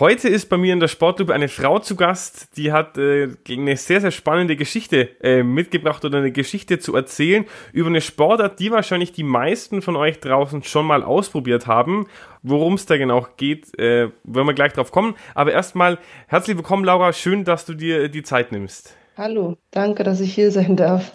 Heute 0.00 0.28
ist 0.28 0.46
bei 0.46 0.56
mir 0.56 0.72
in 0.72 0.80
der 0.80 0.88
Sportgruppe 0.88 1.32
eine 1.32 1.46
Frau 1.46 1.78
zu 1.78 1.94
Gast, 1.94 2.56
die 2.56 2.72
hat 2.72 2.98
äh, 2.98 3.28
eine 3.48 3.76
sehr, 3.76 4.00
sehr 4.00 4.10
spannende 4.10 4.56
Geschichte 4.56 5.10
äh, 5.22 5.44
mitgebracht 5.44 6.04
oder 6.04 6.18
eine 6.18 6.32
Geschichte 6.32 6.80
zu 6.80 6.96
erzählen 6.96 7.44
über 7.72 7.90
eine 7.90 8.00
Sportart, 8.00 8.58
die 8.58 8.72
wahrscheinlich 8.72 9.12
die 9.12 9.22
meisten 9.22 9.82
von 9.82 9.94
euch 9.94 10.18
draußen 10.18 10.64
schon 10.64 10.84
mal 10.84 11.04
ausprobiert 11.04 11.68
haben. 11.68 12.08
Worum 12.42 12.74
es 12.74 12.86
da 12.86 12.96
genau 12.96 13.28
geht, 13.36 13.78
äh, 13.78 14.10
werden 14.24 14.46
wir 14.48 14.54
gleich 14.54 14.72
drauf 14.72 14.90
kommen. 14.90 15.14
Aber 15.36 15.52
erstmal 15.52 15.98
herzlich 16.26 16.56
willkommen, 16.56 16.84
Laura. 16.84 17.12
Schön, 17.12 17.44
dass 17.44 17.64
du 17.64 17.74
dir 17.74 18.08
die 18.08 18.24
Zeit 18.24 18.50
nimmst. 18.50 18.96
Hallo, 19.16 19.58
danke, 19.70 20.02
dass 20.02 20.18
ich 20.18 20.34
hier 20.34 20.50
sein 20.50 20.74
darf. 20.74 21.12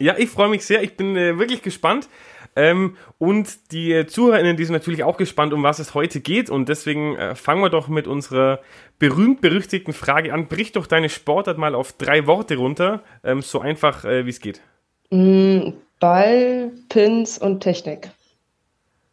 Ja, 0.00 0.16
ich 0.18 0.30
freue 0.30 0.48
mich 0.48 0.64
sehr. 0.64 0.82
Ich 0.82 0.96
bin 0.96 1.16
äh, 1.16 1.38
wirklich 1.38 1.62
gespannt. 1.62 2.08
Ähm, 2.56 2.96
und 3.18 3.72
die 3.72 4.06
ZuhörerInnen, 4.06 4.56
die 4.56 4.64
sind 4.64 4.72
natürlich 4.72 5.04
auch 5.04 5.18
gespannt, 5.18 5.52
um 5.52 5.62
was 5.62 5.78
es 5.78 5.94
heute 5.94 6.20
geht. 6.20 6.50
Und 6.50 6.68
deswegen 6.68 7.14
äh, 7.16 7.34
fangen 7.34 7.62
wir 7.62 7.70
doch 7.70 7.88
mit 7.88 8.06
unserer 8.06 8.60
berühmt-berüchtigten 8.98 9.92
Frage 9.92 10.32
an. 10.32 10.48
Brich 10.48 10.72
doch 10.72 10.86
deine 10.86 11.10
Sportart 11.10 11.58
mal 11.58 11.74
auf 11.74 11.92
drei 11.92 12.26
Worte 12.26 12.56
runter, 12.56 13.02
ähm, 13.22 13.42
so 13.42 13.60
einfach 13.60 14.04
äh, 14.04 14.24
wie 14.24 14.30
es 14.30 14.40
geht. 14.40 14.62
Mm, 15.10 15.74
Ball, 16.00 16.72
Pins 16.88 17.38
und 17.38 17.60
Technik. 17.60 18.10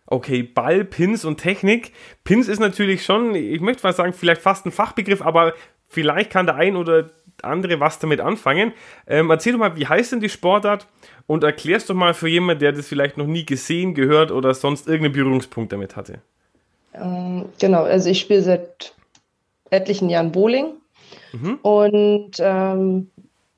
Okay, 0.06 0.44
Ball, 0.44 0.86
Pins 0.86 1.26
und 1.26 1.38
Technik. 1.38 1.92
Pins 2.24 2.48
ist 2.48 2.60
natürlich 2.60 3.04
schon, 3.04 3.36
ich 3.36 3.62
möchte 3.62 3.84
mal 3.84 3.94
sagen, 3.94 4.14
vielleicht 4.14 4.42
fast 4.42 4.66
ein 4.66 4.72
Fachbegriff, 4.72 5.22
aber 5.22 5.54
vielleicht 5.88 6.30
kann 6.30 6.46
der 6.46 6.56
ein 6.56 6.76
oder 6.76 7.10
andere 7.42 7.80
was 7.80 8.00
damit 8.00 8.20
anfangen. 8.20 8.74
Ähm, 9.08 9.30
erzähl 9.30 9.54
doch 9.54 9.60
mal, 9.60 9.76
wie 9.76 9.88
heißt 9.88 10.12
denn 10.12 10.20
die 10.20 10.30
Sportart 10.30 10.88
und 11.28 11.44
erklärst 11.44 11.90
doch 11.90 11.96
mal 11.96 12.14
für 12.14 12.28
jemanden, 12.28 12.60
der 12.60 12.72
das 12.74 12.88
vielleicht 12.88 13.18
noch 13.18 13.28
nie 13.28 13.46
gesehen, 13.46 13.94
gehört 13.94 14.32
oder 14.32 14.54
sonst 14.54 14.88
irgendeinen 14.88 15.14
Berührungspunkt 15.14 15.72
damit 15.72 15.96
hatte. 15.96 16.20
Ähm, 16.94 17.46
genau, 17.60 17.84
also 17.84 18.10
ich 18.10 18.20
spiele 18.20 18.42
seit 18.42 18.94
etlichen 19.70 20.10
Jahren 20.10 20.32
Bowling 20.32 20.74
mhm. 21.32 21.60
und 21.62 22.32
ähm, 22.40 23.10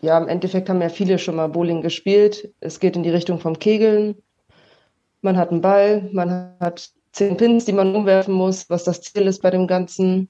ja, 0.02 0.18
im 0.18 0.28
Endeffekt 0.28 0.70
haben 0.70 0.82
ja 0.82 0.90
viele 0.90 1.18
schon 1.18 1.36
mal 1.36 1.50
Bowling 1.50 1.82
gespielt. 1.82 2.54
Es 2.60 2.80
geht 2.80 2.96
in 2.96 3.04
die 3.04 3.10
Richtung 3.10 3.40
vom 3.40 3.58
Kegeln. 3.58 4.16
Man 5.22 5.36
hat 5.36 5.52
einen 5.52 5.62
Ball, 5.62 6.08
man 6.12 6.56
hat 6.60 6.92
zehn 7.12 7.36
Pins, 7.38 7.66
die 7.66 7.74
man 7.74 7.96
umwerfen 7.96 8.34
muss, 8.34 8.70
was 8.70 8.84
das 8.84 9.02
Ziel 9.02 9.24
ist 9.24 9.42
bei 9.42 9.50
dem 9.50 9.68
Ganzen. 9.68 10.30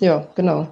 Ja, 0.00 0.28
genau. 0.34 0.68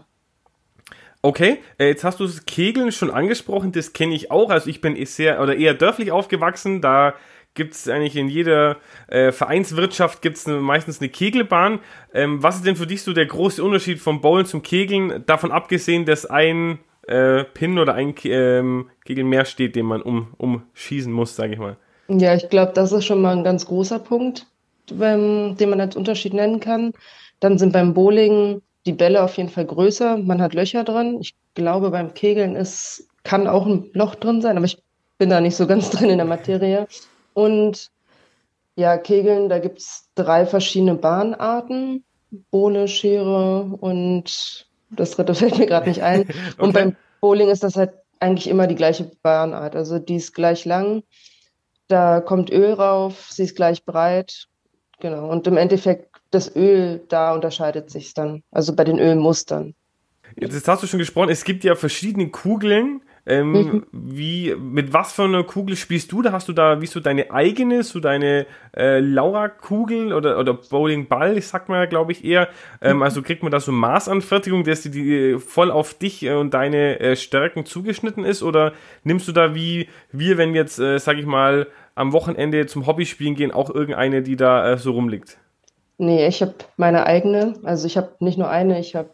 Okay, 1.23 1.59
äh, 1.79 1.89
jetzt 1.89 2.05
hast 2.05 2.21
du 2.21 2.27
das 2.27 2.47
Kegeln 2.47 2.93
schon 2.93 3.11
angesprochen, 3.11 3.73
das 3.73 3.93
kenne 3.93 4.15
ich 4.15 4.31
auch. 4.31 4.51
Also 4.51 4.71
ich 4.71 4.81
bin 4.81 5.05
sehr 5.07 5.43
oder 5.43 5.57
eher 5.57 5.75
dörflich 5.75 6.13
aufgewachsen, 6.13 6.81
da 6.81 7.15
gibt 7.57 7.75
es 7.75 7.89
eigentlich 7.89 8.15
in 8.15 8.29
jeder 8.29 8.77
äh, 9.09 9.33
Vereinswirtschaft 9.33 10.23
gibt's 10.23 10.47
ne, 10.47 10.61
meistens 10.61 11.01
eine 11.01 11.09
Kegelbahn. 11.09 11.81
Ähm, 12.15 12.43
was 12.43 12.57
ist 12.57 12.67
denn 12.67 12.77
für 12.77 12.87
dich 12.87 13.03
so 13.03 13.13
der 13.13 13.27
große 13.27 13.65
Unterschied 13.65 13.99
vom 13.99 14.21
Bowlen 14.21 14.47
zum 14.47 14.63
Kegeln, 14.63 15.25
davon 15.27 15.51
abgesehen, 15.51 16.05
dass 16.05 16.27
ein 16.27 16.79
äh, 17.09 17.45
Pin 17.45 17.79
oder 17.79 17.95
ein 17.95 18.15
ähm, 18.25 18.91
Kegel 19.05 19.25
mehr 19.25 19.45
steht, 19.45 19.75
den 19.75 19.87
man 19.87 20.03
um, 20.03 20.35
umschießen 20.37 21.13
muss, 21.13 21.35
sage 21.35 21.55
ich 21.55 21.59
mal? 21.59 21.77
Ja, 22.09 22.35
ich 22.35 22.49
glaube, 22.51 22.73
das 22.75 22.93
ist 22.93 23.05
schon 23.05 23.21
mal 23.21 23.37
ein 23.37 23.45
ganz 23.45 23.67
großer 23.67 23.99
Punkt, 23.99 24.47
beim, 24.93 25.57
den 25.57 25.71
man 25.71 25.81
als 25.81 25.97
Unterschied 25.97 26.35
nennen 26.35 26.61
kann. 26.61 26.93
Dann 27.41 27.59
sind 27.59 27.73
beim 27.73 27.95
Bowling 27.95 28.63
die 28.87 28.93
Bälle 28.93 29.23
auf 29.23 29.37
jeden 29.37 29.49
Fall 29.49 29.67
größer. 29.67 30.17
Man 30.17 30.41
hat 30.41 30.55
Löcher 30.55 30.85
drin. 30.85 31.19
Ich 31.21 31.35
glaube, 31.55 31.91
beim 31.91 32.15
Kegeln 32.15 32.57
ist, 32.57 33.09
kann 33.25 33.49
auch 33.49 33.67
ein 33.67 33.91
Loch 33.93 34.15
drin 34.15 34.41
sein, 34.41 34.57
aber 34.57 34.67
ich 34.67 34.83
bin 35.19 35.31
da 35.31 35.41
nicht 35.41 35.57
so 35.57 35.67
ganz 35.67 35.91
drin 35.91 36.11
in 36.11 36.19
der 36.19 36.27
Materie. 36.27 36.87
Und 37.35 37.91
ja, 38.77 38.97
Kegeln, 38.99 39.49
da 39.49 39.59
gibt 39.59 39.79
es 39.79 40.09
drei 40.15 40.47
verschiedene 40.47 40.95
Bahnarten. 40.95 42.05
Bohle, 42.51 42.89
Schere 42.89 43.63
und 43.81 44.67
das 44.91 45.13
dritte 45.13 45.35
fällt 45.35 45.59
mir 45.59 45.67
gerade 45.67 45.89
nicht 45.89 46.03
ein. 46.03 46.23
okay. 46.23 46.35
Und 46.59 46.73
beim 46.73 46.97
Bowling 47.21 47.49
ist 47.49 47.63
das 47.63 47.77
halt 47.77 47.93
eigentlich 48.21 48.49
immer 48.49 48.67
die 48.67 48.75
gleiche 48.75 49.11
Bahnart. 49.23 49.77
Also 49.77 49.99
die 49.99 50.17
ist 50.17 50.35
gleich 50.35 50.65
lang, 50.65 51.03
da 51.89 52.21
kommt 52.21 52.51
Öl 52.51 52.73
rauf, 52.73 53.29
sie 53.31 53.45
ist 53.45 53.57
gleich 53.57 53.85
breit. 53.85 54.47
Genau. 55.01 55.29
Und 55.29 55.47
im 55.47 55.57
Endeffekt 55.57 56.16
das 56.31 56.55
Öl, 56.55 57.03
da 57.09 57.35
unterscheidet 57.35 57.91
sich 57.91 58.15
dann, 58.15 58.43
also 58.51 58.75
bei 58.75 58.85
den 58.85 58.99
Ölmustern. 58.99 59.75
Jetzt 60.39 60.69
hast 60.69 60.83
du 60.83 60.87
schon 60.87 60.99
gesprochen, 60.99 61.31
es 61.31 61.45
gibt 61.45 61.65
ja 61.65 61.75
verschiedene 61.75 62.29
Kugeln. 62.29 63.01
Ähm, 63.29 63.53
mhm. 63.53 63.87
Wie, 63.91 64.55
mit 64.55 64.93
was 64.93 65.13
für 65.13 65.25
einer 65.25 65.43
Kugel 65.43 65.75
spielst 65.75 66.13
du? 66.13 66.23
Da 66.23 66.31
hast 66.31 66.47
du 66.47 66.53
da, 66.53 66.81
wie 66.81 66.87
so 66.87 67.01
deine 67.01 67.33
eigene, 67.33 67.83
so 67.83 67.99
deine 67.99 68.47
äh, 68.77 69.01
Laura-Kugel 69.01 70.13
oder, 70.13 70.39
oder 70.39 70.55
Bowling-Ball, 70.55 71.37
ich 71.37 71.49
sag 71.49 71.69
mal, 71.69 71.89
glaube 71.89 72.13
ich 72.13 72.25
eher. 72.25 72.49
Ähm. 72.81 73.03
Also 73.03 73.23
kriegt 73.23 73.43
man 73.43 73.51
da 73.51 73.59
so 73.59 73.73
Maßanfertigung, 73.73 74.63
dass 74.63 74.83
die, 74.83 74.91
die 74.91 75.39
voll 75.41 75.73
auf 75.73 75.95
dich 75.95 76.23
äh, 76.23 76.35
und 76.35 76.55
deine 76.55 77.01
äh, 77.01 77.17
Stärken 77.17 77.67
zugeschnitten 77.67 78.25
ist? 78.25 78.45
Oder 78.45 78.75
nimmst 79.03 79.27
du 79.27 79.33
da 79.33 79.57
wie 79.57 79.89
wir, 80.13 80.39
wenn 80.39 80.53
wir 80.53 80.61
jetzt, 80.61 80.79
äh, 80.79 80.99
sag 80.99 81.19
ich 81.19 81.27
mal, 81.27 81.67
am 81.97 82.13
Wochenende 82.13 82.67
zum 82.67 82.87
Hobby 82.87 83.07
spielen 83.07 83.35
gehen, 83.35 83.51
auch 83.51 83.75
irgendeine, 83.75 84.23
die 84.23 84.37
da 84.37 84.71
äh, 84.71 84.79
so 84.79 84.93
rumliegt? 84.93 85.39
Nee, 85.99 86.27
ich 86.27 86.43
habe 86.43 86.55
meine 86.77 87.07
eigene. 87.07 87.55
Also 87.63 87.87
ich 87.87 87.97
habe 87.97 88.17
nicht 88.21 88.39
nur 88.39 88.51
eine, 88.51 88.79
ich 88.79 88.95
habe 88.95 89.11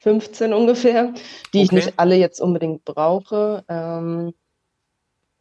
15 0.00 0.52
ungefähr, 0.52 1.12
die 1.52 1.58
okay. 1.58 1.62
ich 1.62 1.72
nicht 1.72 1.92
alle 1.96 2.16
jetzt 2.16 2.40
unbedingt 2.40 2.84
brauche. 2.84 3.64
Ähm, 3.68 4.34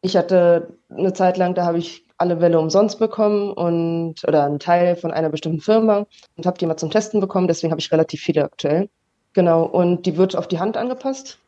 ich 0.01 0.15
hatte 0.15 0.77
eine 0.89 1.13
Zeit 1.13 1.38
lang, 1.38 1.55
da 1.55 1.65
habe 1.65 1.79
ich 1.79 2.05
alle 2.17 2.41
Welle 2.41 2.59
umsonst 2.59 2.99
bekommen 2.99 3.51
und 3.51 4.23
oder 4.27 4.45
einen 4.45 4.59
Teil 4.59 4.95
von 4.95 5.11
einer 5.11 5.29
bestimmten 5.29 5.61
Firma 5.61 6.05
und 6.35 6.45
habe 6.45 6.57
die 6.57 6.65
mal 6.65 6.77
zum 6.77 6.91
Testen 6.91 7.19
bekommen. 7.19 7.47
Deswegen 7.47 7.71
habe 7.71 7.79
ich 7.79 7.91
relativ 7.91 8.21
viele 8.21 8.44
aktuell. 8.44 8.89
Genau. 9.33 9.63
Und 9.63 10.05
die 10.05 10.17
wird 10.17 10.35
auf 10.35 10.47
die 10.47 10.59
Hand 10.59 10.77
angepasst 10.77 11.39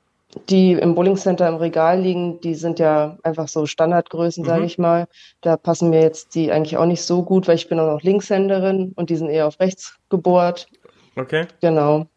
die 0.50 0.74
im 0.74 0.96
Bowling 0.96 1.16
Center 1.16 1.48
im 1.48 1.56
Regal 1.56 2.00
liegen, 2.00 2.40
die 2.42 2.54
sind 2.54 2.80
ja 2.80 3.18
einfach 3.24 3.48
so 3.48 3.66
Standardgrößen, 3.66 4.44
mhm. 4.44 4.48
sage 4.48 4.66
ich 4.66 4.78
mal. 4.78 5.08
Da 5.42 5.58
passen 5.58 5.90
mir 5.90 6.02
jetzt 6.02 6.36
die 6.36 6.52
eigentlich 6.52 6.78
auch 6.78 6.86
nicht 6.86 7.02
so 7.02 7.24
gut, 7.24 7.48
weil 7.48 7.56
ich 7.56 7.68
bin 7.68 7.80
auch 7.80 7.92
noch 7.92 8.04
Linkshänderin 8.04 8.94
und 8.96 9.10
die 9.10 9.16
sind 9.16 9.30
eher 9.30 9.48
auf 9.48 9.60
rechts 9.60 9.98
gebohrt. 10.10 10.68
Okay. 11.16 11.48
Genau. 11.62 12.08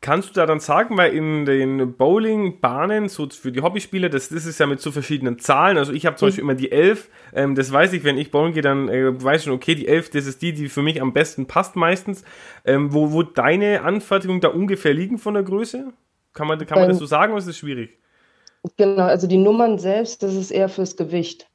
Kannst 0.00 0.30
du 0.30 0.34
da 0.34 0.46
dann 0.46 0.60
sagen, 0.60 0.96
weil 0.96 1.12
in 1.12 1.44
den 1.44 1.96
Bowling-Bahnen, 1.96 3.08
so 3.08 3.28
für 3.30 3.50
die 3.50 3.62
Hobbyspieler, 3.62 4.08
das, 4.08 4.28
das 4.28 4.46
ist 4.46 4.60
ja 4.60 4.66
mit 4.66 4.80
so 4.80 4.92
verschiedenen 4.92 5.40
Zahlen. 5.40 5.76
Also 5.76 5.92
ich 5.92 6.06
habe 6.06 6.14
zum 6.14 6.26
mhm. 6.26 6.30
Beispiel 6.30 6.44
immer 6.44 6.54
die 6.54 6.70
11, 6.70 7.08
ähm, 7.34 7.54
das 7.56 7.72
weiß 7.72 7.92
ich, 7.94 8.04
wenn 8.04 8.16
ich 8.16 8.30
bowlen 8.30 8.52
gehe, 8.52 8.62
dann 8.62 8.88
äh, 8.88 9.22
weiß 9.22 9.40
ich 9.40 9.44
schon, 9.44 9.54
okay, 9.54 9.74
die 9.74 9.88
11, 9.88 10.10
das 10.10 10.26
ist 10.26 10.40
die, 10.40 10.52
die 10.52 10.68
für 10.68 10.82
mich 10.82 11.02
am 11.02 11.12
besten 11.12 11.46
passt 11.46 11.74
meistens. 11.74 12.22
Ähm, 12.64 12.92
wo, 12.92 13.10
wo 13.10 13.24
deine 13.24 13.82
Anfertigung 13.82 14.40
da 14.40 14.48
ungefähr 14.48 14.94
liegen 14.94 15.18
von 15.18 15.34
der 15.34 15.42
Größe? 15.42 15.92
Kann 16.32 16.46
man, 16.46 16.64
kann 16.66 16.78
man 16.78 16.88
das 16.88 16.98
so 16.98 17.06
sagen 17.06 17.32
oder 17.32 17.40
ist 17.40 17.48
das 17.48 17.56
schwierig? 17.56 17.98
Genau, 18.76 19.04
also 19.04 19.26
die 19.26 19.36
Nummern 19.38 19.78
selbst, 19.78 20.22
das 20.22 20.34
ist 20.34 20.50
eher 20.50 20.68
fürs 20.68 20.96
Gewicht. 20.96 21.48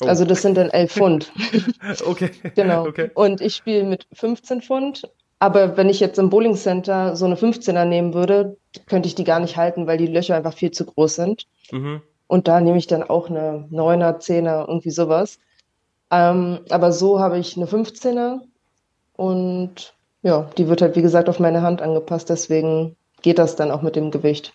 Oh. 0.00 0.06
Also 0.06 0.24
das 0.24 0.42
sind 0.42 0.56
dann 0.56 0.70
11 0.70 0.92
Pfund. 0.92 1.32
okay. 2.06 2.30
genau. 2.54 2.86
Okay. 2.86 3.10
Und 3.14 3.40
ich 3.40 3.54
spiele 3.54 3.84
mit 3.84 4.06
15 4.12 4.62
Pfund. 4.62 5.10
Aber 5.38 5.76
wenn 5.76 5.88
ich 5.88 5.98
jetzt 5.98 6.18
im 6.18 6.30
Bowling 6.30 6.54
Center 6.54 7.16
so 7.16 7.24
eine 7.24 7.34
15er 7.34 7.84
nehmen 7.84 8.14
würde, 8.14 8.56
könnte 8.86 9.08
ich 9.08 9.16
die 9.16 9.24
gar 9.24 9.40
nicht 9.40 9.56
halten, 9.56 9.86
weil 9.86 9.98
die 9.98 10.06
Löcher 10.06 10.36
einfach 10.36 10.54
viel 10.54 10.70
zu 10.70 10.86
groß 10.86 11.16
sind. 11.16 11.46
Mhm. 11.72 12.00
Und 12.28 12.48
da 12.48 12.60
nehme 12.60 12.78
ich 12.78 12.86
dann 12.86 13.02
auch 13.02 13.28
eine 13.28 13.68
9er, 13.72 14.20
10er, 14.20 14.68
irgendwie 14.68 14.90
sowas. 14.90 15.38
Ähm, 16.10 16.60
aber 16.70 16.92
so 16.92 17.18
habe 17.18 17.38
ich 17.38 17.56
eine 17.56 17.66
15er 17.66 18.40
und 19.16 19.94
ja, 20.22 20.48
die 20.56 20.68
wird 20.68 20.80
halt 20.82 20.94
wie 20.94 21.02
gesagt 21.02 21.28
auf 21.28 21.40
meine 21.40 21.62
Hand 21.62 21.82
angepasst. 21.82 22.30
Deswegen 22.30 22.96
geht 23.22 23.38
das 23.38 23.56
dann 23.56 23.70
auch 23.70 23.82
mit 23.82 23.96
dem 23.96 24.10
Gewicht. 24.10 24.52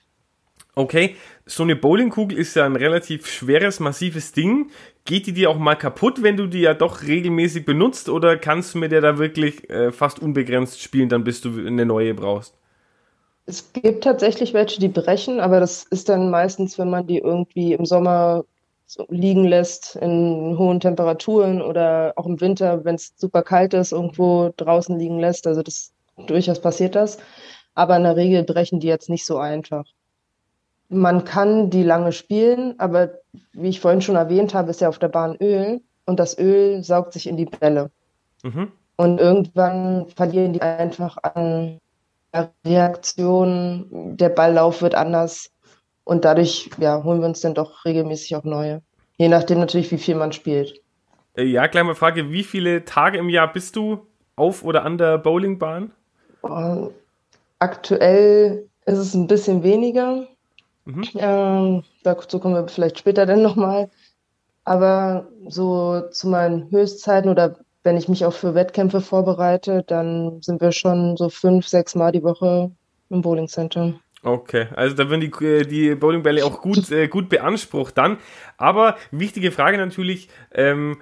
Okay, 0.78 1.16
so 1.48 1.64
eine 1.64 1.75
Bowlingkugel 1.75 2.38
ist 2.38 2.56
ja 2.56 2.64
ein 2.64 2.75
relativ 2.75 3.25
schweres, 3.25 3.80
massives 3.80 4.31
Ding. 4.31 4.69
Geht 5.06 5.25
die 5.25 5.34
dir 5.34 5.50
auch 5.50 5.58
mal 5.58 5.74
kaputt, 5.74 6.22
wenn 6.22 6.38
du 6.38 6.46
die 6.46 6.62
ja 6.62 6.75
doch 6.75 7.02
regelmäßig 7.02 7.66
benutzt 7.66 8.10
oder 8.10 8.38
kannst 8.38 8.75
du 8.75 8.78
mit 8.78 8.92
der 8.92 9.02
da 9.02 9.18
wirklich 9.18 9.68
äh, 9.72 9.92
fast 9.92 10.19
unbegrenzt 10.19 10.80
spielen, 10.80 11.10
dann 11.10 11.24
bis 11.24 11.42
du 11.42 11.50
eine 11.50 11.88
neue 11.88 12.14
brauchst? 12.14 12.54
Es 13.48 13.74
gibt 13.74 14.04
tatsächlich 14.04 14.54
welche, 14.54 14.80
die 14.80 14.90
brechen, 14.90 15.40
aber 15.40 15.60
das 15.60 15.84
ist 15.84 16.10
dann 16.10 16.30
meistens, 16.30 16.78
wenn 16.78 16.92
man 16.92 17.08
die 17.08 17.18
irgendwie 17.18 17.74
im 17.74 17.86
Sommer 17.88 18.46
so 18.86 19.08
liegen 19.10 19.46
lässt 19.46 19.96
in 19.96 20.60
hohen 20.60 20.80
Temperaturen 20.80 21.60
oder 21.60 22.13
auch 22.18 22.28
im 22.28 22.40
Winter, 22.40 22.86
wenn 22.86 22.96
es 22.96 23.13
super 23.18 23.42
kalt 23.42 23.74
ist, 23.74 23.94
irgendwo 23.94 24.54
draußen 24.58 25.00
liegen 25.00 25.18
lässt. 25.18 25.48
Also 25.48 25.63
das 25.63 25.92
durchaus 26.28 26.62
passiert 26.62 26.94
das 26.94 27.18
aber 27.77 27.95
in 27.95 28.03
der 28.03 28.15
Regel 28.15 28.44
brechen 28.44 28.79
die 28.79 28.88
jetzt 28.88 29.07
nicht 29.07 29.24
so 29.24 29.38
einfach. 29.38 29.85
Man 30.89 31.25
kann 31.25 31.69
die 31.69 31.83
lange 31.83 32.12
spielen, 32.12 32.74
aber 32.79 33.12
wie 33.53 33.69
ich 33.69 33.79
vorhin 33.79 34.01
schon 34.01 34.15
erwähnt 34.15 34.56
habe, 34.56 34.71
ist 34.71 34.81
ja 34.81 34.89
auf 34.89 34.97
der 34.97 35.09
Bahn 35.09 35.38
Öl 35.39 35.81
und 36.07 36.19
das 36.19 36.39
Öl 36.39 36.83
saugt 36.83 37.13
sich 37.13 37.27
in 37.27 37.38
die 37.38 37.45
Bälle. 37.45 37.91
Mhm. 38.41 38.71
Und 38.95 39.19
irgendwann 39.19 40.07
verlieren 40.09 40.53
die 40.53 40.62
einfach 40.62 41.18
an 41.21 41.79
Reaktion, 42.65 44.15
der 44.18 44.29
Balllauf 44.29 44.81
wird 44.81 44.95
anders 44.95 45.51
und 46.03 46.25
dadurch 46.25 46.71
ja, 46.79 47.03
holen 47.03 47.19
wir 47.19 47.27
uns 47.27 47.41
dann 47.41 47.53
doch 47.53 47.85
regelmäßig 47.85 48.35
auch 48.38 48.44
neue. 48.44 48.81
Je 49.18 49.27
nachdem 49.27 49.59
natürlich, 49.59 49.91
wie 49.91 50.00
viel 50.00 50.15
man 50.15 50.31
spielt. 50.31 50.81
Äh, 51.35 51.44
ja, 51.44 51.68
kleine 51.68 51.94
Frage, 51.94 52.31
wie 52.31 52.44
viele 52.44 52.85
Tage 52.85 53.19
im 53.19 53.29
Jahr 53.29 53.53
bist 53.53 53.75
du 53.75 54.07
auf 54.35 54.63
oder 54.63 54.83
an 54.83 54.97
der 54.97 55.19
Bowlingbahn? 55.19 55.91
Aktuell 57.59 58.69
ist 58.86 58.98
es 58.98 59.13
ein 59.13 59.27
bisschen 59.27 59.63
weniger. 59.63 60.27
Mhm. 60.86 61.04
Ähm, 61.15 61.83
dazu 62.04 62.39
kommen 62.39 62.56
wir 62.56 62.68
vielleicht 62.68 63.00
später 63.00 63.25
dann 63.25 63.42
nochmal. 63.42 63.89
Aber 64.63 65.27
so 65.48 66.01
zu 66.12 66.27
meinen 66.27 66.69
Höchstzeiten 66.71 67.30
oder 67.30 67.57
wenn 67.83 67.98
ich 67.98 68.09
mich 68.09 68.25
auch 68.25 68.33
für 68.33 68.54
Wettkämpfe 68.54 69.01
vorbereite, 69.01 69.83
dann 69.88 70.42
sind 70.42 70.59
wir 70.62 70.74
schon 70.74 71.15
so 71.15 71.30
fünf, 71.30 71.68
sechs 71.68 71.95
Mal 71.95 72.12
die 72.12 72.24
Woche 72.24 72.71
im 73.09 73.21
Bowling 73.21 73.48
Center. 73.48 73.94
Okay, 74.27 74.68
also 74.75 74.94
da 74.94 75.09
werden 75.09 75.21
die, 75.21 75.45
äh, 75.45 75.63
die 75.63 75.95
Bowlingbälle 75.95 76.44
auch 76.44 76.62
gut, 76.62 76.91
äh, 76.91 77.07
gut 77.07 77.29
beansprucht 77.29 77.97
dann. 77.97 78.18
Aber 78.57 78.97
wichtige 79.12 79.53
Frage 79.53 79.77
natürlich, 79.77 80.27
ähm, 80.53 80.97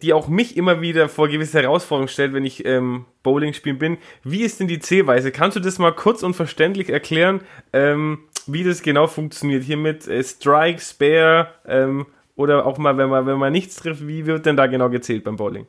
die 0.00 0.14
auch 0.14 0.28
mich 0.28 0.56
immer 0.56 0.80
wieder 0.80 1.10
vor 1.10 1.28
gewisse 1.28 1.60
Herausforderungen 1.60 2.08
stellt, 2.08 2.32
wenn 2.32 2.46
ich 2.46 2.64
ähm, 2.64 3.04
Bowling 3.22 3.52
spielen 3.52 3.78
bin. 3.78 3.98
Wie 4.24 4.40
ist 4.40 4.60
denn 4.60 4.66
die 4.68 4.78
Zählweise? 4.78 5.30
Kannst 5.30 5.58
du 5.58 5.60
das 5.60 5.78
mal 5.78 5.92
kurz 5.92 6.22
und 6.22 6.32
verständlich 6.32 6.88
erklären, 6.88 7.42
ähm, 7.74 8.20
wie 8.46 8.64
das 8.64 8.80
genau 8.80 9.08
funktioniert? 9.08 9.62
Hier 9.62 9.76
mit 9.76 10.08
äh, 10.08 10.24
Strike, 10.24 10.80
Spare 10.80 11.48
ähm, 11.68 12.06
oder 12.34 12.64
auch 12.64 12.78
mal, 12.78 12.96
wenn 12.96 13.10
man, 13.10 13.26
wenn 13.26 13.36
man 13.36 13.52
nichts 13.52 13.76
trifft, 13.76 14.06
wie 14.06 14.24
wird 14.24 14.46
denn 14.46 14.56
da 14.56 14.66
genau 14.66 14.88
gezählt 14.88 15.24
beim 15.24 15.36
Bowling? 15.36 15.66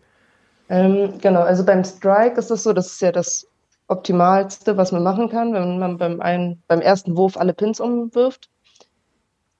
Ähm, 0.69 1.19
genau, 1.19 1.41
also 1.41 1.65
beim 1.65 1.83
Strike 1.83 2.39
ist 2.39 2.51
es 2.51 2.63
so, 2.63 2.71
das 2.71 2.87
ist 2.87 3.01
ja 3.01 3.11
das 3.11 3.50
Optimalste, 3.91 4.77
was 4.77 4.91
man 4.91 5.03
machen 5.03 5.29
kann, 5.29 5.53
wenn 5.53 5.77
man 5.77 5.97
beim, 5.97 6.21
einen, 6.21 6.63
beim 6.67 6.81
ersten 6.81 7.17
Wurf 7.17 7.37
alle 7.37 7.53
Pins 7.53 7.79
umwirft. 7.79 8.49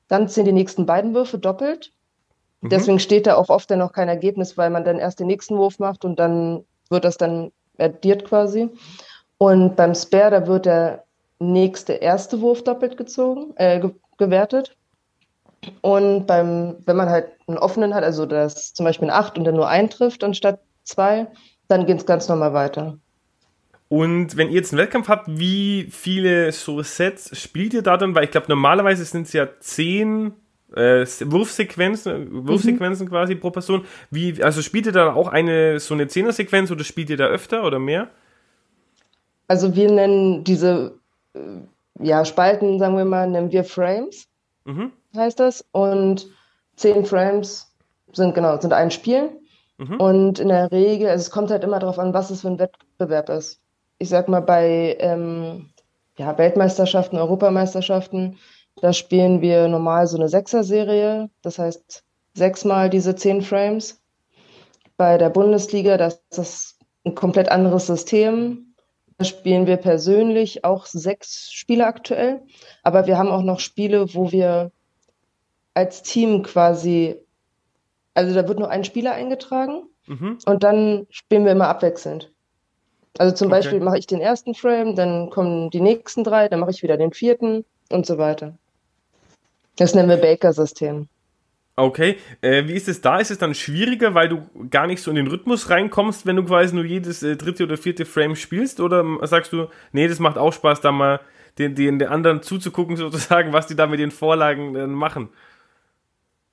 Dann 0.08 0.28
zählen 0.28 0.46
die 0.46 0.54
nächsten 0.54 0.86
beiden 0.86 1.14
Würfe 1.14 1.38
doppelt. 1.38 1.92
Mhm. 2.62 2.70
Deswegen 2.70 3.00
steht 3.00 3.28
da 3.28 3.36
auch 3.36 3.50
oft 3.50 3.70
dann 3.70 3.80
noch 3.80 3.94
kein 3.94 4.08
Ergebnis, 4.08 4.58
weil 4.58 4.70
man 4.70 4.84
dann 4.84 5.00
erst 5.00 5.20
den 5.20 5.28
nächsten 5.28 5.58
Wurf 5.58 5.80
macht 5.80 6.06
und 6.06 6.18
dann 6.20 6.64
wird 6.90 7.04
das 7.04 7.18
dann 7.18 7.52
addiert 7.78 8.26
quasi. 8.26 8.70
Und 9.38 9.76
beim 9.76 9.96
Spare, 9.96 10.32
da 10.32 10.48
wird 10.48 10.66
der 10.66 11.04
nächste 11.40 11.94
erste 11.94 12.42
Wurf 12.42 12.64
doppelt 12.64 12.98
gezogen, 12.98 13.54
äh, 13.56 13.80
ge 13.80 13.92
gewertet. 14.18 14.78
Und 15.82 16.28
beim, 16.28 16.78
wenn 16.86 16.96
man 16.96 17.10
halt 17.10 17.30
einen 17.48 17.58
offenen 17.58 17.96
hat, 17.96 18.04
also 18.04 18.28
das 18.28 18.74
zum 18.74 18.86
Beispiel 18.86 19.10
ein 19.10 19.16
8 19.16 19.38
und 19.38 19.46
dann 19.46 19.56
nur 19.56 19.68
eintrifft 19.68 20.24
anstatt 20.24 20.60
zwei, 20.84 21.28
dann 21.68 21.86
geht 21.88 21.98
es 21.98 22.06
ganz 22.06 22.28
normal 22.28 22.54
weiter. 22.54 22.98
Und 23.92 24.38
wenn 24.38 24.48
ihr 24.48 24.56
jetzt 24.56 24.72
einen 24.72 24.82
Wettkampf 24.82 25.10
habt, 25.10 25.28
wie 25.28 25.90
viele 25.92 26.54
so 26.54 26.82
Sets 26.82 27.38
spielt 27.38 27.74
ihr 27.74 27.82
da 27.82 27.98
dann? 27.98 28.16
Weil 28.16 28.24
ich 28.24 28.32
glaube, 28.32 28.48
normalerweise 28.48 29.04
sind 29.04 29.24
es 29.28 29.34
ja 29.34 29.50
zehn 29.60 30.32
äh, 30.74 31.06
Wurfsequenzen, 31.26 32.48
Wurfsequenzen 32.48 33.08
mhm. 33.08 33.10
quasi 33.10 33.36
pro 33.36 33.52
Person. 33.52 33.84
Wie, 34.10 34.42
also 34.42 34.62
spielt 34.62 34.86
ihr 34.86 34.94
da 34.94 35.14
auch 35.14 35.28
eine 35.28 35.82
so 35.82 35.94
eine 35.94 36.08
Zehner-Sequenz 36.08 36.72
oder 36.72 36.86
spielt 36.86 37.10
ihr 37.10 37.18
da 37.18 37.26
öfter 37.26 37.66
oder 37.66 37.80
mehr? 37.80 38.08
Also 39.50 39.76
wir 39.76 39.92
nennen 39.92 40.46
diese 40.46 40.94
äh, 41.34 41.40
ja, 42.00 42.24
Spalten, 42.24 42.80
sagen 42.80 42.96
wir 42.96 43.04
mal, 43.04 43.30
nennen 43.30 43.52
wir 43.52 43.66
Frames, 43.66 44.30
mhm. 44.64 44.94
heißt 45.18 45.42
das. 45.42 45.66
Und 45.74 46.30
zehn 46.78 47.04
Frames 47.04 47.70
sind 48.14 48.36
genau, 48.36 48.58
sind 48.58 48.72
ein 48.72 48.92
Spiel. 48.92 49.32
Mhm. 49.80 49.96
Und 49.98 50.40
in 50.40 50.48
der 50.48 50.72
Regel, 50.72 51.10
also 51.10 51.24
es 51.24 51.30
kommt 51.30 51.52
halt 51.52 51.66
immer 51.66 51.80
darauf 51.80 52.00
an, 52.00 52.14
was 52.14 52.30
es 52.30 52.40
für 52.40 52.48
ein 52.48 52.58
Wettbewerb 52.58 53.28
ist 53.28 53.62
ich 54.02 54.10
sag 54.10 54.28
mal, 54.28 54.42
bei 54.42 54.98
ähm, 55.00 55.70
ja, 56.18 56.36
Weltmeisterschaften, 56.38 57.18
Europameisterschaften, 57.18 58.40
da 58.82 58.94
spielen 58.94 59.42
wir 59.42 59.68
normal 59.68 60.08
so 60.08 60.18
eine 60.18 60.28
Sechser-Serie, 60.28 61.30
das 61.44 61.60
heißt 61.60 62.04
sechsmal 62.34 62.90
diese 62.90 63.16
zehn 63.16 63.44
Frames. 63.44 64.02
Bei 64.98 65.20
der 65.20 65.30
Bundesliga, 65.30 65.98
das 65.98 66.22
ist 66.32 66.80
ein 67.06 67.14
komplett 67.14 67.50
anderes 67.50 67.88
System. 67.88 68.74
Da 69.18 69.26
spielen 69.26 69.68
wir 69.68 69.78
persönlich 69.78 70.66
auch 70.66 70.88
sechs 70.88 71.52
Spiele 71.52 71.86
aktuell, 71.86 72.42
aber 72.82 73.06
wir 73.06 73.20
haben 73.20 73.30
auch 73.30 73.44
noch 73.44 73.60
Spiele, 73.60 74.16
wo 74.16 74.32
wir 74.32 74.72
als 75.76 76.02
Team 76.02 76.42
quasi, 76.42 77.18
also 78.16 78.34
da 78.34 78.48
wird 78.48 78.58
nur 78.58 78.70
ein 78.70 78.84
Spieler 78.84 79.14
eingetragen 79.14 79.84
mhm. 80.08 80.40
und 80.46 80.64
dann 80.64 81.06
spielen 81.12 81.46
wir 81.46 81.52
immer 81.52 81.68
abwechselnd. 81.68 82.31
Also 83.18 83.36
zum 83.36 83.48
okay. 83.48 83.58
Beispiel 83.58 83.80
mache 83.80 83.98
ich 83.98 84.08
den 84.08 84.22
ersten 84.22 84.54
Frame, 84.54 84.96
dann 84.96 85.30
kommen 85.30 85.70
die 85.70 85.82
nächsten 85.82 86.24
drei, 86.24 86.48
dann 86.48 86.60
mache 86.60 86.72
ich 86.72 86.84
wieder 86.84 86.98
den 86.98 87.12
vierten 87.12 87.66
und 87.90 88.06
so 88.06 88.18
weiter. 88.18 88.54
Das 89.76 89.94
nennen 89.94 90.10
wir 90.10 90.18
Baker-System. 90.18 91.08
Okay, 91.76 92.18
äh, 92.42 92.68
wie 92.68 92.74
ist 92.74 92.88
es 92.88 93.02
da? 93.02 93.20
Ist 93.20 93.32
es 93.32 93.38
dann 93.38 93.56
schwieriger, 93.56 94.14
weil 94.14 94.30
du 94.30 94.42
gar 94.70 94.88
nicht 94.88 95.02
so 95.02 95.10
in 95.10 95.16
den 95.16 95.28
Rhythmus 95.28 95.70
reinkommst, 95.70 96.26
wenn 96.26 96.36
du 96.36 96.44
quasi 96.44 96.76
nur 96.76 96.86
jedes 96.86 97.24
äh, 97.24 97.38
dritte 97.38 97.64
oder 97.64 97.78
vierte 97.78 98.06
Frame 98.06 98.36
spielst? 98.36 98.80
Oder 98.80 99.06
sagst 99.24 99.54
du, 99.54 99.68
nee, 99.92 100.08
das 100.08 100.20
macht 100.20 100.38
auch 100.38 100.54
Spaß, 100.54 100.82
da 100.82 100.92
mal 100.92 101.22
den, 101.58 101.76
den, 101.76 101.98
den 101.98 102.10
anderen 102.10 102.42
zuzugucken, 102.44 102.96
sozusagen, 102.98 103.54
was 103.54 103.68
die 103.68 103.76
da 103.76 103.88
mit 103.88 104.00
den 104.00 104.12
Vorlagen 104.12 104.76
äh, 104.76 104.88
machen? 104.88 105.30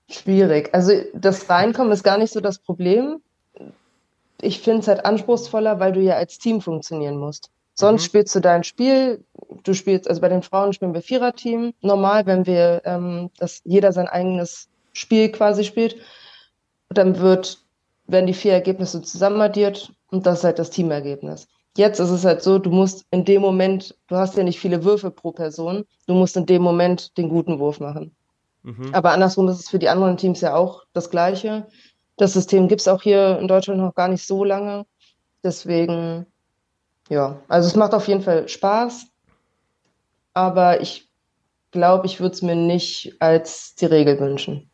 Schwierig. 0.08 0.70
Also 0.72 0.92
das 1.12 1.50
Reinkommen 1.50 1.92
ist 1.92 2.04
gar 2.04 2.16
nicht 2.16 2.32
so 2.32 2.40
das 2.40 2.58
Problem 2.58 3.20
ich 4.40 4.60
finde 4.60 4.80
es 4.80 4.88
halt 4.88 5.04
anspruchsvoller, 5.04 5.80
weil 5.80 5.92
du 5.92 6.00
ja 6.00 6.14
als 6.14 6.38
Team 6.38 6.60
funktionieren 6.60 7.16
musst. 7.16 7.50
Sonst 7.74 8.02
mhm. 8.02 8.06
spielst 8.06 8.34
du 8.34 8.40
dein 8.40 8.64
Spiel, 8.64 9.24
du 9.62 9.72
spielst, 9.72 10.08
also 10.08 10.20
bei 10.20 10.28
den 10.28 10.42
Frauen 10.42 10.72
spielen 10.72 10.94
wir 10.94 11.02
Viererteam. 11.02 11.74
Normal, 11.80 12.26
wenn 12.26 12.46
wir, 12.46 12.82
ähm, 12.84 13.30
dass 13.38 13.60
jeder 13.64 13.92
sein 13.92 14.08
eigenes 14.08 14.68
Spiel 14.92 15.30
quasi 15.30 15.64
spielt, 15.64 15.96
dann 16.88 17.18
wird, 17.20 17.58
werden 18.06 18.26
die 18.26 18.34
vier 18.34 18.52
Ergebnisse 18.52 19.02
zusammenaddiert 19.02 19.92
und 20.10 20.26
das 20.26 20.38
ist 20.38 20.44
halt 20.44 20.58
das 20.58 20.70
Teamergebnis. 20.70 21.46
Jetzt 21.76 22.00
ist 22.00 22.10
es 22.10 22.24
halt 22.24 22.42
so, 22.42 22.58
du 22.58 22.70
musst 22.70 23.06
in 23.12 23.24
dem 23.24 23.42
Moment, 23.42 23.96
du 24.08 24.16
hast 24.16 24.36
ja 24.36 24.42
nicht 24.42 24.58
viele 24.58 24.82
Würfe 24.82 25.12
pro 25.12 25.30
Person, 25.30 25.84
du 26.06 26.14
musst 26.14 26.36
in 26.36 26.46
dem 26.46 26.62
Moment 26.62 27.16
den 27.16 27.28
guten 27.28 27.60
Wurf 27.60 27.78
machen. 27.78 28.16
Mhm. 28.64 28.92
Aber 28.92 29.12
andersrum 29.12 29.48
ist 29.48 29.60
es 29.60 29.68
für 29.68 29.78
die 29.78 29.88
anderen 29.88 30.16
Teams 30.16 30.40
ja 30.40 30.56
auch 30.56 30.82
das 30.92 31.10
Gleiche. 31.10 31.68
Das 32.18 32.32
System 32.32 32.68
gibt 32.68 32.80
es 32.80 32.88
auch 32.88 33.02
hier 33.02 33.38
in 33.40 33.48
Deutschland 33.48 33.80
noch 33.80 33.94
gar 33.94 34.08
nicht 34.08 34.26
so 34.26 34.44
lange. 34.44 34.84
Deswegen, 35.42 36.26
ja, 37.08 37.40
also 37.48 37.68
es 37.68 37.76
macht 37.76 37.94
auf 37.94 38.08
jeden 38.08 38.22
Fall 38.22 38.48
Spaß. 38.48 39.06
Aber 40.34 40.80
ich 40.80 41.08
glaube, 41.70 42.06
ich 42.06 42.20
würde 42.20 42.34
es 42.34 42.42
mir 42.42 42.56
nicht 42.56 43.16
als 43.20 43.74
die 43.76 43.86
Regel 43.86 44.18
wünschen. 44.20 44.68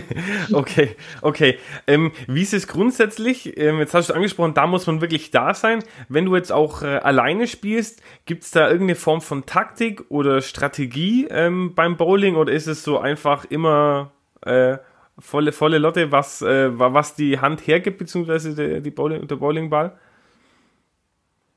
okay, 0.52 0.96
okay. 1.20 1.58
Ähm, 1.86 2.12
wie 2.26 2.42
ist 2.42 2.54
es 2.54 2.68
grundsätzlich? 2.68 3.58
Ähm, 3.58 3.78
jetzt 3.80 3.92
hast 3.92 4.08
du 4.08 4.14
angesprochen, 4.14 4.54
da 4.54 4.66
muss 4.66 4.86
man 4.86 5.02
wirklich 5.02 5.30
da 5.30 5.52
sein. 5.52 5.84
Wenn 6.08 6.24
du 6.24 6.36
jetzt 6.36 6.52
auch 6.52 6.82
äh, 6.82 6.86
alleine 6.86 7.46
spielst, 7.46 8.02
gibt 8.24 8.44
es 8.44 8.50
da 8.50 8.70
irgendeine 8.70 8.94
Form 8.94 9.20
von 9.20 9.44
Taktik 9.44 10.10
oder 10.10 10.40
Strategie 10.40 11.26
ähm, 11.30 11.74
beim 11.74 11.98
Bowling 11.98 12.36
oder 12.36 12.52
ist 12.52 12.66
es 12.66 12.82
so 12.82 12.98
einfach 12.98 13.44
immer 13.44 14.12
äh, 14.42 14.78
volle, 15.18 15.52
volle 15.52 15.78
Lotte, 15.78 16.12
was, 16.12 16.42
äh, 16.42 16.70
was 16.78 17.14
die 17.14 17.40
Hand 17.40 17.66
hergibt, 17.66 17.98
beziehungsweise 17.98 18.54
der, 18.54 18.80
die 18.80 18.90
Bowling, 18.90 19.26
der 19.26 19.36
Bowlingball? 19.36 19.98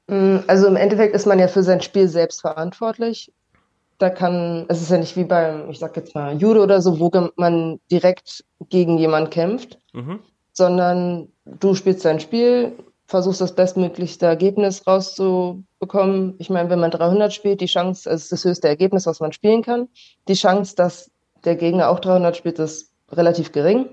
Mm, 0.07 0.37
also 0.47 0.67
im 0.67 0.75
Endeffekt 0.75 1.15
ist 1.15 1.25
man 1.25 1.39
ja 1.39 1.47
für 1.47 1.63
sein 1.63 1.81
Spiel 1.81 2.07
selbst 2.07 2.41
verantwortlich. 2.41 3.31
Da 3.97 4.09
kann, 4.09 4.65
es 4.67 4.81
ist 4.81 4.89
ja 4.89 4.97
nicht 4.97 5.15
wie 5.15 5.23
beim, 5.23 5.69
ich 5.69 5.79
sag 5.79 5.95
jetzt 5.95 6.15
mal, 6.15 6.35
Judo 6.35 6.63
oder 6.63 6.81
so, 6.81 6.99
wo 6.99 7.11
man 7.35 7.79
direkt 7.91 8.43
gegen 8.69 8.97
jemanden 8.97 9.29
kämpft, 9.29 9.77
mhm. 9.93 10.19
sondern 10.53 11.27
du 11.45 11.75
spielst 11.75 12.03
dein 12.03 12.19
Spiel, 12.19 12.73
versuchst 13.05 13.41
das 13.41 13.53
bestmöglichste 13.53 14.25
Ergebnis 14.25 14.87
rauszubekommen. 14.87 16.35
Ich 16.39 16.49
meine, 16.49 16.69
wenn 16.71 16.79
man 16.79 16.89
300 16.89 17.31
spielt, 17.31 17.61
die 17.61 17.67
Chance, 17.67 18.09
also 18.09 18.27
das 18.31 18.43
höchste 18.43 18.67
Ergebnis, 18.67 19.05
was 19.05 19.19
man 19.19 19.33
spielen 19.33 19.61
kann, 19.61 19.87
die 20.27 20.33
Chance, 20.33 20.75
dass 20.75 21.11
der 21.43 21.55
Gegner 21.55 21.89
auch 21.89 21.99
300 21.99 22.35
spielt, 22.35 22.57
ist 22.57 22.90
relativ 23.11 23.51
gering. 23.51 23.89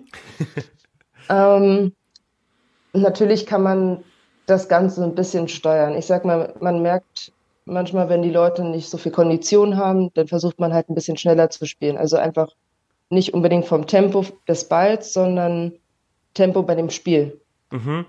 ähm, 1.29 1.93
natürlich 2.93 3.47
kann 3.47 3.63
man 3.63 4.05
das 4.47 4.69
Ganze 4.69 5.05
ein 5.05 5.15
bisschen 5.15 5.49
steuern. 5.49 5.95
Ich 5.95 6.07
sag 6.07 6.25
mal, 6.25 6.55
man 6.61 6.83
merkt 6.83 7.33
manchmal, 7.65 8.09
wenn 8.09 8.23
die 8.23 8.31
Leute 8.31 8.65
nicht 8.65 8.89
so 8.89 8.97
viel 8.97 9.13
Kondition 9.13 9.77
haben, 9.77 10.11
dann 10.15 10.27
versucht 10.27 10.59
man 10.59 10.73
halt 10.73 10.89
ein 10.89 10.95
bisschen 10.95 11.17
schneller 11.17 11.51
zu 11.51 11.67
spielen. 11.67 11.99
Also 11.99 12.17
einfach 12.17 12.49
nicht 13.11 13.35
unbedingt 13.35 13.67
vom 13.67 13.87
Tempo 13.87 14.25
des 14.47 14.69
Balls, 14.69 15.13
sondern 15.13 15.73
Tempo 16.35 16.63
bei 16.63 16.75
dem 16.75 16.91
Spiel. 16.91 17.41
Mhm. 17.71 18.07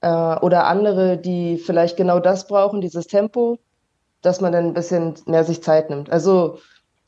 Äh, 0.00 0.08
oder 0.08 0.66
andere, 0.66 1.18
die 1.18 1.58
vielleicht 1.58 1.96
genau 1.96 2.20
das 2.20 2.46
brauchen, 2.46 2.80
dieses 2.80 3.06
Tempo, 3.06 3.58
dass 4.22 4.40
man 4.40 4.52
dann 4.52 4.66
ein 4.66 4.74
bisschen 4.74 5.14
mehr 5.26 5.44
sich 5.44 5.62
Zeit 5.62 5.90
nimmt. 5.90 6.10
Also 6.10 6.58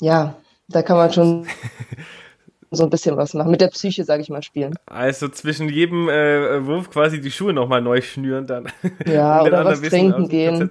ja, 0.01 0.37
da 0.69 0.83
kann 0.83 0.97
man 0.97 1.13
schon 1.13 1.47
so 2.71 2.85
ein 2.85 2.91
bisschen 2.91 3.17
was 3.17 3.35
machen. 3.35 3.51
Mit 3.51 3.61
der 3.61 3.69
Psyche, 3.69 4.05
sage 4.05 4.23
ich 4.23 4.29
mal, 4.29 4.43
spielen. 4.43 4.75
Also 4.87 5.29
zwischen 5.29 5.69
jedem 5.69 6.09
äh, 6.09 6.65
Wurf 6.67 6.91
quasi 6.91 7.21
die 7.21 7.31
Schuhe 7.31 7.53
nochmal 7.53 7.83
neu 7.83 8.01
schnüren 8.01 8.47
dann. 8.47 8.69
Ja, 9.07 9.43
oder 9.45 9.65
was 9.65 9.81
trinken 9.81 10.29
gehen. 10.29 10.71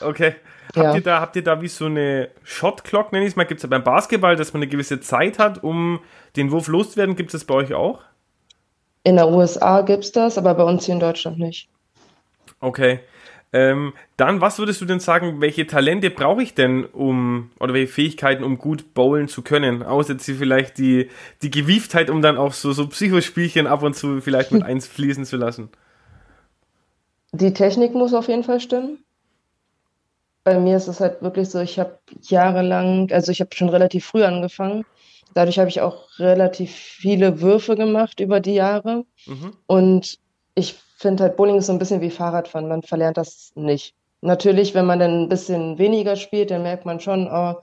Okay. 0.00 0.34
Habt, 0.74 0.84
ja. 0.84 0.94
ihr 0.94 1.00
da, 1.00 1.20
habt 1.20 1.36
ihr 1.36 1.44
da 1.44 1.62
wie 1.62 1.68
so 1.68 1.86
eine 1.86 2.28
Shot 2.42 2.84
Clock, 2.84 3.12
nenne 3.12 3.24
ich 3.24 3.30
es 3.30 3.36
mal, 3.36 3.44
gibt 3.44 3.60
es 3.60 3.62
ja 3.62 3.68
beim 3.68 3.84
Basketball, 3.84 4.36
dass 4.36 4.52
man 4.52 4.62
eine 4.62 4.70
gewisse 4.70 5.00
Zeit 5.00 5.38
hat, 5.38 5.62
um 5.64 6.00
den 6.36 6.50
Wurf 6.50 6.68
loszuwerden? 6.68 7.16
Gibt 7.16 7.32
es 7.32 7.40
das 7.40 7.44
bei 7.46 7.54
euch 7.54 7.72
auch? 7.72 8.02
In 9.02 9.16
der 9.16 9.28
USA 9.28 9.80
gibt 9.82 10.04
es 10.04 10.12
das, 10.12 10.36
aber 10.36 10.54
bei 10.54 10.64
uns 10.64 10.84
hier 10.84 10.94
in 10.94 11.00
Deutschland 11.00 11.38
nicht. 11.38 11.68
Okay. 12.60 13.00
Ähm, 13.52 13.92
dann, 14.16 14.40
was 14.40 14.58
würdest 14.58 14.80
du 14.80 14.84
denn 14.84 15.00
sagen, 15.00 15.40
welche 15.40 15.66
Talente 15.66 16.10
brauche 16.10 16.42
ich 16.42 16.54
denn, 16.54 16.84
um, 16.84 17.50
oder 17.60 17.74
welche 17.74 17.92
Fähigkeiten, 17.92 18.44
um 18.44 18.58
gut 18.58 18.92
bowlen 18.92 19.28
zu 19.28 19.42
können? 19.42 19.82
Außer 19.82 20.14
jetzt 20.14 20.26
vielleicht 20.26 20.78
die, 20.78 21.08
die 21.42 21.50
Gewieftheit, 21.50 22.10
um 22.10 22.22
dann 22.22 22.36
auch 22.36 22.52
so, 22.52 22.72
so 22.72 22.88
Psychospielchen 22.88 23.66
ab 23.66 23.82
und 23.82 23.94
zu 23.94 24.20
vielleicht 24.20 24.52
mit 24.52 24.62
eins 24.64 24.86
fließen 24.86 25.24
zu 25.24 25.36
lassen. 25.36 25.70
Die 27.32 27.52
Technik 27.52 27.94
muss 27.94 28.14
auf 28.14 28.28
jeden 28.28 28.44
Fall 28.44 28.60
stimmen. 28.60 28.98
Bei 30.42 30.58
mir 30.58 30.76
ist 30.76 30.88
es 30.88 31.00
halt 31.00 31.22
wirklich 31.22 31.48
so, 31.48 31.60
ich 31.60 31.78
habe 31.78 31.98
jahrelang, 32.22 33.10
also 33.10 33.32
ich 33.32 33.40
habe 33.40 33.54
schon 33.54 33.68
relativ 33.68 34.06
früh 34.06 34.22
angefangen. 34.24 34.84
Dadurch 35.34 35.58
habe 35.58 35.68
ich 35.68 35.80
auch 35.80 36.18
relativ 36.18 36.72
viele 36.72 37.40
Würfe 37.40 37.76
gemacht 37.76 38.20
über 38.20 38.40
die 38.40 38.54
Jahre. 38.54 39.04
Mhm. 39.26 39.52
Und 39.66 40.18
ich 40.54 40.76
finde 40.96 41.24
halt, 41.24 41.36
Bowling 41.36 41.58
ist 41.58 41.66
so 41.66 41.72
ein 41.72 41.78
bisschen 41.78 42.00
wie 42.00 42.10
Fahrradfahren. 42.10 42.68
Man 42.68 42.82
verlernt 42.82 43.16
das 43.16 43.52
nicht. 43.54 43.94
Natürlich, 44.22 44.74
wenn 44.74 44.86
man 44.86 44.98
dann 44.98 45.22
ein 45.22 45.28
bisschen 45.28 45.78
weniger 45.78 46.16
spielt, 46.16 46.50
dann 46.50 46.62
merkt 46.62 46.86
man 46.86 47.00
schon, 47.00 47.28
oh, 47.30 47.54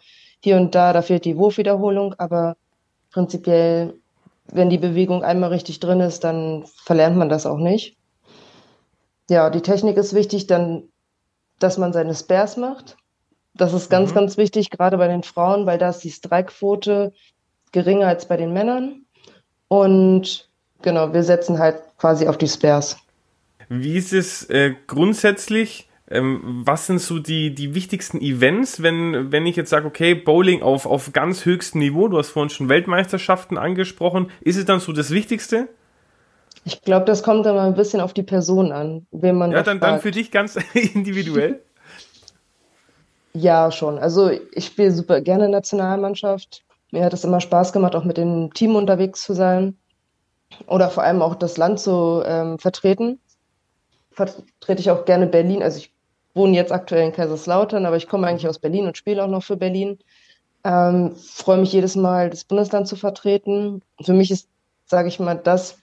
hier 0.42 0.58
und 0.58 0.75
da, 0.75 0.94
da 0.94 1.02
fehlt 1.02 1.25
die 1.25 1.38
Wurfwiederholung. 1.38 2.13
Aber 2.20 2.56
prinzipiell, 3.12 3.96
wenn 4.48 4.70
die 4.70 4.78
Bewegung 4.78 5.24
einmal 5.24 5.50
richtig 5.50 5.80
drin 5.80 6.00
ist, 6.00 6.24
dann 6.24 6.63
verlernt 6.66 7.18
man 7.18 7.30
das 7.30 7.46
auch 7.46 7.58
nicht. 7.58 7.98
Ja, 9.30 9.50
die 9.50 9.62
Technik 9.62 9.98
ist 9.98 10.13
wichtig, 10.13 10.48
dann, 10.48 10.84
dass 11.60 11.78
man 11.78 11.94
seine 11.94 12.13
Spares 12.13 12.56
macht. 12.56 12.98
Das 13.56 13.74
ist 13.74 13.90
ganz, 13.90 14.12
mhm. 14.12 14.16
ganz 14.16 14.38
wichtig, 14.38 14.70
gerade 14.70 14.98
bei 14.98 15.08
den 15.08 15.24
Frauen, 15.24 15.66
weil 15.66 15.78
da 15.78 15.90
ist 15.90 16.04
die 16.04 16.12
Strikequote 16.12 17.13
geringer 17.72 18.08
als 18.08 18.28
bei 18.28 18.38
den 18.38 18.54
Männern. 18.54 19.06
Und 19.68 20.50
genau, 20.82 21.13
wir 21.13 21.24
setzen 21.24 21.58
halt 21.58 21.82
quasi 21.98 22.28
auf 22.28 22.38
die 22.38 22.48
Spares. 22.48 22.98
Wie 23.82 23.98
ist 23.98 24.13
es 24.13 24.50
äh, 24.50 24.75
grundsätzlich? 24.88 25.89
Ähm, 26.10 26.42
was 26.44 26.86
sind 26.86 27.00
so 27.00 27.18
die, 27.18 27.56
die 27.56 27.74
wichtigsten 27.74 28.20
Events, 28.22 28.84
wenn, 28.84 29.32
wenn 29.32 29.48
ich 29.48 29.56
jetzt 29.56 29.70
sage, 29.70 29.88
okay, 29.88 30.13
Bowling 30.13 30.62
auf, 30.62 30.86
auf 30.86 31.12
ganz 31.12 31.46
höchstem 31.46 31.80
Niveau, 31.80 32.08
du 32.08 32.18
hast 32.18 32.30
vorhin 32.30 32.50
schon 32.50 32.70
Weltmeisterschaften 32.70 33.58
angesprochen, 33.58 34.30
ist 34.42 34.58
es 34.58 34.65
dann 34.65 34.80
so 34.80 34.92
das 34.92 35.10
Wichtigste? 35.12 35.70
Ich 36.65 36.82
glaube, 36.82 37.06
das 37.06 37.24
kommt 37.24 37.46
immer 37.48 37.62
ein 37.62 37.74
bisschen 37.74 38.00
auf 38.00 38.13
die 38.13 38.24
Person 38.24 38.72
an, 38.72 39.08
wen 39.12 39.38
man 39.38 39.51
Ja, 39.51 39.63
dann, 39.63 39.80
dann 39.80 40.01
für 40.01 40.12
dich 40.12 40.30
ganz 40.30 40.58
individuell. 40.74 41.62
Ja, 43.34 43.72
schon. 43.72 43.98
Also 43.98 44.30
ich 44.30 44.65
spiele 44.65 44.92
super 44.92 45.20
gerne 45.22 45.50
Nationalmannschaft. 45.50 46.63
Mir 46.92 47.03
hat 47.06 47.13
es 47.13 47.24
immer 47.24 47.42
Spaß 47.42 47.74
gemacht, 47.74 47.96
auch 47.96 48.03
mit 48.03 48.18
dem 48.18 48.53
Team 48.53 48.75
unterwegs 48.75 49.24
zu 49.24 49.34
sein 49.34 49.77
oder 50.68 50.92
vor 50.92 51.01
allem 51.01 51.24
auch 51.24 51.34
das 51.34 51.58
Land 51.58 51.80
zu 51.80 52.22
ähm, 52.24 52.60
vertreten 52.60 53.20
vertrete 54.13 54.82
ich 54.82 54.91
auch 54.91 55.05
gerne 55.05 55.27
Berlin. 55.27 55.63
Also 55.63 55.79
ich 55.79 55.93
wohne 56.34 56.55
jetzt 56.55 56.72
aktuell 56.72 57.05
in 57.05 57.13
Kaiserslautern, 57.13 57.86
aber 57.86 57.98
ich 57.98 58.08
komme 58.08 58.27
eigentlich 58.27 58.48
aus 58.48 58.60
Berlin 58.60 58.88
und 58.88 58.98
spiele 58.98 59.24
auch 59.24 59.27
noch 59.27 59.43
für 59.43 59.58
Berlin. 59.58 60.00
Ähm, 60.63 61.15
freue 61.15 61.58
mich 61.58 61.74
jedes 61.74 61.96
Mal, 61.96 62.29
das 62.29 62.46
Bundesland 62.46 62.88
zu 62.88 62.96
vertreten. 62.96 63.82
Für 64.01 64.13
mich 64.13 64.32
ist, 64.32 64.48
sage 64.86 65.10
ich 65.10 65.20
mal, 65.20 65.36
das, 65.36 65.77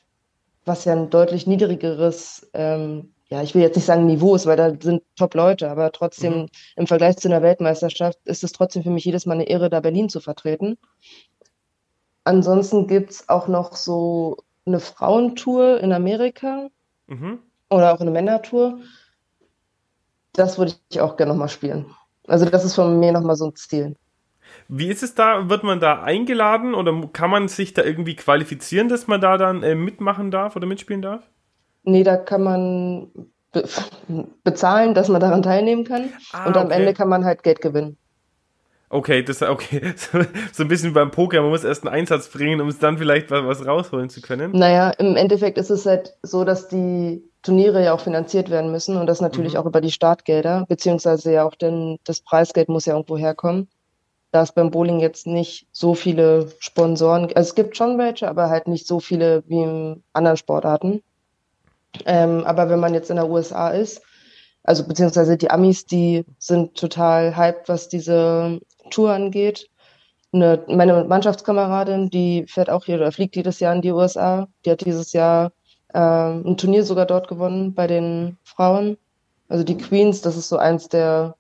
was 0.64 0.84
ja 0.84 0.94
ein 0.94 1.10
deutlich 1.10 1.46
niedrigeres, 1.46 2.49
ähm, 2.54 3.12
ja, 3.28 3.42
ich 3.42 3.54
will 3.54 3.62
jetzt 3.62 3.76
nicht 3.76 3.84
sagen 3.84 4.06
Niveau 4.06 4.34
ist, 4.34 4.46
weil 4.46 4.56
da 4.56 4.72
sind 4.80 5.02
Top-Leute, 5.16 5.70
aber 5.70 5.92
trotzdem 5.92 6.42
mhm. 6.42 6.49
im 6.76 6.87
Vergleich 6.87 7.18
zu 7.18 7.28
einer 7.28 7.42
Weltmeisterschaft 7.42 8.18
ist 8.25 8.42
es 8.42 8.52
trotzdem 8.52 8.82
für 8.82 8.90
mich 8.90 9.04
jedes 9.04 9.26
Mal 9.26 9.34
eine 9.34 9.49
Ehre, 9.49 9.70
da 9.70 9.80
Berlin 9.80 10.08
zu 10.08 10.20
vertreten. 10.20 10.78
Ansonsten 12.25 12.87
gibt 12.87 13.10
es 13.10 13.28
auch 13.28 13.49
noch 13.49 13.76
so 13.76 14.38
eine 14.66 14.80
Frauentour 14.80 15.80
in 15.80 15.92
Amerika. 15.92 16.68
Mhm 17.06 17.40
oder 17.71 17.95
auch 17.95 18.00
eine 18.00 18.11
Männertour. 18.11 18.81
Das 20.33 20.59
würde 20.59 20.75
ich 20.91 21.00
auch 21.00 21.17
gerne 21.17 21.33
nochmal 21.33 21.49
spielen. 21.49 21.87
Also 22.27 22.45
das 22.45 22.65
ist 22.65 22.75
von 22.75 23.00
mir 23.00 23.12
nochmal 23.12 23.37
so 23.37 23.47
ein 23.47 23.57
Ziel. 23.57 23.97
Wie 24.69 24.89
ist 24.89 25.03
es 25.03 25.15
da? 25.15 25.49
Wird 25.49 25.65
man 25.65 25.81
da 25.81 26.03
eingeladen 26.03 26.75
oder 26.75 27.09
kann 27.12 27.31
man 27.31 27.49
sich 27.49 27.75
da 27.75 27.83
irgendwie 27.83 28.17
qualifizieren, 28.17 28.89
dass 28.89 29.07
man 29.07 29.21
da 29.21 29.37
dann 29.37 29.62
äh, 29.62 29.75
mitmachen 29.75 30.31
darf 30.31 30.57
oder 30.57 30.67
mitspielen 30.67 31.03
darf? 31.03 31.29
Nee, 31.83 32.05
da 32.05 32.17
kann 32.17 32.43
man 32.43 33.11
be 33.53 33.65
bezahlen, 34.45 34.95
dass 34.95 35.09
man 35.09 35.21
daran 35.21 35.43
teilnehmen 35.43 35.85
kann. 35.85 36.11
Ah, 36.33 36.47
und 36.47 36.57
am 36.57 36.67
okay. 36.67 36.77
Ende 36.77 36.95
kann 36.95 37.09
man 37.09 37.25
halt 37.25 37.43
Geld 37.43 37.61
gewinnen. 37.61 37.97
Okay, 38.92 39.23
das 39.23 39.40
okay. 39.40 39.94
So, 40.52 40.64
ein 40.64 40.68
bisschen 40.68 40.92
beim 40.92 41.12
Poker, 41.12 41.40
man 41.42 41.50
muss 41.50 41.62
erst 41.62 41.87
einen 41.87 41.94
Einsatz 41.94 42.28
bringen, 42.28 42.61
um 42.61 42.68
es 42.68 42.80
dann 42.80 42.99
vielleicht 42.99 43.30
was, 43.30 43.64
rausholen 43.64 44.11
zu 44.11 44.20
können. 44.20 44.50
Naja, 44.52 44.90
im 44.90 45.16
Endeffekt 45.16 45.59
ist 45.59 45.70
es 45.70 45.87
halt 45.87 46.16
so, 46.23 46.42
dass 46.42 46.66
die 46.68 47.23
Turniere 47.42 47.85
ja 47.85 47.94
auch 47.94 48.00
finanziert 48.00 48.50
werden 48.50 48.73
müssen 48.73 48.97
und 48.97 49.06
das 49.06 49.20
natürlich 49.20 49.54
mhm. 49.54 49.61
auch 49.61 49.66
über 49.66 49.80
die 49.80 49.92
Startgelder, 49.92 50.66
beziehungsweise 50.68 51.32
ja 51.32 51.44
auch 51.44 51.54
denn 51.54 51.99
das 52.04 52.20
Preisgeld 52.20 52.68
muss 52.68 52.85
ja 52.85 52.94
irgendwo 52.94 53.16
herkommen. 53.16 53.68
Da 54.32 54.42
es 54.42 54.52
beim 54.52 54.73
Bowling 54.73 54.99
jetzt 54.99 55.26
nicht 55.26 55.68
so 55.73 55.94
viele 55.94 56.49
Sponsoren, 56.59 57.32
also 57.35 57.49
es 57.49 57.54
gibt 57.54 57.76
schon 57.76 57.97
welche, 57.97 58.28
aber 58.28 58.50
halt 58.50 58.66
nicht 58.66 58.88
so 58.88 58.99
viele 58.99 59.44
wie 59.47 59.62
in 59.62 60.02
anderen 60.12 60.37
Sportarten. 60.37 61.02
Ähm, 62.06 62.44
aber 62.44 62.68
wenn 62.68 62.80
man 62.80 62.94
jetzt 62.94 63.11
in 63.11 63.16
der 63.16 63.30
USA 63.30 63.70
ist, 63.70 64.02
also 64.62 64.87
beziehungsweise 64.87 65.37
die 65.37 65.50
Amis, 65.50 65.87
die 65.87 66.25
sind 66.38 66.76
total 66.76 67.37
hyped, 67.37 67.68
was 67.68 67.88
diese 67.88 68.61
Tour 68.90 69.12
angeht. 69.12 69.68
Eine, 70.32 70.62
meine 70.68 71.04
Mannschaftskameradin, 71.04 72.11
die 72.11 72.47
fährt 72.47 72.70
auch 72.70 72.85
hier 72.85 72.97
oder 72.97 73.12
fliegt 73.12 73.37
jedes 73.37 73.61
Jahr 73.61 73.75
in 73.75 73.82
die 73.82 73.90
USA. 73.90 74.49
Die 74.64 74.70
hat 74.70 74.85
dieses 74.85 75.12
Jahr 75.12 75.52
äh, 75.92 75.99
ein 75.99 76.56
Turnier 76.56 76.85
sogar 76.85 77.06
dort 77.06 77.28
gewonnen 77.28 77.75
bei 77.75 77.87
den 77.87 78.37
Frauen. 78.44 78.97
Also 79.49 79.64
die 79.64 79.76
Queens, 79.76 80.20
das 80.20 80.37
ist 80.37 80.49
so 80.49 80.56
eins 80.56 80.88
der 80.88 81.35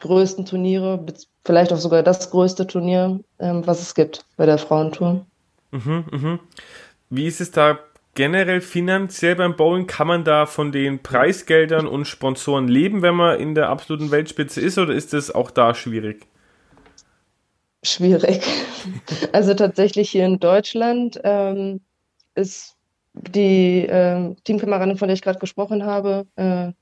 größten 0.00 0.46
Turniere, 0.46 1.04
vielleicht 1.44 1.72
auch 1.72 1.78
sogar 1.78 2.02
das 2.02 2.30
größte 2.30 2.66
Turnier, 2.66 3.20
ähm, 3.38 3.66
was 3.66 3.80
es 3.80 3.94
gibt 3.94 4.24
bei 4.36 4.46
der 4.46 4.58
Frauentour. 4.58 5.24
Mhm, 5.70 6.04
mhm. 6.10 6.40
Wie 7.10 7.26
ist 7.26 7.40
es 7.40 7.50
da 7.50 7.78
generell 8.14 8.60
finanziell 8.60 9.36
beim 9.36 9.56
Bowling? 9.56 9.86
Kann 9.86 10.06
man 10.06 10.24
da 10.24 10.46
von 10.46 10.72
den 10.72 11.02
Preisgeldern 11.02 11.86
und 11.86 12.06
Sponsoren 12.06 12.68
leben, 12.68 13.02
wenn 13.02 13.14
man 13.14 13.38
in 13.38 13.54
der 13.54 13.68
absoluten 13.68 14.10
Weltspitze 14.10 14.60
ist, 14.60 14.78
oder 14.78 14.92
ist 14.92 15.12
das 15.12 15.34
auch 15.34 15.50
da 15.50 15.74
schwierig? 15.74 16.26
Schwierig. 17.88 18.42
Also 19.32 19.54
tatsächlich 19.54 20.10
hier 20.10 20.24
in 20.24 20.38
Deutschland 20.38 21.20
ähm, 21.22 21.80
ist 22.34 22.76
die 23.12 23.86
äh, 23.86 24.34
Teamkameradin, 24.44 24.96
von 24.96 25.08
der 25.08 25.14
ich 25.14 25.22
gerade 25.22 25.38
gesprochen 25.38 25.84
habe, 25.84 26.26
äh, 26.36 26.72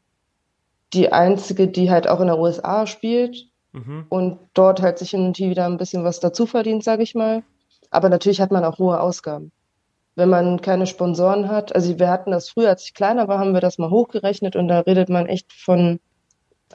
die 0.92 1.12
einzige, 1.12 1.68
die 1.68 1.90
halt 1.90 2.08
auch 2.08 2.20
in 2.20 2.28
der 2.28 2.38
USA 2.38 2.86
spielt 2.86 3.48
mhm. 3.72 4.06
und 4.08 4.38
dort 4.54 4.82
halt 4.82 4.98
sich 4.98 5.14
in 5.14 5.36
wieder 5.36 5.66
ein 5.66 5.78
bisschen 5.78 6.04
was 6.04 6.20
dazu 6.20 6.46
verdient, 6.46 6.84
sage 6.84 7.02
ich 7.02 7.14
mal. 7.14 7.42
Aber 7.90 8.08
natürlich 8.08 8.40
hat 8.40 8.52
man 8.52 8.64
auch 8.64 8.78
hohe 8.78 9.00
Ausgaben. 9.00 9.52
Wenn 10.14 10.28
man 10.28 10.60
keine 10.60 10.86
Sponsoren 10.86 11.48
hat, 11.48 11.74
also 11.74 11.98
wir 11.98 12.08
hatten 12.08 12.30
das 12.30 12.48
früher, 12.48 12.70
als 12.70 12.84
ich 12.84 12.94
kleiner 12.94 13.28
war, 13.28 13.38
haben 13.38 13.54
wir 13.54 13.60
das 13.60 13.78
mal 13.78 13.90
hochgerechnet 13.90 14.56
und 14.56 14.68
da 14.68 14.80
redet 14.80 15.08
man 15.08 15.26
echt 15.26 15.52
von, 15.52 16.00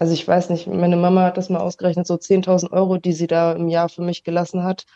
also 0.02 0.14
ich 0.14 0.28
weiß 0.28 0.50
nicht, 0.50 0.66
meine 0.66 0.98
Mama 0.98 1.26
hat 1.26 1.38
das 1.38 1.50
mal 1.50 1.60
ausgerechnet, 1.60 2.08
so 2.08 2.16
10.000 2.16 2.72
Euro, 2.72 2.98
die 2.98 3.14
sie 3.14 3.28
da 3.28 3.52
im 3.52 3.68
Jahr 3.68 3.88
für 3.88 4.02
mich 4.02 4.24
gelassen 4.24 4.64
hat, 4.64 4.88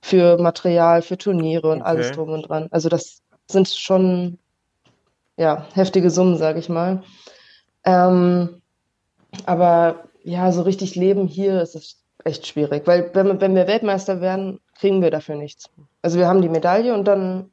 für 0.00 0.38
Material, 0.38 1.02
für 1.02 1.18
Turniere 1.18 1.72
und 1.72 1.80
okay. 1.80 1.88
alles 1.88 2.12
drum 2.12 2.28
und 2.28 2.42
dran. 2.48 2.68
Also 2.70 2.88
das 2.88 3.20
sind 3.50 3.66
schon 3.66 4.38
ja, 5.36 5.66
heftige 5.74 6.08
Summen, 6.08 6.36
sage 6.36 6.60
ich 6.60 6.68
mal. 6.68 7.02
Ähm, 7.82 8.62
aber 9.44 10.04
ja, 10.22 10.52
so 10.52 10.62
richtig 10.62 10.94
leben 10.94 11.26
hier 11.26 11.60
ist 11.60 11.74
es 11.74 12.00
echt 12.22 12.46
schwierig, 12.46 12.86
weil 12.86 13.10
wenn, 13.12 13.40
wenn 13.40 13.56
wir 13.56 13.66
Weltmeister 13.66 14.20
werden, 14.20 14.60
kriegen 14.78 15.02
wir 15.02 15.10
dafür 15.10 15.34
nichts. 15.34 15.68
Also 16.00 16.16
wir 16.16 16.28
haben 16.28 16.42
die 16.42 16.48
Medaille 16.48 16.94
und 16.94 17.06
dann 17.06 17.50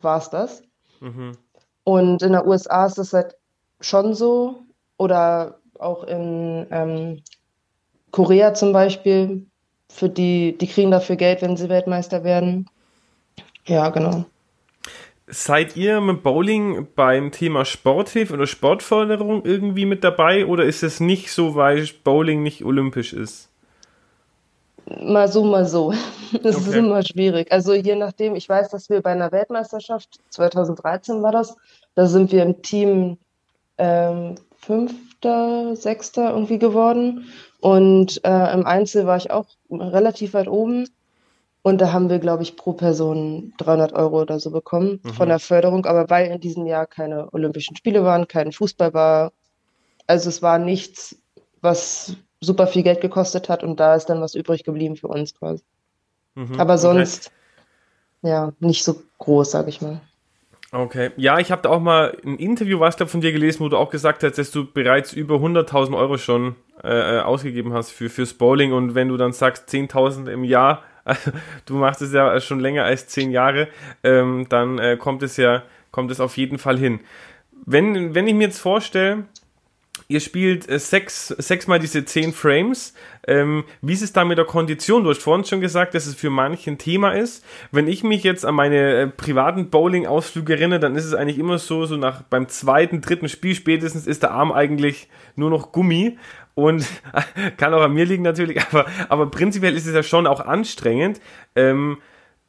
war 0.00 0.18
es 0.18 0.28
das. 0.28 0.64
Mhm. 0.98 1.38
Und 1.84 2.20
in 2.20 2.32
der 2.32 2.48
USA 2.48 2.86
ist 2.86 2.98
es 2.98 3.12
halt 3.12 3.36
schon 3.80 4.14
so, 4.14 4.64
oder 4.98 5.61
auch 5.82 6.04
in 6.04 6.66
ähm, 6.70 7.22
Korea 8.10 8.54
zum 8.54 8.72
Beispiel, 8.72 9.46
für 9.88 10.08
die, 10.08 10.56
die 10.56 10.66
kriegen 10.66 10.90
dafür 10.90 11.16
Geld, 11.16 11.42
wenn 11.42 11.56
sie 11.56 11.68
Weltmeister 11.68 12.24
werden. 12.24 12.68
Ja, 13.66 13.90
genau. 13.90 14.24
Seid 15.26 15.76
ihr 15.76 16.00
mit 16.00 16.22
Bowling 16.22 16.88
beim 16.94 17.30
Thema 17.30 17.64
Sporthilfe 17.64 18.34
oder 18.34 18.46
Sportförderung 18.46 19.44
irgendwie 19.44 19.86
mit 19.86 20.02
dabei 20.02 20.46
oder 20.46 20.64
ist 20.64 20.82
es 20.82 21.00
nicht 21.00 21.32
so, 21.32 21.54
weil 21.54 21.86
Bowling 22.04 22.42
nicht 22.42 22.64
olympisch 22.64 23.12
ist? 23.12 23.48
Mal 25.00 25.28
so, 25.28 25.44
mal 25.44 25.64
so. 25.64 25.94
Das 26.42 26.56
okay. 26.56 26.70
ist 26.70 26.74
immer 26.74 27.02
schwierig. 27.02 27.52
Also 27.52 27.74
je 27.74 27.94
nachdem, 27.94 28.34
ich 28.34 28.48
weiß, 28.48 28.70
dass 28.70 28.88
wir 28.88 29.02
bei 29.02 29.12
einer 29.12 29.30
Weltmeisterschaft, 29.32 30.20
2013 30.30 31.22
war 31.22 31.30
das, 31.30 31.56
da 31.94 32.06
sind 32.06 32.32
wir 32.32 32.42
im 32.42 32.62
Team 32.62 33.18
ähm, 33.76 34.36
Fünfter, 35.22 35.76
Sechster 35.76 36.30
irgendwie 36.30 36.58
geworden. 36.58 37.26
Und 37.60 38.24
äh, 38.24 38.52
im 38.52 38.66
Einzel 38.66 39.06
war 39.06 39.16
ich 39.16 39.30
auch 39.30 39.46
relativ 39.70 40.34
weit 40.34 40.48
oben. 40.48 40.88
Und 41.62 41.80
da 41.80 41.92
haben 41.92 42.10
wir, 42.10 42.18
glaube 42.18 42.42
ich, 42.42 42.56
pro 42.56 42.72
Person 42.72 43.52
300 43.58 43.92
Euro 43.92 44.22
oder 44.22 44.40
so 44.40 44.50
bekommen 44.50 45.00
mhm. 45.02 45.10
von 45.10 45.28
der 45.28 45.38
Förderung. 45.38 45.86
Aber 45.86 46.10
weil 46.10 46.30
in 46.30 46.40
diesem 46.40 46.66
Jahr 46.66 46.86
keine 46.86 47.32
Olympischen 47.32 47.76
Spiele 47.76 48.04
waren, 48.04 48.26
kein 48.26 48.50
Fußball 48.50 48.92
war, 48.94 49.32
also 50.08 50.28
es 50.28 50.42
war 50.42 50.58
nichts, 50.58 51.16
was 51.60 52.16
super 52.40 52.66
viel 52.66 52.82
Geld 52.82 53.00
gekostet 53.00 53.48
hat. 53.48 53.62
Und 53.62 53.78
da 53.78 53.94
ist 53.94 54.06
dann 54.06 54.20
was 54.20 54.34
übrig 54.34 54.64
geblieben 54.64 54.96
für 54.96 55.08
uns 55.08 55.34
quasi. 55.34 55.62
Mhm. 56.34 56.58
Aber 56.58 56.78
sonst, 56.78 57.30
okay. 58.22 58.30
ja, 58.30 58.52
nicht 58.58 58.82
so 58.82 59.00
groß, 59.18 59.52
sage 59.52 59.68
ich 59.68 59.80
mal. 59.80 60.00
Okay, 60.74 61.10
ja, 61.18 61.38
ich 61.38 61.52
habe 61.52 61.60
da 61.60 61.68
auch 61.68 61.80
mal 61.80 62.16
ein 62.24 62.38
Interview, 62.38 62.80
was 62.80 62.96
glaube 62.96 63.12
von 63.12 63.20
dir 63.20 63.30
gelesen, 63.32 63.60
wo 63.60 63.68
du 63.68 63.76
auch 63.76 63.90
gesagt 63.90 64.24
hast, 64.24 64.38
dass 64.38 64.50
du 64.50 64.64
bereits 64.64 65.12
über 65.12 65.34
100.000 65.34 65.94
Euro 65.94 66.16
schon 66.16 66.56
äh, 66.82 67.18
äh, 67.18 67.20
ausgegeben 67.20 67.74
hast 67.74 67.90
für 67.90 68.08
fürs 68.08 68.32
Bowling 68.32 68.72
und 68.72 68.94
wenn 68.94 69.08
du 69.08 69.18
dann 69.18 69.32
sagst 69.34 69.68
10.000 69.68 70.30
im 70.30 70.44
Jahr, 70.44 70.82
du 71.66 71.74
machst 71.74 72.00
es 72.00 72.14
ja 72.14 72.40
schon 72.40 72.58
länger 72.58 72.84
als 72.84 73.06
10 73.08 73.30
Jahre, 73.30 73.68
ähm, 74.02 74.46
dann 74.48 74.78
äh, 74.78 74.96
kommt 74.96 75.22
es 75.22 75.36
ja 75.36 75.62
kommt 75.90 76.10
es 76.10 76.20
auf 76.20 76.38
jeden 76.38 76.56
Fall 76.56 76.78
hin. 76.78 77.00
Wenn 77.66 78.14
wenn 78.14 78.26
ich 78.26 78.32
mir 78.32 78.44
jetzt 78.44 78.58
vorstelle, 78.58 79.26
ihr 80.08 80.20
spielt 80.20 80.68
äh, 80.68 80.78
sechs, 80.78 81.28
sechsmal 81.28 81.78
diese 81.78 82.04
zehn 82.04 82.32
Frames. 82.32 82.94
Ähm, 83.26 83.64
wie 83.80 83.92
ist 83.92 84.02
es 84.02 84.12
da 84.12 84.24
mit 84.24 84.38
der 84.38 84.44
Kondition? 84.44 85.04
Du 85.04 85.10
hast 85.10 85.22
vorhin 85.22 85.44
schon 85.44 85.60
gesagt, 85.60 85.94
dass 85.94 86.06
es 86.06 86.14
für 86.14 86.30
manche 86.30 86.70
ein 86.70 86.78
Thema 86.78 87.12
ist. 87.12 87.44
Wenn 87.70 87.88
ich 87.88 88.04
mich 88.04 88.22
jetzt 88.22 88.44
an 88.44 88.54
meine 88.54 88.94
äh, 88.94 89.06
privaten 89.06 89.70
Bowling-Ausflüge 89.70 90.54
erinnere, 90.54 90.80
dann 90.80 90.96
ist 90.96 91.04
es 91.04 91.14
eigentlich 91.14 91.38
immer 91.38 91.58
so, 91.58 91.86
so 91.86 91.96
nach 91.96 92.22
beim 92.22 92.48
zweiten, 92.48 93.00
dritten 93.00 93.28
Spiel 93.28 93.54
spätestens 93.54 94.06
ist 94.06 94.22
der 94.22 94.32
Arm 94.32 94.52
eigentlich 94.52 95.08
nur 95.36 95.50
noch 95.50 95.72
Gummi. 95.72 96.18
Und 96.54 96.86
kann 97.56 97.72
auch 97.72 97.82
an 97.82 97.94
mir 97.94 98.04
liegen 98.04 98.22
natürlich, 98.22 98.60
aber, 98.70 98.86
aber 99.08 99.30
prinzipiell 99.30 99.76
ist 99.76 99.86
es 99.86 99.94
ja 99.94 100.02
schon 100.02 100.26
auch 100.26 100.40
anstrengend. 100.40 101.20
Ähm, 101.56 101.98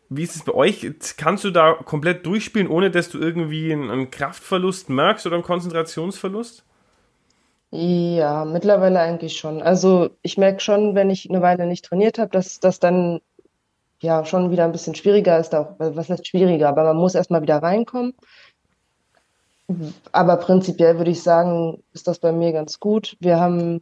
wie 0.09 0.23
ist 0.23 0.35
es 0.35 0.43
bei 0.43 0.53
euch? 0.53 0.91
Kannst 1.17 1.43
du 1.43 1.49
da 1.49 1.73
komplett 1.73 2.25
durchspielen, 2.25 2.67
ohne 2.67 2.91
dass 2.91 3.09
du 3.09 3.19
irgendwie 3.19 3.73
einen 3.73 4.11
Kraftverlust 4.11 4.89
merkst 4.89 5.25
oder 5.25 5.35
einen 5.35 5.43
Konzentrationsverlust? 5.43 6.63
Ja, 7.75 8.45
mittlerweile 8.45 8.99
eigentlich 8.99 9.35
schon. 9.37 9.63
Also 9.63 10.11
ich 10.21 10.37
merke 10.37 10.59
schon, 10.59 10.93
wenn 10.93 11.09
ich 11.09 11.27
eine 11.27 11.41
Weile 11.41 11.65
nicht 11.65 11.83
trainiert 11.83 12.19
habe, 12.19 12.29
dass 12.29 12.59
das 12.59 12.79
dann 12.79 13.19
ja 13.99 14.25
schon 14.25 14.51
wieder 14.51 14.65
ein 14.65 14.71
bisschen 14.71 14.93
schwieriger 14.93 15.39
ist. 15.39 15.55
Auch, 15.55 15.71
was 15.79 16.07
heißt 16.07 16.27
schwieriger? 16.27 16.69
Aber 16.69 16.83
man 16.83 16.97
muss 16.97 17.15
erstmal 17.15 17.41
wieder 17.41 17.63
reinkommen. 17.63 18.13
Aber 20.11 20.37
prinzipiell 20.37 20.99
würde 20.99 21.09
ich 21.09 21.23
sagen, 21.23 21.81
ist 21.93 22.07
das 22.07 22.19
bei 22.19 22.31
mir 22.31 22.51
ganz 22.51 22.79
gut. 22.79 23.17
Wir 23.19 23.39
haben, 23.39 23.81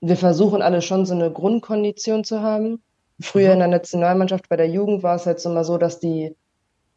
wir 0.00 0.16
versuchen 0.16 0.62
alle 0.62 0.80
schon 0.80 1.04
so 1.04 1.12
eine 1.12 1.30
Grundkondition 1.30 2.24
zu 2.24 2.40
haben. 2.40 2.82
Früher 3.20 3.50
in 3.50 3.56
mhm. 3.56 3.60
der 3.60 3.68
Nationalmannschaft 3.68 4.48
bei 4.48 4.56
der 4.56 4.70
Jugend 4.70 5.02
war 5.02 5.16
es 5.16 5.26
halt 5.26 5.38
so 5.38 5.50
immer 5.50 5.64
so, 5.64 5.76
dass 5.76 6.00
die 6.00 6.34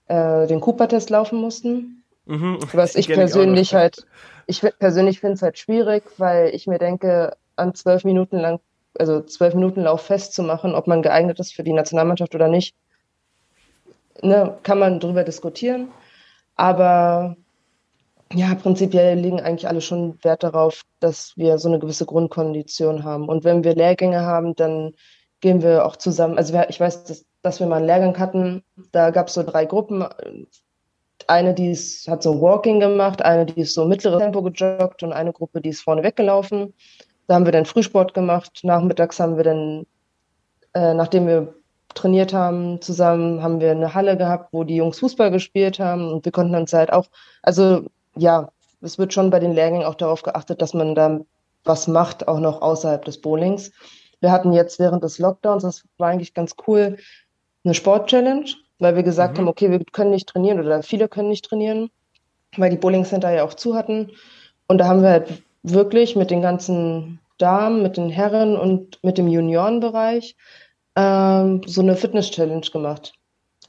äh, 0.08 0.48
den 0.48 0.62
Cooper-Test 0.62 1.10
laufen 1.10 1.40
mussten. 1.42 1.99
Mhm. 2.30 2.60
Was 2.74 2.96
ich 2.96 3.08
persönlich 3.08 3.74
halt 3.74 4.06
ich 4.50 4.62
persönlich 4.80 5.20
finde 5.20 5.36
es 5.36 5.44
halt 5.44 5.60
schwierig, 5.60 6.04
weil 6.18 6.54
ich 6.56 6.66
mir 6.66 6.80
denke, 6.80 7.38
an 7.56 7.76
zwölf 7.76 8.04
Minuten 8.04 8.38
lang, 8.38 8.60
also 8.98 9.22
zwölf 9.22 9.54
Minuten 9.54 9.84
Lauf 9.84 10.02
festzumachen, 10.02 10.74
ob 10.74 10.88
man 10.88 11.04
geeignet 11.04 11.40
ist 11.40 11.54
für 11.54 11.64
die 11.64 11.74
Nationalmannschaft 11.74 12.34
oder 12.34 12.48
nicht, 12.48 12.76
ne, 14.24 14.58
kann 14.64 14.80
man 14.80 15.00
darüber 15.00 15.24
diskutieren. 15.24 15.90
Aber 16.56 17.36
ja, 18.34 18.56
prinzipiell 18.56 19.20
liegen 19.20 19.40
eigentlich 19.40 19.68
alle 19.68 19.82
schon 19.82 20.18
Wert 20.24 20.42
darauf, 20.44 20.82
dass 21.00 21.34
wir 21.36 21.60
so 21.60 21.70
eine 21.70 21.78
gewisse 21.78 22.08
Grundkondition 22.08 23.04
haben. 23.04 23.30
Und 23.30 23.44
wenn 23.44 23.64
wir 23.64 23.76
Lehrgänge 23.76 24.22
haben, 24.22 24.56
dann 24.56 24.94
gehen 25.42 25.62
wir 25.62 25.86
auch 25.86 25.96
zusammen. 25.96 26.40
Also 26.40 26.60
ich 26.70 26.80
weiß, 26.80 27.04
dass, 27.04 27.26
dass 27.44 27.60
wir 27.60 27.68
mal 27.68 27.78
einen 27.78 27.86
Lehrgang 27.86 28.18
hatten. 28.18 28.64
Da 28.92 29.12
gab 29.12 29.28
es 29.28 29.36
so 29.36 29.44
drei 29.44 29.66
Gruppen 29.66 30.06
eine, 31.30 31.54
die 31.54 31.72
ist, 31.72 32.08
hat 32.08 32.24
so 32.24 32.42
Walking 32.42 32.80
gemacht, 32.80 33.22
eine, 33.22 33.46
die 33.46 33.62
ist 33.62 33.74
so 33.74 33.86
mittleres 33.86 34.20
Tempo 34.20 34.42
gejoggt 34.42 35.04
und 35.04 35.14
eine 35.14 35.32
Gruppe, 35.32 35.62
die 35.62 35.70
ist 35.70 35.82
vorne 35.82 36.04
weggelaufen. 36.04 36.74
Da 37.28 37.36
haben 37.36 37.46
wir 37.46 37.52
dann 37.52 37.66
Frühsport 37.66 38.14
gemacht. 38.14 38.62
Nachmittags 38.64 39.20
haben 39.20 39.38
wir 39.38 39.44
dann, 39.44 39.86
äh, 40.74 40.94
nachdem 40.94 41.28
wir 41.28 41.54
trainiert 41.94 42.34
haben 42.34 42.82
zusammen, 42.82 43.44
haben 43.44 43.60
wir 43.60 43.72
eine 43.72 43.94
Halle 43.94 44.18
gehabt, 44.18 44.54
wo 44.54 44.64
die 44.64 44.76
Jungs 44.76 45.00
Fußball 45.00 45.32
gespielt 45.32 45.80
haben 45.80 46.12
und 46.12 46.26
wir 46.26 46.32
konnten 46.32 46.56
uns 46.56 46.74
halt 46.74 46.92
auch, 46.92 47.06
also 47.44 47.86
ja, 48.16 48.50
es 48.82 48.98
wird 48.98 49.14
schon 49.14 49.30
bei 49.30 49.40
den 49.40 49.54
Lehrgängen 49.54 49.86
auch 49.86 49.96
darauf 49.96 50.24
geachtet, 50.24 50.62
dass 50.62 50.74
man 50.74 50.96
da 50.96 51.20
was 51.64 51.88
macht, 51.88 52.28
auch 52.28 52.40
noch 52.40 52.62
außerhalb 52.62 53.04
des 53.06 53.22
Bowlings. 53.22 53.72
Wir 54.22 54.32
hatten 54.32 54.54
jetzt 54.54 54.80
während 54.80 55.04
des 55.04 55.20
Lockdowns, 55.20 55.64
das 55.64 55.84
war 55.98 56.10
eigentlich 56.10 56.34
ganz 56.34 56.56
cool, 56.68 56.98
eine 57.64 57.74
Sport-Challenge 57.74 58.46
weil 58.80 58.96
wir 58.96 59.04
gesagt 59.04 59.36
mhm. 59.36 59.42
haben, 59.42 59.48
okay, 59.50 59.70
wir 59.70 59.84
können 59.92 60.12
nicht 60.12 60.28
trainieren 60.28 60.60
oder 60.60 60.82
viele 60.82 61.08
können 61.08 61.30
nicht 61.30 61.46
trainieren, 61.46 61.90
weil 62.58 62.72
die 62.72 62.78
Bowling 62.78 63.06
Center 63.06 63.32
ja 63.32 63.44
auch 63.44 63.54
zu 63.54 63.76
hatten. 63.76 64.12
Und 64.68 64.80
da 64.80 64.88
haben 64.88 65.02
wir 65.02 65.10
halt 65.10 65.44
wirklich 65.64 66.16
mit 66.16 66.32
den 66.32 66.42
ganzen 66.42 67.20
Damen, 67.38 67.84
mit 67.84 67.98
den 67.98 68.10
Herren 68.10 68.58
und 68.58 69.00
mit 69.04 69.18
dem 69.18 69.28
Juniorenbereich 69.28 70.36
ähm, 70.96 71.62
so 71.66 71.82
eine 71.82 71.96
Fitness-Challenge 71.96 72.68
gemacht. 72.72 73.14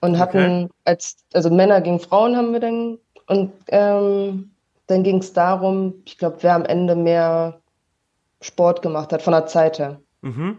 Und 0.00 0.18
hatten 0.18 0.64
okay. 0.64 0.68
als, 0.84 1.16
also 1.34 1.50
Männer 1.50 1.80
gegen 1.80 2.00
Frauen 2.00 2.36
haben 2.36 2.52
wir 2.52 2.60
dann, 2.60 2.98
und 3.26 3.52
ähm, 3.68 4.50
dann 4.86 5.02
ging 5.02 5.18
es 5.18 5.32
darum, 5.32 5.94
ich 6.04 6.18
glaube, 6.18 6.38
wer 6.40 6.54
am 6.54 6.64
Ende 6.64 6.96
mehr 6.96 7.60
Sport 8.40 8.82
gemacht 8.82 9.12
hat, 9.12 9.22
von 9.22 9.32
der 9.32 9.46
Zeit 9.46 9.78
her. 9.78 10.00
Mhm. 10.22 10.58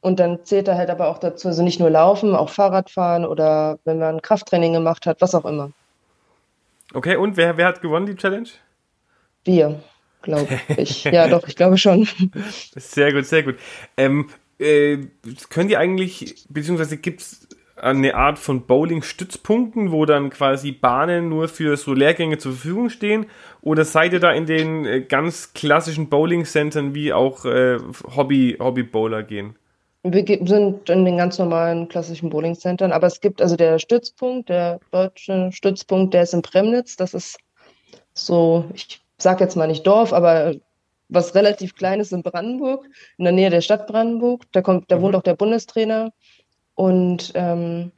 Und 0.00 0.18
dann 0.18 0.44
zählt 0.44 0.68
er 0.68 0.76
halt 0.76 0.88
aber 0.88 1.08
auch 1.08 1.18
dazu, 1.18 1.48
also 1.48 1.62
nicht 1.62 1.78
nur 1.78 1.90
Laufen, 1.90 2.34
auch 2.34 2.48
Fahrradfahren 2.48 3.26
oder 3.26 3.78
wenn 3.84 3.98
man 3.98 4.22
Krafttraining 4.22 4.72
gemacht 4.72 5.06
hat, 5.06 5.20
was 5.20 5.34
auch 5.34 5.44
immer. 5.44 5.72
Okay, 6.94 7.16
und 7.16 7.36
wer, 7.36 7.56
wer 7.56 7.66
hat 7.66 7.82
gewonnen 7.82 8.06
die 8.06 8.16
Challenge? 8.16 8.48
Wir, 9.44 9.80
glaube 10.22 10.58
ich. 10.76 11.04
ja, 11.04 11.28
doch, 11.28 11.46
ich 11.46 11.56
glaube 11.56 11.76
schon. 11.76 12.08
Sehr 12.76 13.12
gut, 13.12 13.26
sehr 13.26 13.42
gut. 13.42 13.56
Ähm, 13.96 14.30
äh, 14.58 14.98
könnt 15.50 15.70
ihr 15.70 15.78
eigentlich, 15.78 16.46
beziehungsweise 16.48 16.96
gibt 16.96 17.20
es 17.20 17.48
eine 17.76 18.14
Art 18.14 18.38
von 18.38 18.66
Bowling-Stützpunkten, 18.66 19.90
wo 19.90 20.04
dann 20.04 20.30
quasi 20.30 20.72
Bahnen 20.72 21.28
nur 21.28 21.48
für 21.48 21.76
so 21.76 21.94
Lehrgänge 21.94 22.38
zur 22.38 22.52
Verfügung 22.52 22.90
stehen? 22.90 23.26
Oder 23.62 23.84
seid 23.84 24.12
ihr 24.12 24.20
da 24.20 24.32
in 24.32 24.46
den 24.46 24.84
äh, 24.84 25.00
ganz 25.02 25.52
klassischen 25.54 26.08
Bowling-Centern 26.08 26.94
wie 26.94 27.12
auch 27.12 27.44
äh, 27.44 27.78
Hobby, 28.16 28.56
Hobby-Bowler 28.58 29.22
gehen? 29.22 29.56
Wir 30.02 30.24
sind 30.46 30.88
in 30.88 31.04
den 31.04 31.18
ganz 31.18 31.38
normalen 31.38 31.88
klassischen 31.88 32.30
Bowling-Centern, 32.30 32.90
aber 32.92 33.06
es 33.06 33.20
gibt 33.20 33.42
also 33.42 33.56
der 33.56 33.78
Stützpunkt, 33.78 34.48
der 34.48 34.80
deutsche 34.92 35.52
Stützpunkt, 35.52 36.14
der 36.14 36.22
ist 36.22 36.32
in 36.32 36.40
Premnitz. 36.40 36.96
Das 36.96 37.12
ist 37.12 37.38
so, 38.14 38.64
ich 38.72 39.02
sag 39.18 39.40
jetzt 39.40 39.56
mal 39.56 39.66
nicht 39.66 39.86
Dorf, 39.86 40.12
aber 40.14 40.54
was 41.10 41.34
relativ 41.34 41.74
kleines 41.74 42.12
in 42.12 42.22
Brandenburg, 42.22 42.86
in 43.18 43.24
der 43.24 43.32
Nähe 43.32 43.50
der 43.50 43.60
Stadt 43.60 43.86
Brandenburg. 43.86 44.44
Da 44.52 44.62
kommt, 44.62 44.90
da 44.90 44.96
mhm. 44.96 45.02
wohnt 45.02 45.16
auch 45.16 45.22
der 45.22 45.34
Bundestrainer 45.34 46.12
und 46.74 47.32
ähm, 47.34 47.92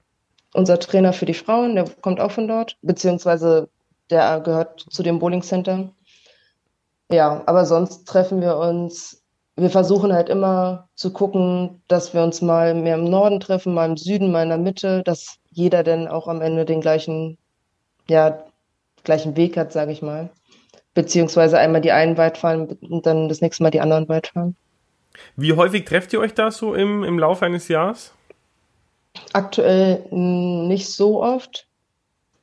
unser 0.54 0.80
Trainer 0.80 1.12
für 1.12 1.26
die 1.26 1.34
Frauen, 1.34 1.76
der 1.76 1.88
kommt 2.00 2.20
auch 2.20 2.32
von 2.32 2.48
dort, 2.48 2.76
beziehungsweise 2.82 3.68
der 4.10 4.40
gehört 4.40 4.86
zu 4.90 5.02
dem 5.02 5.18
Bowling 5.18 5.42
Center. 5.42 5.90
Ja, 7.10 7.42
aber 7.46 7.64
sonst 7.64 8.06
treffen 8.06 8.40
wir 8.40 8.56
uns 8.56 9.21
wir 9.56 9.70
versuchen 9.70 10.12
halt 10.12 10.28
immer 10.28 10.88
zu 10.94 11.12
gucken, 11.12 11.82
dass 11.88 12.14
wir 12.14 12.22
uns 12.22 12.40
mal 12.40 12.74
mehr 12.74 12.94
im 12.94 13.04
Norden 13.04 13.40
treffen, 13.40 13.74
mal 13.74 13.88
im 13.88 13.96
Süden, 13.96 14.32
mal 14.32 14.44
in 14.44 14.48
der 14.48 14.58
Mitte, 14.58 15.02
dass 15.04 15.36
jeder 15.50 15.82
dann 15.82 16.08
auch 16.08 16.26
am 16.26 16.40
Ende 16.40 16.64
den 16.64 16.80
gleichen, 16.80 17.36
ja, 18.08 18.44
gleichen 19.04 19.36
Weg 19.36 19.56
hat, 19.56 19.72
sage 19.72 19.92
ich 19.92 20.00
mal. 20.00 20.30
Beziehungsweise 20.94 21.58
einmal 21.58 21.80
die 21.80 21.92
einen 21.92 22.16
weit 22.16 22.38
fahren 22.38 22.78
und 22.88 23.06
dann 23.06 23.28
das 23.28 23.40
nächste 23.40 23.62
Mal 23.62 23.70
die 23.70 23.80
anderen 23.80 24.08
weit 24.08 24.28
fahren. 24.28 24.56
Wie 25.36 25.52
häufig 25.52 25.84
trefft 25.84 26.12
ihr 26.12 26.20
euch 26.20 26.34
da 26.34 26.50
so 26.50 26.74
im, 26.74 27.04
im 27.04 27.18
Laufe 27.18 27.44
eines 27.44 27.68
Jahres? 27.68 28.12
Aktuell 29.34 30.06
nicht 30.10 30.90
so 30.90 31.22
oft. 31.22 31.66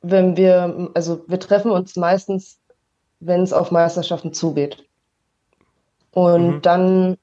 Wenn 0.02 0.36
wir, 0.36 0.90
also 0.94 1.24
wir 1.26 1.40
treffen 1.40 1.72
uns 1.72 1.96
meistens, 1.96 2.60
wenn 3.18 3.42
es 3.42 3.52
auf 3.52 3.70
Meisterschaften 3.70 4.32
zugeht. 4.32 4.84
Und 6.12 6.46
mhm. 6.46 6.62
dann 6.62 7.18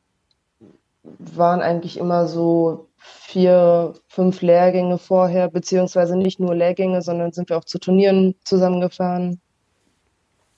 waren 1.03 1.61
eigentlich 1.61 1.97
immer 1.97 2.27
so 2.27 2.87
vier, 2.97 3.93
fünf 4.07 4.41
Lehrgänge 4.41 4.97
vorher, 4.97 5.49
beziehungsweise 5.49 6.17
nicht 6.17 6.39
nur 6.39 6.55
Lehrgänge, 6.55 7.01
sondern 7.01 7.31
sind 7.31 7.49
wir 7.49 7.57
auch 7.57 7.65
zu 7.65 7.79
Turnieren 7.79 8.35
zusammengefahren. 8.43 9.39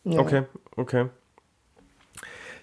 Ja. 0.03 0.19
Okay, 0.19 0.43
okay. 0.75 1.05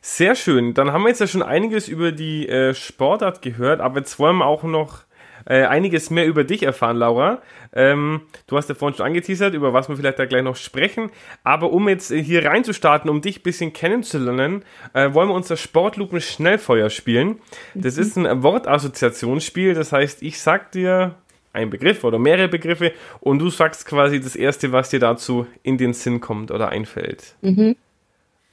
Sehr 0.00 0.37
schön. 0.37 0.74
Dann 0.74 0.92
haben 0.92 1.02
wir 1.02 1.09
jetzt 1.09 1.20
ja 1.20 1.26
schon 1.26 1.42
einiges 1.42 1.88
über 1.88 2.12
die 2.12 2.48
äh, 2.48 2.74
Sportart 2.74 3.42
gehört, 3.42 3.81
aber 3.81 3.98
jetzt 3.98 4.18
wollen 4.18 4.37
wir 4.37 4.46
auch 4.46 4.62
noch 4.62 5.02
äh, 5.46 5.64
einiges 5.64 6.11
mehr 6.11 6.26
über 6.26 6.44
dich 6.44 6.62
erfahren, 6.62 6.96
Laura. 6.96 7.40
Ähm, 7.72 8.22
du 8.46 8.56
hast 8.56 8.68
ja 8.68 8.74
vorhin 8.74 8.96
schon 8.96 9.06
angeteasert, 9.06 9.54
über 9.54 9.72
was 9.72 9.88
wir 9.88 9.96
vielleicht 9.96 10.18
da 10.18 10.26
gleich 10.26 10.42
noch 10.42 10.56
sprechen. 10.56 11.11
Aber 11.44 11.72
um 11.72 11.88
jetzt 11.88 12.12
hier 12.12 12.44
reinzustarten, 12.44 13.09
um 13.11 13.20
dich 13.20 13.40
ein 13.40 13.42
bisschen 13.42 13.72
kennenzulernen, 13.72 14.64
äh, 14.92 15.12
wollen 15.14 15.28
wir 15.28 15.35
unser 15.35 15.56
Sportlupen 15.56 16.20
Schnellfeuer 16.20 16.90
spielen. 16.90 17.38
Das 17.74 17.96
mhm. 17.96 18.02
ist 18.02 18.16
ein 18.18 18.42
Wortassoziationsspiel. 18.42 19.74
Das 19.74 19.92
heißt, 19.92 20.22
ich 20.22 20.40
sag 20.40 20.72
dir 20.72 21.14
einen 21.52 21.70
Begriff 21.70 22.04
oder 22.04 22.18
mehrere 22.18 22.48
Begriffe 22.48 22.92
und 23.20 23.38
du 23.38 23.48
sagst 23.48 23.87
quasi 23.87 24.20
das 24.20 24.37
erste, 24.37 24.72
was 24.72 24.90
dir 24.90 25.00
dazu 25.00 25.46
in 25.62 25.78
den 25.78 25.94
Sinn 25.94 26.20
kommt 26.20 26.50
oder 26.50 26.68
einfällt. 26.68 27.35
Mhm. 27.40 27.76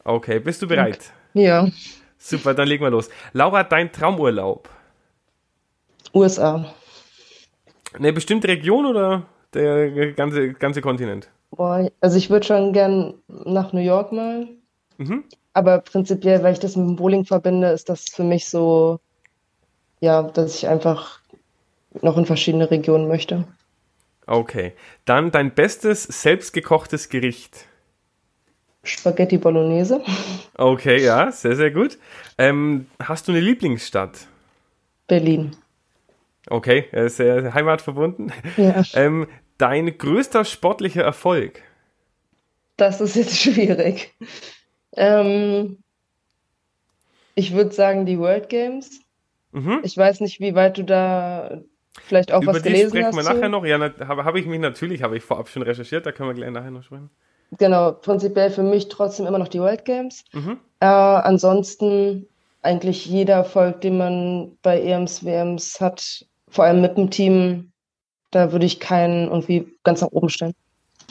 Okay, 0.03 0.39
bist 0.39 0.61
du 0.61 0.67
bereit? 0.67 1.11
Ja. 1.33 1.67
Super, 2.17 2.53
dann 2.53 2.67
legen 2.67 2.83
wir 2.83 2.89
los. 2.89 3.09
Laura, 3.33 3.63
dein 3.63 3.91
Traumurlaub? 3.91 4.69
USA. 6.13 6.73
Eine 7.93 8.13
bestimmte 8.13 8.47
Region 8.47 8.85
oder 8.85 9.23
der 9.53 10.13
ganze, 10.13 10.53
ganze 10.53 10.81
Kontinent? 10.81 11.29
Boah, 11.51 11.89
also 12.01 12.17
ich 12.17 12.29
würde 12.29 12.45
schon 12.45 12.73
gern 12.73 13.15
nach 13.27 13.73
New 13.73 13.81
York 13.81 14.11
mal. 14.11 14.47
Mhm. 14.97 15.23
Aber 15.53 15.79
prinzipiell, 15.79 16.41
weil 16.43 16.53
ich 16.53 16.59
das 16.59 16.75
mit 16.75 16.87
dem 16.87 16.95
Bowling 16.95 17.25
verbinde, 17.25 17.69
ist 17.69 17.89
das 17.89 18.05
für 18.09 18.23
mich 18.23 18.49
so, 18.49 18.99
ja, 19.99 20.23
dass 20.23 20.55
ich 20.55 20.67
einfach 20.67 21.19
noch 22.01 22.17
in 22.17 22.25
verschiedene 22.25 22.71
Regionen 22.71 23.07
möchte. 23.07 23.45
Okay. 24.25 24.73
Dann 25.05 25.31
dein 25.31 25.53
bestes 25.53 26.03
selbstgekochtes 26.03 27.09
Gericht. 27.09 27.67
Spaghetti 28.83 29.37
Bolognese. 29.37 30.01
Okay, 30.55 31.01
ja, 31.01 31.31
sehr, 31.31 31.55
sehr 31.55 31.71
gut. 31.71 31.97
Ähm, 32.37 32.87
hast 33.01 33.27
du 33.27 33.31
eine 33.31 33.41
Lieblingsstadt? 33.41 34.27
Berlin. 35.07 35.55
Okay, 36.49 36.87
sehr 37.07 37.53
heimatverbunden. 37.53 38.31
Ja. 38.57 38.83
Ähm, 38.93 39.27
dein 39.57 39.97
größter 39.97 40.45
sportlicher 40.45 41.03
Erfolg? 41.03 41.61
Das 42.77 43.01
ist 43.01 43.15
jetzt 43.15 43.37
schwierig. 43.41 44.13
Ähm, 44.95 45.79
ich 47.35 47.53
würde 47.53 47.71
sagen 47.71 48.05
die 48.05 48.19
World 48.19 48.49
Games. 48.49 49.01
Mhm. 49.51 49.81
Ich 49.83 49.97
weiß 49.97 50.19
nicht, 50.19 50.39
wie 50.39 50.55
weit 50.55 50.77
du 50.77 50.83
da 50.83 51.61
vielleicht 52.01 52.31
auch 52.31 52.41
Über 52.41 52.53
was 52.53 52.63
gelesen 52.63 52.87
hast. 52.87 52.93
Über 52.93 52.99
die 52.99 53.13
sprechen 53.13 53.27
wir 53.27 53.33
nachher 53.33 53.49
noch. 53.49 53.65
Ja, 53.65 54.07
habe 54.07 54.25
hab 54.25 54.35
ich 54.35 54.45
mich 54.45 54.59
natürlich, 54.59 55.03
habe 55.03 55.15
ich 55.17 55.23
vorab 55.23 55.47
schon 55.49 55.61
recherchiert, 55.61 56.05
da 56.05 56.11
können 56.11 56.29
wir 56.29 56.33
gleich 56.33 56.51
nachher 56.51 56.71
noch 56.71 56.83
sprechen. 56.83 57.09
Genau, 57.59 57.91
prinzipiell 57.91 58.49
für 58.49 58.63
mich 58.63 58.89
trotzdem 58.89 59.27
immer 59.27 59.37
noch 59.37 59.47
die 59.47 59.59
World 59.59 59.85
Games. 59.85 60.25
Mhm. 60.33 60.59
Äh, 60.79 60.85
ansonsten 60.85 62.27
eigentlich 62.63 63.05
jeder 63.05 63.35
Erfolg, 63.35 63.81
den 63.81 63.97
man 63.97 64.57
bei 64.63 64.81
EMs, 64.81 65.23
WMs 65.23 65.79
hat, 65.79 66.25
vor 66.53 66.65
allem 66.65 66.81
mit 66.81 66.97
dem 66.97 67.09
Team, 67.09 67.71
da 68.31 68.51
würde 68.51 68.65
ich 68.65 68.79
keinen 68.79 69.27
irgendwie 69.27 69.67
ganz 69.83 70.01
nach 70.01 70.11
oben 70.11 70.29
stellen. 70.29 70.53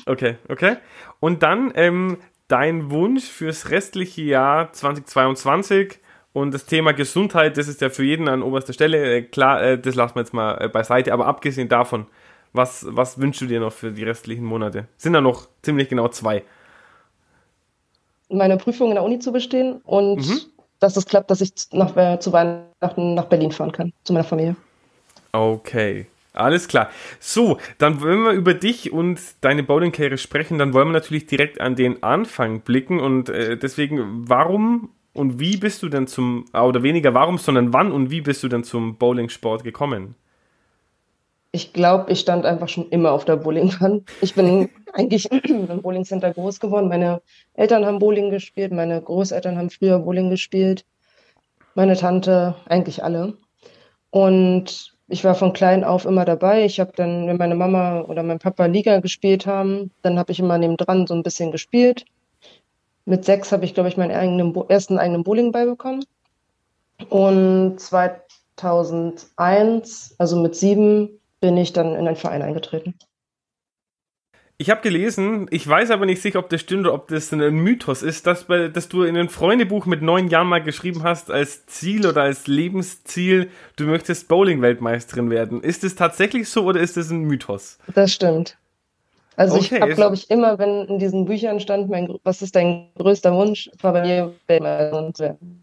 Okay, 0.06 0.36
okay. 0.48 0.76
Und 1.20 1.42
dann 1.42 1.72
ähm, 1.74 2.18
dein 2.48 2.90
Wunsch 2.90 3.24
fürs 3.24 3.70
restliche 3.70 4.22
Jahr 4.22 4.72
2022 4.72 5.98
und 6.32 6.54
das 6.54 6.64
Thema 6.64 6.92
Gesundheit, 6.92 7.58
das 7.58 7.68
ist 7.68 7.80
ja 7.80 7.90
für 7.90 8.04
jeden 8.04 8.28
an 8.28 8.42
oberster 8.42 8.72
Stelle. 8.72 9.16
Äh, 9.16 9.22
klar, 9.22 9.62
äh, 9.62 9.78
das 9.78 9.94
lassen 9.94 10.14
wir 10.14 10.22
jetzt 10.22 10.32
mal 10.32 10.56
äh, 10.60 10.68
beiseite. 10.68 11.12
Aber 11.12 11.26
abgesehen 11.26 11.68
davon, 11.68 12.06
was, 12.52 12.86
was 12.88 13.20
wünschst 13.20 13.42
du 13.42 13.46
dir 13.46 13.60
noch 13.60 13.72
für 13.72 13.90
die 13.90 14.04
restlichen 14.04 14.44
Monate? 14.44 14.86
Sind 14.96 15.12
da 15.12 15.20
noch 15.20 15.48
ziemlich 15.62 15.88
genau 15.88 16.08
zwei? 16.08 16.44
Meine 18.30 18.56
Prüfung 18.56 18.88
in 18.88 18.94
der 18.94 19.04
Uni 19.04 19.18
zu 19.18 19.32
bestehen 19.32 19.80
und 19.84 20.26
mhm. 20.26 20.40
dass 20.78 20.96
es 20.96 21.04
klappt, 21.04 21.30
dass 21.30 21.42
ich 21.42 21.52
nach, 21.72 21.96
äh, 21.96 22.18
zu 22.18 22.32
Weihnachten 22.32 23.14
nach 23.14 23.26
Berlin 23.26 23.52
fahren 23.52 23.72
kann, 23.72 23.92
zu 24.04 24.12
meiner 24.12 24.24
Familie. 24.24 24.56
Okay. 25.32 26.06
Alles 26.34 26.66
klar. 26.66 26.90
So, 27.20 27.58
dann 27.76 28.00
wollen 28.00 28.24
wir 28.24 28.32
über 28.32 28.54
dich 28.54 28.90
und 28.92 29.20
deine 29.42 29.62
Bowling-Karriere 29.62 30.16
sprechen. 30.16 30.58
Dann 30.58 30.72
wollen 30.72 30.88
wir 30.88 30.92
natürlich 30.92 31.26
direkt 31.26 31.60
an 31.60 31.76
den 31.76 32.02
Anfang 32.02 32.60
blicken. 32.60 33.00
Und 33.00 33.28
äh, 33.28 33.58
deswegen, 33.58 34.28
warum 34.28 34.90
und 35.14 35.38
wie 35.38 35.58
bist 35.58 35.82
du 35.82 35.88
denn 35.88 36.06
zum, 36.06 36.46
ah, 36.52 36.64
oder 36.64 36.82
weniger 36.82 37.12
warum, 37.12 37.36
sondern 37.36 37.72
wann 37.72 37.92
und 37.92 38.10
wie 38.10 38.22
bist 38.22 38.42
du 38.42 38.48
denn 38.48 38.64
zum 38.64 38.96
Bowling-Sport 38.96 39.62
gekommen? 39.62 40.14
Ich 41.54 41.74
glaube, 41.74 42.10
ich 42.10 42.20
stand 42.20 42.46
einfach 42.46 42.70
schon 42.70 42.88
immer 42.88 43.12
auf 43.12 43.26
der 43.26 43.36
Bowlingbahn. 43.36 44.06
Ich 44.22 44.34
bin 44.34 44.70
eigentlich 44.94 45.30
im 45.44 45.82
Bowling-Center 45.82 46.32
groß 46.32 46.60
geworden. 46.60 46.88
Meine 46.88 47.20
Eltern 47.52 47.84
haben 47.84 47.98
Bowling 47.98 48.30
gespielt, 48.30 48.72
meine 48.72 49.02
Großeltern 49.02 49.58
haben 49.58 49.68
früher 49.68 49.98
Bowling 49.98 50.30
gespielt, 50.30 50.86
meine 51.74 51.94
Tante, 51.94 52.54
eigentlich 52.64 53.04
alle. 53.04 53.36
Und 54.08 54.92
ich 55.12 55.22
war 55.24 55.34
von 55.34 55.52
klein 55.52 55.84
auf 55.84 56.06
immer 56.06 56.24
dabei. 56.24 56.64
Ich 56.64 56.80
habe 56.80 56.92
dann, 56.96 57.26
wenn 57.26 57.36
meine 57.36 57.54
Mama 57.54 58.00
oder 58.00 58.22
mein 58.22 58.38
Papa 58.38 58.64
Liga 58.64 59.00
gespielt 59.00 59.46
haben, 59.46 59.90
dann 60.00 60.18
habe 60.18 60.32
ich 60.32 60.40
immer 60.40 60.56
neben 60.56 60.78
dran 60.78 61.06
so 61.06 61.12
ein 61.12 61.22
bisschen 61.22 61.52
gespielt. 61.52 62.06
Mit 63.04 63.26
sechs 63.26 63.52
habe 63.52 63.66
ich, 63.66 63.74
glaube 63.74 63.90
ich, 63.90 63.98
meinen 63.98 64.16
eigenen, 64.16 64.54
ersten 64.70 64.98
eigenen 64.98 65.22
Bowlingball 65.22 65.66
bekommen. 65.66 66.02
Und 67.10 67.78
2001, 67.78 70.14
also 70.16 70.40
mit 70.40 70.56
sieben, 70.56 71.20
bin 71.40 71.58
ich 71.58 71.74
dann 71.74 71.94
in 71.94 72.06
einen 72.06 72.16
Verein 72.16 72.40
eingetreten. 72.40 72.94
Ich 74.62 74.70
habe 74.70 74.80
gelesen, 74.80 75.48
ich 75.50 75.66
weiß 75.66 75.90
aber 75.90 76.06
nicht 76.06 76.22
sicher, 76.22 76.38
ob 76.38 76.48
das 76.48 76.60
stimmt 76.60 76.86
oder 76.86 76.94
ob 76.94 77.08
das 77.08 77.32
ein 77.32 77.40
Mythos 77.40 78.04
ist, 78.04 78.28
dass, 78.28 78.44
bei, 78.44 78.68
dass 78.68 78.88
du 78.88 79.02
in 79.02 79.16
einem 79.16 79.28
Freundebuch 79.28 79.86
mit 79.86 80.02
neun 80.02 80.28
Jahren 80.28 80.46
mal 80.46 80.62
geschrieben 80.62 81.02
hast, 81.02 81.32
als 81.32 81.66
Ziel 81.66 82.06
oder 82.06 82.22
als 82.22 82.46
Lebensziel, 82.46 83.50
du 83.74 83.86
möchtest 83.86 84.28
Bowling-Weltmeisterin 84.28 85.30
werden. 85.30 85.64
Ist 85.64 85.82
es 85.82 85.96
tatsächlich 85.96 86.48
so 86.48 86.62
oder 86.62 86.78
ist 86.78 86.96
es 86.96 87.10
ein 87.10 87.22
Mythos? 87.22 87.80
Das 87.92 88.12
stimmt. 88.12 88.56
Also 89.34 89.56
okay, 89.56 89.74
ich 89.74 89.80
habe, 89.80 89.94
glaube 89.94 90.14
ich, 90.14 90.30
immer, 90.30 90.60
wenn 90.60 90.86
in 90.86 91.00
diesen 91.00 91.24
Büchern 91.24 91.58
stand, 91.58 91.90
mein, 91.90 92.14
was 92.22 92.40
ist 92.40 92.54
dein 92.54 92.86
größter 92.96 93.34
Wunsch, 93.34 93.68
war 93.80 93.92
bei 93.92 94.02
mir 94.02 94.32
Weltmeisterin 94.46 95.12
zu 95.12 95.22
werden. 95.24 95.61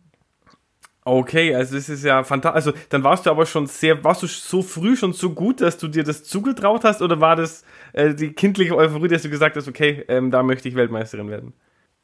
Okay, 1.11 1.55
also 1.55 1.75
es 1.75 1.89
ist 1.89 2.03
ja 2.03 2.23
fantastisch. 2.23 2.55
Also 2.55 2.71
dann 2.89 3.03
warst 3.03 3.25
du 3.25 3.31
aber 3.31 3.47
schon 3.47 3.65
sehr, 3.65 4.03
warst 4.03 4.21
du 4.21 4.27
so 4.27 4.61
früh 4.61 4.95
schon 4.95 5.13
so 5.13 5.31
gut, 5.31 5.59
dass 5.59 5.79
du 5.79 5.87
dir 5.87 6.03
das 6.03 6.23
zugetraut 6.23 6.83
hast 6.83 7.01
oder 7.01 7.19
war 7.19 7.35
das 7.35 7.63
äh, 7.93 8.13
die 8.13 8.31
kindliche 8.31 8.75
Euphorie, 8.75 9.07
dass 9.07 9.23
du 9.23 9.29
gesagt 9.29 9.55
hast, 9.55 9.67
okay, 9.67 10.05
ähm, 10.07 10.29
da 10.29 10.43
möchte 10.43 10.69
ich 10.69 10.75
Weltmeisterin 10.75 11.31
werden? 11.31 11.53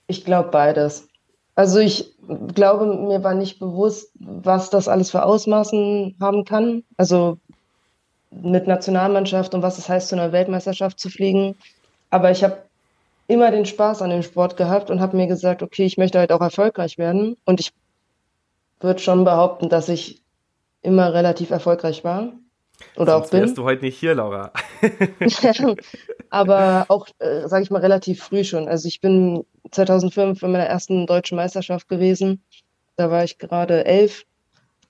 Ich 0.07 0.25
glaube 0.25 0.49
beides. 0.49 1.07
Also 1.53 1.77
ich 1.79 2.15
glaube, 2.55 2.87
mir 2.87 3.23
war 3.23 3.35
nicht 3.35 3.59
bewusst, 3.59 4.11
was 4.15 4.71
das 4.71 4.87
alles 4.87 5.11
für 5.11 5.23
Ausmaßen 5.23 6.15
haben 6.19 6.43
kann. 6.43 6.83
Also 6.97 7.37
mit 8.31 8.65
Nationalmannschaft 8.65 9.53
und 9.53 9.61
was 9.61 9.77
es 9.77 9.87
heißt, 9.87 10.09
zu 10.09 10.15
einer 10.15 10.31
Weltmeisterschaft 10.31 10.99
zu 10.99 11.11
fliegen. 11.11 11.55
Aber 12.09 12.31
ich 12.31 12.43
habe 12.43 12.57
immer 13.27 13.51
den 13.51 13.67
Spaß 13.67 14.01
an 14.01 14.09
dem 14.09 14.23
Sport 14.23 14.57
gehabt 14.57 14.89
und 14.89 14.99
habe 14.99 15.15
mir 15.15 15.27
gesagt, 15.27 15.61
okay, 15.61 15.85
ich 15.85 15.97
möchte 15.97 16.17
halt 16.17 16.31
auch 16.31 16.41
erfolgreich 16.41 16.97
werden. 16.97 17.37
Und 17.45 17.59
ich 17.59 17.71
würde 18.79 18.99
schon 18.99 19.23
behaupten, 19.23 19.69
dass 19.69 19.89
ich 19.89 20.21
immer 20.81 21.13
relativ 21.13 21.49
erfolgreich 21.49 22.03
war. 22.03 22.33
Oder 22.97 23.13
Sonst 23.13 23.27
auch 23.27 23.31
bin. 23.31 23.41
wärst 23.41 23.57
du 23.57 23.63
heute 23.63 23.85
nicht 23.85 23.97
hier, 23.97 24.15
Laura. 24.15 24.51
Aber 26.29 26.85
auch, 26.89 27.07
äh, 27.19 27.47
sage 27.47 27.63
ich 27.63 27.71
mal, 27.71 27.81
relativ 27.81 28.23
früh 28.23 28.43
schon. 28.43 28.67
Also 28.67 28.87
ich 28.87 29.01
bin 29.01 29.45
2005 29.71 30.41
in 30.43 30.51
meiner 30.51 30.65
ersten 30.65 31.07
deutschen 31.07 31.37
Meisterschaft 31.37 31.87
gewesen. 31.87 32.41
Da 32.97 33.09
war 33.11 33.23
ich 33.23 33.37
gerade 33.37 33.85
elf. 33.85 34.25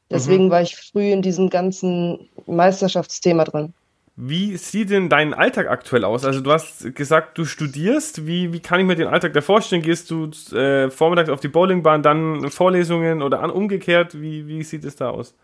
Deswegen 0.09 0.45
mhm. 0.47 0.51
war 0.51 0.61
ich 0.61 0.75
früh 0.75 1.11
in 1.11 1.21
diesem 1.21 1.49
ganzen 1.49 2.29
Meisterschaftsthema 2.45 3.43
drin. 3.43 3.73
Wie 4.17 4.55
sieht 4.55 4.91
denn 4.91 5.09
dein 5.09 5.33
Alltag 5.33 5.67
aktuell 5.69 6.05
aus? 6.05 6.23
Also 6.23 6.39
du 6.39 6.51
hast 6.51 6.95
gesagt, 6.95 7.37
du 7.37 7.43
studierst. 7.43 8.25
Wie, 8.25 8.53
wie 8.53 8.61
kann 8.61 8.79
ich 8.79 8.85
mir 8.85 8.95
den 8.95 9.07
Alltag 9.07 9.33
da 9.33 9.41
vorstellen? 9.41 9.81
Gehst 9.81 10.09
du 10.09 10.29
äh, 10.55 10.89
vormittags 10.89 11.29
auf 11.29 11.41
die 11.41 11.49
Bowlingbahn, 11.49 12.01
dann 12.01 12.49
Vorlesungen 12.49 13.21
oder 13.21 13.41
an, 13.41 13.49
umgekehrt? 13.49 14.21
Wie, 14.21 14.47
wie 14.47 14.63
sieht 14.63 14.85
es 14.85 14.95
da 14.95 15.09
aus? 15.09 15.35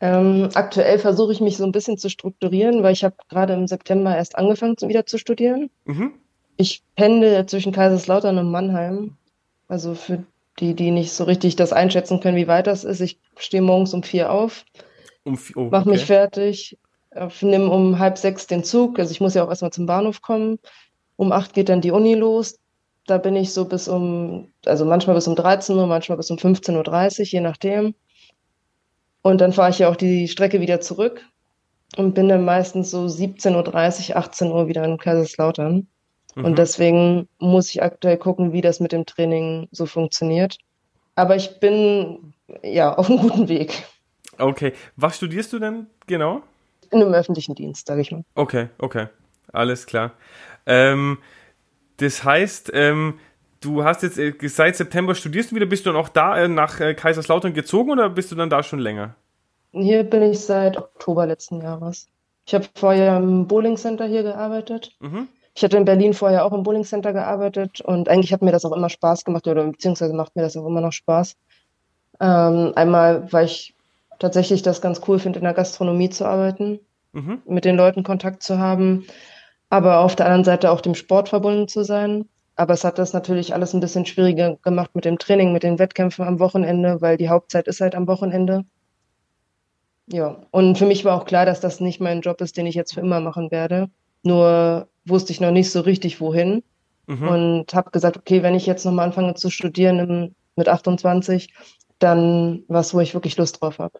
Ähm, 0.00 0.48
aktuell 0.54 0.98
versuche 0.98 1.32
ich 1.32 1.40
mich 1.40 1.56
so 1.56 1.64
ein 1.64 1.70
bisschen 1.72 1.98
zu 1.98 2.10
strukturieren, 2.10 2.82
weil 2.82 2.92
ich 2.92 3.04
habe 3.04 3.14
gerade 3.28 3.52
im 3.52 3.68
September 3.68 4.16
erst 4.16 4.36
angefangen 4.36 4.76
wieder 4.82 5.06
zu 5.06 5.16
studieren. 5.16 5.70
Mhm. 5.84 6.14
Ich 6.56 6.82
pendel 6.96 7.46
zwischen 7.46 7.72
Kaiserslautern 7.72 8.38
und 8.38 8.50
Mannheim. 8.50 9.16
Also 9.68 9.94
für 9.94 10.24
die, 10.58 10.74
die 10.74 10.90
nicht 10.90 11.12
so 11.12 11.24
richtig 11.24 11.56
das 11.56 11.72
einschätzen 11.72 12.20
können, 12.20 12.36
wie 12.36 12.48
weit 12.48 12.66
das 12.66 12.84
ist. 12.84 13.00
Ich 13.00 13.18
stehe 13.36 13.62
morgens 13.62 13.94
um 13.94 14.02
vier 14.02 14.30
auf, 14.30 14.64
um 15.22 15.38
oh, 15.54 15.64
mache 15.70 15.82
okay. 15.82 15.90
mich 15.90 16.04
fertig, 16.04 16.76
nimm 17.40 17.70
um 17.70 17.98
halb 17.98 18.18
sechs 18.18 18.46
den 18.46 18.64
Zug. 18.64 18.98
Also 18.98 19.12
ich 19.12 19.20
muss 19.20 19.34
ja 19.34 19.44
auch 19.44 19.48
erstmal 19.48 19.72
zum 19.72 19.86
Bahnhof 19.86 20.22
kommen. 20.22 20.58
Um 21.16 21.32
acht 21.32 21.54
geht 21.54 21.68
dann 21.68 21.80
die 21.80 21.92
Uni 21.92 22.14
los. 22.14 22.58
Da 23.06 23.18
bin 23.18 23.36
ich 23.36 23.52
so 23.52 23.66
bis 23.66 23.86
um, 23.86 24.52
also 24.64 24.84
manchmal 24.84 25.14
bis 25.14 25.28
um 25.28 25.36
13 25.36 25.76
Uhr, 25.76 25.86
manchmal 25.86 26.16
bis 26.16 26.30
um 26.30 26.38
15.30 26.38 27.20
Uhr, 27.20 27.26
je 27.26 27.40
nachdem. 27.40 27.94
Und 29.22 29.40
dann 29.40 29.52
fahre 29.52 29.70
ich 29.70 29.78
ja 29.78 29.88
auch 29.88 29.96
die 29.96 30.28
Strecke 30.28 30.60
wieder 30.60 30.80
zurück 30.80 31.24
und 31.96 32.14
bin 32.14 32.28
dann 32.28 32.44
meistens 32.44 32.90
so 32.90 33.04
17.30 33.04 34.10
Uhr, 34.10 34.16
18 34.16 34.50
Uhr 34.50 34.68
wieder 34.68 34.84
in 34.84 34.98
Kaiserslautern. 34.98 35.86
Mhm. 36.34 36.44
Und 36.44 36.58
deswegen 36.58 37.28
muss 37.38 37.70
ich 37.70 37.82
aktuell 37.82 38.16
gucken, 38.16 38.52
wie 38.52 38.60
das 38.60 38.80
mit 38.80 38.92
dem 38.92 39.06
Training 39.06 39.68
so 39.70 39.86
funktioniert. 39.86 40.58
Aber 41.14 41.36
ich 41.36 41.60
bin 41.60 42.34
ja 42.62 42.94
auf 42.98 43.08
einem 43.08 43.20
guten 43.20 43.48
Weg. 43.48 43.84
Okay. 44.38 44.72
Was 44.96 45.16
studierst 45.16 45.52
du 45.52 45.58
denn 45.58 45.86
genau? 46.06 46.42
In 46.90 47.02
einem 47.02 47.14
öffentlichen 47.14 47.54
Dienst, 47.54 47.86
sage 47.86 48.00
ich 48.00 48.12
mal. 48.12 48.24
Okay, 48.34 48.68
okay. 48.78 49.08
Alles 49.52 49.86
klar. 49.86 50.12
Ähm, 50.66 51.18
das 51.98 52.24
heißt, 52.24 52.72
ähm, 52.74 53.18
du 53.60 53.84
hast 53.84 54.02
jetzt 54.02 54.18
äh, 54.18 54.34
seit 54.48 54.76
September 54.76 55.14
studierst 55.14 55.50
du 55.50 55.56
wieder, 55.56 55.66
bist 55.66 55.86
du 55.86 55.90
dann 55.90 56.00
auch 56.00 56.08
da 56.08 56.36
äh, 56.36 56.48
nach 56.48 56.80
äh, 56.80 56.94
Kaiserslautern 56.94 57.54
gezogen 57.54 57.90
oder 57.90 58.10
bist 58.10 58.32
du 58.32 58.36
dann 58.36 58.50
da 58.50 58.62
schon 58.62 58.78
länger? 58.78 59.14
Hier 59.72 60.04
bin 60.04 60.22
ich 60.22 60.40
seit 60.40 60.76
Oktober 60.76 61.26
letzten 61.26 61.60
Jahres. 61.60 62.08
Ich 62.46 62.54
habe 62.54 62.66
vorher 62.74 63.16
im 63.16 63.46
Bowling 63.46 63.76
Center 63.76 64.06
hier 64.06 64.22
gearbeitet. 64.22 64.92
Mhm. 65.00 65.28
Ich 65.54 65.62
hatte 65.62 65.76
in 65.76 65.84
Berlin 65.84 66.14
vorher 66.14 66.44
auch 66.44 66.52
im 66.52 66.64
Bowling 66.64 66.84
Center 66.84 67.12
gearbeitet 67.12 67.80
und 67.80 68.08
eigentlich 68.08 68.32
hat 68.32 68.42
mir 68.42 68.52
das 68.52 68.64
auch 68.64 68.72
immer 68.72 68.88
Spaß 68.88 69.24
gemacht 69.24 69.46
oder 69.46 69.64
beziehungsweise 69.64 70.12
macht 70.12 70.34
mir 70.34 70.42
das 70.42 70.56
auch 70.56 70.66
immer 70.66 70.80
noch 70.80 70.92
Spaß. 70.92 71.36
Ähm, 72.20 72.72
einmal, 72.74 73.32
weil 73.32 73.46
ich 73.46 73.74
tatsächlich 74.18 74.62
das 74.62 74.80
ganz 74.80 75.00
cool 75.08 75.18
finde, 75.18 75.38
in 75.38 75.44
der 75.44 75.54
Gastronomie 75.54 76.10
zu 76.10 76.24
arbeiten, 76.24 76.80
mhm. 77.12 77.42
mit 77.46 77.64
den 77.64 77.76
Leuten 77.76 78.02
Kontakt 78.02 78.42
zu 78.42 78.58
haben, 78.58 79.06
aber 79.70 80.00
auf 80.00 80.16
der 80.16 80.26
anderen 80.26 80.44
Seite 80.44 80.70
auch 80.70 80.80
dem 80.80 80.94
Sport 80.94 81.28
verbunden 81.28 81.68
zu 81.68 81.82
sein. 81.84 82.28
Aber 82.56 82.74
es 82.74 82.84
hat 82.84 82.98
das 82.98 83.12
natürlich 83.12 83.52
alles 83.52 83.74
ein 83.74 83.80
bisschen 83.80 84.06
schwieriger 84.06 84.56
gemacht 84.62 84.94
mit 84.94 85.04
dem 85.04 85.18
Training, 85.18 85.52
mit 85.52 85.64
den 85.64 85.80
Wettkämpfen 85.80 86.24
am 86.24 86.38
Wochenende, 86.38 87.00
weil 87.00 87.16
die 87.16 87.28
Hauptzeit 87.28 87.66
ist 87.66 87.80
halt 87.80 87.96
am 87.96 88.06
Wochenende. 88.06 88.64
Ja, 90.06 90.42
und 90.50 90.78
für 90.78 90.86
mich 90.86 91.04
war 91.04 91.20
auch 91.20 91.24
klar, 91.24 91.46
dass 91.46 91.60
das 91.60 91.80
nicht 91.80 92.00
mein 92.00 92.20
Job 92.20 92.40
ist, 92.40 92.56
den 92.56 92.66
ich 92.66 92.74
jetzt 92.74 92.94
für 92.94 93.00
immer 93.00 93.20
machen 93.20 93.50
werde. 93.50 93.90
Nur 94.22 94.88
wusste 95.04 95.32
ich 95.32 95.40
noch 95.40 95.50
nicht 95.50 95.70
so 95.70 95.80
richtig, 95.80 96.20
wohin. 96.20 96.62
Mhm. 97.06 97.28
Und 97.28 97.74
habe 97.74 97.90
gesagt, 97.90 98.16
okay, 98.16 98.42
wenn 98.42 98.54
ich 98.54 98.66
jetzt 98.66 98.84
nochmal 98.84 99.06
anfange 99.06 99.34
zu 99.34 99.50
studieren 99.50 99.98
im, 99.98 100.34
mit 100.56 100.68
28, 100.68 101.52
dann 101.98 102.64
was, 102.68 102.94
wo 102.94 103.00
ich 103.00 103.14
wirklich 103.14 103.36
Lust 103.36 103.60
drauf 103.60 103.78
habe. 103.78 103.98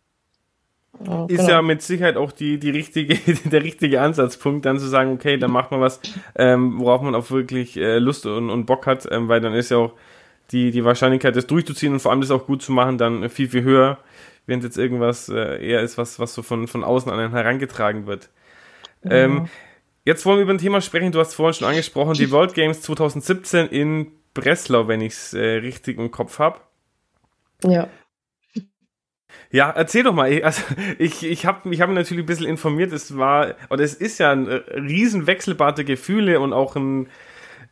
Ja, 1.05 1.25
ist 1.27 1.39
genau. 1.39 1.51
ja 1.51 1.63
mit 1.63 1.83
Sicherheit 1.83 2.17
auch 2.17 2.31
die, 2.31 2.59
die 2.59 2.71
richtige, 2.71 3.15
der 3.51 3.63
richtige 3.63 4.01
Ansatzpunkt, 4.01 4.65
dann 4.65 4.79
zu 4.79 4.87
sagen, 4.87 5.13
okay, 5.13 5.37
dann 5.39 5.51
macht 5.51 5.71
man 5.71 5.81
was, 5.81 6.01
ähm, 6.37 6.79
worauf 6.79 7.03
man 7.03 7.15
auch 7.15 7.31
wirklich 7.31 7.77
äh, 7.77 7.99
Lust 7.99 8.27
und, 8.27 8.51
und 8.51 8.67
Bock 8.67 8.87
hat, 8.87 9.09
ähm, 9.11 9.29
weil 9.29 9.41
dann 9.41 9.55
ist 9.55 9.71
ja 9.71 9.79
auch 9.79 9.93
die, 10.53 10.71
die 10.71 10.85
Wahrscheinlichkeit, 10.85 11.35
das 11.35 11.47
durchzuziehen 11.47 11.95
und 11.95 12.01
vor 12.01 12.13
allem 12.13 12.21
das 12.21 12.31
auch 12.31 12.47
gut 12.47 12.63
zu 12.63 12.71
machen, 12.71 12.99
dann 12.99 13.29
viel, 13.29 13.49
viel 13.49 13.63
höher, 13.63 13.99
während 14.47 14.63
jetzt 14.63 14.79
irgendwas 14.79 15.29
äh, 15.29 15.67
eher 15.67 15.81
ist, 15.81 15.99
was, 15.99 16.19
was 16.19 16.35
so 16.35 16.43
von, 16.43 16.69
von 16.69 16.85
außen 16.85 17.11
an 17.11 17.19
einen 17.19 17.33
herangetragen 17.33 18.07
wird. 18.07 18.31
Ja. 19.03 19.11
Ähm, 19.11 19.49
Jetzt 20.05 20.27
wollen 20.27 20.39
wir 20.39 20.43
über 20.43 20.53
ein 20.53 20.59
Thema 20.59 20.83
sprechen. 20.83 21.13
Du 21.13 21.19
hast 21.19 21.35
vorhin 21.35 21.55
schon 21.55 21.69
angesprochen, 21.69 22.13
die 22.13 22.31
World 22.31 22.53
Games 22.53 22.83
2017 22.83 23.69
in 23.69 24.13
Breslau, 24.35 24.87
wenn 24.87 25.01
ich 25.01 25.15
es 25.15 25.33
äh, 25.33 25.41
richtig 25.41 25.99
im 25.99 26.11
Kopf 26.11 26.39
habe. 26.39 26.61
Ja. 27.65 27.89
Ja, 29.51 29.71
erzähl 29.71 30.03
doch 30.03 30.15
mal. 30.15 30.43
Also 30.43 30.63
ich, 30.99 31.25
ich 31.25 31.47
habe 31.47 31.73
ich 31.73 31.81
hab 31.81 31.89
mich 31.89 31.97
natürlich 31.97 32.25
ein 32.25 32.27
bisschen 32.27 32.47
informiert. 32.47 32.93
Es 32.93 33.17
war, 33.17 33.55
oder 33.71 33.85
es 33.85 33.95
ist 33.95 34.19
ja 34.19 34.33
ein 34.33 34.49
äh, 34.49 34.55
riesen 34.75 35.27
wechselbare 35.27 35.85
Gefühle 35.85 36.41
und 36.41 36.53
auch 36.53 36.77
ein, 36.77 37.09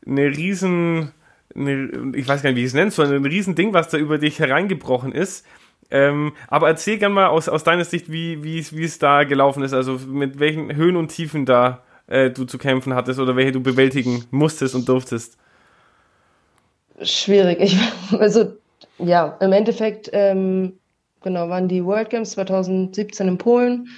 eine 0.07 0.28
riesen, 0.28 1.12
eine, 1.55 2.12
ich 2.14 2.26
weiß 2.26 2.42
gar 2.42 2.50
nicht, 2.50 2.59
wie 2.59 2.62
ich 2.62 2.68
es 2.68 2.74
nenne, 2.74 2.90
so 2.90 3.02
ein 3.02 3.24
riesen 3.24 3.55
Ding, 3.55 3.72
was 3.72 3.88
da 3.88 3.98
über 3.98 4.18
dich 4.18 4.38
hereingebrochen 4.38 5.12
ist. 5.12 5.44
Ähm, 5.90 6.33
aber 6.48 6.68
erzähl 6.68 6.98
gerne 6.98 7.14
mal 7.14 7.26
aus, 7.26 7.48
aus 7.48 7.64
deiner 7.64 7.85
Sicht, 7.85 8.11
wie, 8.11 8.42
wie, 8.42 8.64
wie 8.70 8.85
es 8.85 8.98
da 8.98 9.24
gelaufen 9.24 9.62
ist, 9.62 9.74
also 9.74 9.98
mit 10.07 10.38
welchen 10.38 10.74
Höhen 10.74 10.96
und 10.96 11.09
Tiefen 11.09 11.44
da 11.44 11.83
äh, 12.07 12.31
du 12.31 12.44
zu 12.44 12.59
kämpfen 12.59 12.94
hattest 12.94 13.20
oder 13.20 13.37
welche 13.37 13.52
du 13.52 13.61
bewältigen 13.61 14.24
musstest 14.31 14.74
und 14.74 14.88
durftest? 14.88 15.37
Schwierig. 17.02 17.61
Ich, 17.61 17.76
also 18.18 18.57
ja, 19.04 19.36
im 19.40 19.52
Endeffekt 19.52 20.10
ähm, 20.12 20.78
genau 21.22 21.48
waren 21.48 21.68
die 21.68 21.84
World 21.84 22.10
Games 22.10 22.30
2017 22.32 23.28
in 23.28 23.38
Polen. 23.38 23.88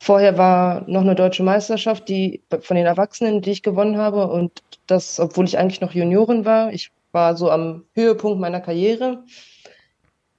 Vorher 0.00 0.38
war 0.38 0.84
noch 0.88 1.00
eine 1.00 1.14
deutsche 1.14 1.42
Meisterschaft, 1.42 2.08
die 2.08 2.42
von 2.60 2.76
den 2.76 2.86
Erwachsenen, 2.86 3.42
die 3.42 3.50
ich 3.50 3.62
gewonnen 3.62 3.98
habe 3.98 4.28
und 4.28 4.62
das, 4.86 5.18
obwohl 5.18 5.44
ich 5.44 5.58
eigentlich 5.58 5.80
noch 5.80 5.92
Juniorin 5.92 6.44
war. 6.44 6.72
Ich 6.72 6.92
war 7.12 7.36
so 7.36 7.50
am 7.50 7.84
Höhepunkt 7.94 8.40
meiner 8.40 8.60
Karriere. 8.60 9.24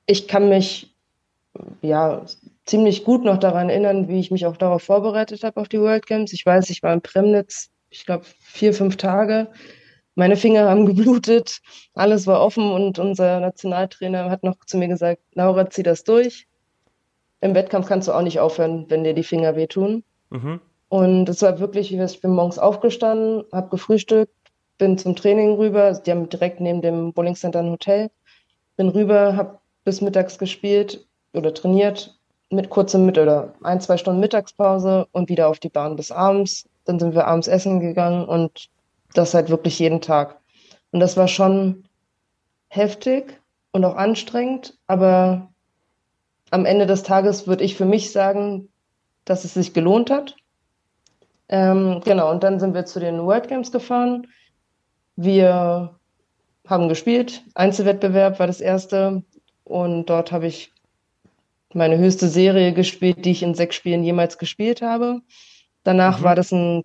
Ich 0.05 0.27
kann 0.27 0.49
mich 0.49 0.95
ja 1.81 2.25
ziemlich 2.65 3.03
gut 3.03 3.25
noch 3.25 3.37
daran 3.37 3.69
erinnern, 3.69 4.07
wie 4.07 4.19
ich 4.19 4.31
mich 4.31 4.45
auch 4.45 4.55
darauf 4.55 4.83
vorbereitet 4.83 5.43
habe, 5.43 5.59
auf 5.59 5.67
die 5.67 5.79
World 5.79 6.05
Games. 6.05 6.31
Ich 6.31 6.45
weiß, 6.45 6.69
ich 6.69 6.83
war 6.83 6.93
in 6.93 7.01
Premnitz, 7.01 7.69
ich 7.89 8.05
glaube, 8.05 8.25
vier, 8.39 8.73
fünf 8.73 8.95
Tage. 8.95 9.47
Meine 10.19 10.35
Finger 10.35 10.67
haben 10.67 10.85
geblutet, 10.85 11.61
alles 11.93 12.27
war 12.27 12.41
offen 12.41 12.69
und 12.73 12.99
unser 12.99 13.39
Nationaltrainer 13.39 14.29
hat 14.29 14.43
noch 14.43 14.57
zu 14.65 14.77
mir 14.77 14.89
gesagt, 14.89 15.21
Laura, 15.33 15.69
zieh 15.69 15.81
das 15.81 16.03
durch. 16.03 16.45
Im 17.39 17.55
Wettkampf 17.55 17.87
kannst 17.87 18.09
du 18.09 18.11
auch 18.11 18.21
nicht 18.21 18.41
aufhören, 18.41 18.83
wenn 18.89 19.05
dir 19.05 19.13
die 19.13 19.23
Finger 19.23 19.55
wehtun. 19.55 20.03
Mhm. 20.29 20.59
Und 20.89 21.29
es 21.29 21.41
war 21.41 21.61
wirklich, 21.61 21.93
ich 21.93 22.19
bin 22.19 22.31
morgens 22.31 22.59
aufgestanden, 22.59 23.45
habe 23.53 23.69
gefrühstückt, 23.69 24.33
bin 24.77 24.97
zum 24.97 25.15
Training 25.15 25.53
rüber. 25.53 25.93
Die 25.93 26.11
haben 26.11 26.27
direkt 26.27 26.59
neben 26.59 26.81
dem 26.81 27.13
Bowling 27.13 27.35
Center 27.35 27.59
ein 27.59 27.71
Hotel. 27.71 28.11
Bin 28.75 28.89
rüber, 28.89 29.37
habe 29.37 29.59
bis 29.85 30.01
mittags 30.01 30.37
gespielt 30.37 31.07
oder 31.31 31.53
trainiert, 31.53 32.19
mit 32.49 32.69
kurzem 32.69 33.05
mit 33.05 33.17
oder 33.17 33.53
ein, 33.63 33.79
zwei 33.79 33.95
Stunden 33.95 34.19
Mittagspause 34.19 35.07
und 35.13 35.29
wieder 35.29 35.47
auf 35.47 35.59
die 35.59 35.69
Bahn 35.69 35.95
bis 35.95 36.11
abends. 36.11 36.67
Dann 36.83 36.99
sind 36.99 37.15
wir 37.15 37.25
abends 37.25 37.47
essen 37.47 37.79
gegangen 37.79 38.25
und 38.25 38.69
das 39.13 39.33
halt 39.33 39.49
wirklich 39.49 39.79
jeden 39.79 40.01
Tag. 40.01 40.39
Und 40.91 40.99
das 40.99 41.17
war 41.17 41.27
schon 41.27 41.85
heftig 42.67 43.39
und 43.71 43.85
auch 43.85 43.95
anstrengend, 43.95 44.77
aber 44.87 45.49
am 46.51 46.65
Ende 46.65 46.85
des 46.85 47.03
Tages 47.03 47.47
würde 47.47 47.63
ich 47.63 47.75
für 47.75 47.85
mich 47.85 48.11
sagen, 48.11 48.69
dass 49.25 49.45
es 49.45 49.53
sich 49.53 49.73
gelohnt 49.73 50.09
hat. 50.09 50.35
Ähm, 51.47 52.01
genau, 52.03 52.31
und 52.31 52.43
dann 52.43 52.59
sind 52.59 52.73
wir 52.73 52.85
zu 52.85 52.99
den 52.99 53.23
World 53.23 53.47
Games 53.47 53.71
gefahren. 53.71 54.27
Wir 55.15 55.99
haben 56.67 56.89
gespielt. 56.89 57.43
Einzelwettbewerb 57.55 58.39
war 58.39 58.47
das 58.47 58.61
erste. 58.61 59.23
Und 59.63 60.07
dort 60.07 60.31
habe 60.31 60.47
ich 60.47 60.71
meine 61.73 61.97
höchste 61.97 62.27
Serie 62.27 62.73
gespielt, 62.73 63.25
die 63.25 63.31
ich 63.31 63.43
in 63.43 63.53
sechs 63.53 63.75
Spielen 63.75 64.03
jemals 64.03 64.37
gespielt 64.37 64.81
habe. 64.81 65.21
Danach 65.83 66.19
mhm. 66.19 66.23
war 66.23 66.35
das 66.35 66.51
ein 66.51 66.83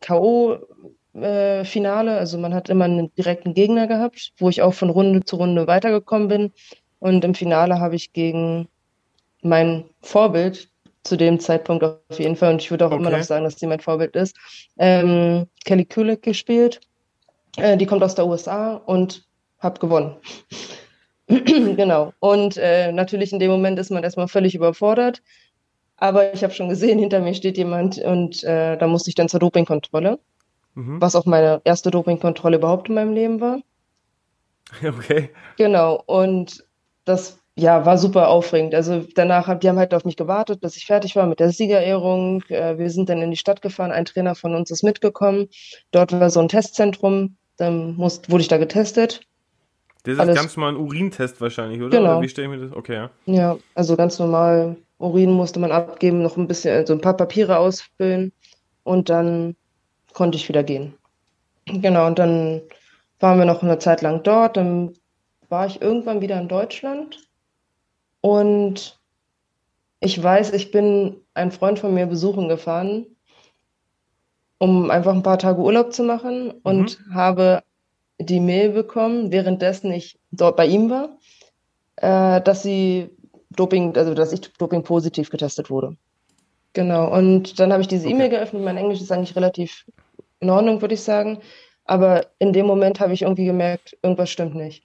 K.O.-Finale, 1.14 2.16
also 2.16 2.38
man 2.38 2.54
hat 2.54 2.68
immer 2.68 2.86
einen 2.86 3.14
direkten 3.14 3.54
Gegner 3.54 3.86
gehabt, 3.86 4.32
wo 4.38 4.48
ich 4.48 4.62
auch 4.62 4.74
von 4.74 4.90
Runde 4.90 5.24
zu 5.24 5.36
Runde 5.36 5.66
weitergekommen 5.66 6.28
bin. 6.28 6.52
Und 6.98 7.24
im 7.24 7.34
Finale 7.34 7.78
habe 7.78 7.94
ich 7.94 8.12
gegen 8.12 8.68
mein 9.42 9.84
Vorbild 10.00 10.68
zu 11.04 11.16
dem 11.16 11.38
Zeitpunkt 11.38 11.84
auf 11.84 12.18
jeden 12.18 12.34
Fall, 12.34 12.54
und 12.54 12.62
ich 12.62 12.70
würde 12.70 12.86
auch 12.86 12.90
okay. 12.90 13.00
immer 13.00 13.10
noch 13.10 13.22
sagen, 13.22 13.44
dass 13.44 13.58
sie 13.58 13.66
mein 13.66 13.80
Vorbild 13.80 14.16
ist, 14.16 14.36
ähm, 14.78 15.46
Kelly 15.64 15.84
Kulick 15.84 16.22
gespielt. 16.22 16.80
Äh, 17.58 17.76
die 17.76 17.86
kommt 17.86 18.02
aus 18.02 18.14
der 18.14 18.26
USA 18.26 18.74
und 18.74 19.26
habe 19.58 19.78
gewonnen. 19.78 20.16
genau. 21.28 22.12
Und 22.20 22.56
äh, 22.56 22.90
natürlich 22.90 23.32
in 23.32 23.38
dem 23.38 23.50
Moment 23.50 23.78
ist 23.78 23.90
man 23.90 24.02
erstmal 24.02 24.28
völlig 24.28 24.54
überfordert. 24.54 25.22
Aber 25.96 26.34
ich 26.34 26.42
habe 26.42 26.54
schon 26.54 26.68
gesehen, 26.68 26.98
hinter 26.98 27.20
mir 27.20 27.34
steht 27.34 27.56
jemand 27.56 27.98
und 27.98 28.42
äh, 28.42 28.76
da 28.76 28.86
musste 28.88 29.10
ich 29.10 29.14
dann 29.14 29.28
zur 29.28 29.40
Dopingkontrolle. 29.40 30.18
Mhm. 30.74 31.00
Was 31.00 31.14
auch 31.14 31.26
meine 31.26 31.60
erste 31.64 31.90
Dopingkontrolle 31.90 32.56
überhaupt 32.56 32.88
in 32.88 32.94
meinem 32.94 33.12
Leben 33.12 33.40
war. 33.40 33.60
Okay. 34.82 35.30
Genau. 35.56 36.02
Und 36.06 36.64
das 37.04 37.38
ja, 37.56 37.86
war 37.86 37.98
super 37.98 38.28
aufregend. 38.28 38.74
Also 38.74 39.04
danach, 39.14 39.56
die 39.58 39.68
haben 39.68 39.78
halt 39.78 39.94
auf 39.94 40.04
mich 40.04 40.16
gewartet, 40.16 40.60
bis 40.60 40.76
ich 40.76 40.86
fertig 40.86 41.14
war 41.14 41.26
mit 41.26 41.38
der 41.38 41.52
Siegerehrung. 41.52 42.42
Äh, 42.48 42.78
wir 42.78 42.90
sind 42.90 43.08
dann 43.08 43.22
in 43.22 43.30
die 43.30 43.36
Stadt 43.36 43.62
gefahren. 43.62 43.92
Ein 43.92 44.06
Trainer 44.06 44.34
von 44.34 44.54
uns 44.54 44.70
ist 44.70 44.82
mitgekommen. 44.82 45.48
Dort 45.92 46.18
war 46.18 46.30
so 46.30 46.40
ein 46.40 46.48
Testzentrum. 46.48 47.36
Dann 47.56 47.94
musste, 47.94 48.32
wurde 48.32 48.42
ich 48.42 48.48
da 48.48 48.56
getestet. 48.56 49.20
Das 50.02 50.14
ist 50.14 50.20
alles. 50.20 50.34
ganz 50.34 50.56
normal 50.56 50.74
ein 50.74 50.80
Urintest 50.80 51.40
wahrscheinlich, 51.40 51.80
oder? 51.80 51.90
Genau. 51.96 52.12
Oder 52.16 52.22
wie 52.22 52.28
stelle 52.28 52.48
ich 52.48 52.60
mir 52.60 52.66
das? 52.66 52.76
Okay, 52.76 52.94
ja. 52.94 53.10
Ja, 53.26 53.56
also 53.74 53.96
ganz 53.96 54.18
normal. 54.18 54.76
Urin 54.98 55.30
musste 55.30 55.60
man 55.60 55.70
abgeben, 55.70 56.22
noch 56.22 56.36
ein 56.36 56.48
bisschen, 56.48 56.74
also 56.74 56.92
ein 56.92 57.00
paar 57.00 57.16
Papiere 57.16 57.58
ausfüllen 57.58 58.32
und 58.82 59.08
dann 59.10 59.56
konnte 60.14 60.36
ich 60.36 60.48
wieder 60.48 60.62
gehen. 60.62 60.94
Genau, 61.66 62.06
und 62.06 62.18
dann 62.18 62.62
waren 63.20 63.38
wir 63.38 63.44
noch 63.44 63.62
eine 63.62 63.78
Zeit 63.78 64.02
lang 64.02 64.22
dort. 64.22 64.56
Dann 64.56 64.94
war 65.48 65.66
ich 65.66 65.82
irgendwann 65.82 66.20
wieder 66.20 66.40
in 66.40 66.48
Deutschland 66.48 67.18
und 68.20 68.98
ich 70.00 70.22
weiß, 70.22 70.52
ich 70.52 70.70
bin 70.70 71.16
einen 71.34 71.50
Freund 71.50 71.78
von 71.78 71.94
mir 71.94 72.06
besuchen 72.06 72.48
gefahren, 72.48 73.06
um 74.58 74.90
einfach 74.90 75.14
ein 75.14 75.22
paar 75.22 75.38
Tage 75.38 75.60
Urlaub 75.60 75.92
zu 75.92 76.02
machen 76.02 76.50
und 76.62 76.98
mhm. 77.06 77.14
habe 77.14 77.62
die 78.18 78.40
Mail 78.40 78.70
bekommen, 78.70 79.32
währenddessen 79.32 79.92
ich 79.92 80.18
dort 80.30 80.56
bei 80.56 80.66
ihm 80.66 80.90
war, 80.90 81.18
äh, 81.96 82.40
dass 82.42 82.62
sie 82.62 83.10
Doping, 83.50 83.96
also 83.96 84.14
dass 84.14 84.32
ich 84.32 84.52
Doping 84.54 84.82
positiv 84.82 85.30
getestet 85.30 85.70
wurde. 85.70 85.96
Genau. 86.74 87.10
Und 87.12 87.58
dann 87.58 87.72
habe 87.72 87.82
ich 87.82 87.88
diese 87.88 88.06
okay. 88.06 88.14
E-Mail 88.14 88.28
geöffnet. 88.30 88.62
Mein 88.62 88.76
Englisch 88.76 89.00
ist 89.00 89.12
eigentlich 89.12 89.36
relativ 89.36 89.86
in 90.44 90.50
Ordnung, 90.50 90.80
würde 90.80 90.94
ich 90.94 91.02
sagen. 91.02 91.38
Aber 91.84 92.26
in 92.38 92.52
dem 92.52 92.66
Moment 92.66 93.00
habe 93.00 93.12
ich 93.12 93.22
irgendwie 93.22 93.44
gemerkt, 93.44 93.96
irgendwas 94.02 94.30
stimmt 94.30 94.54
nicht. 94.54 94.84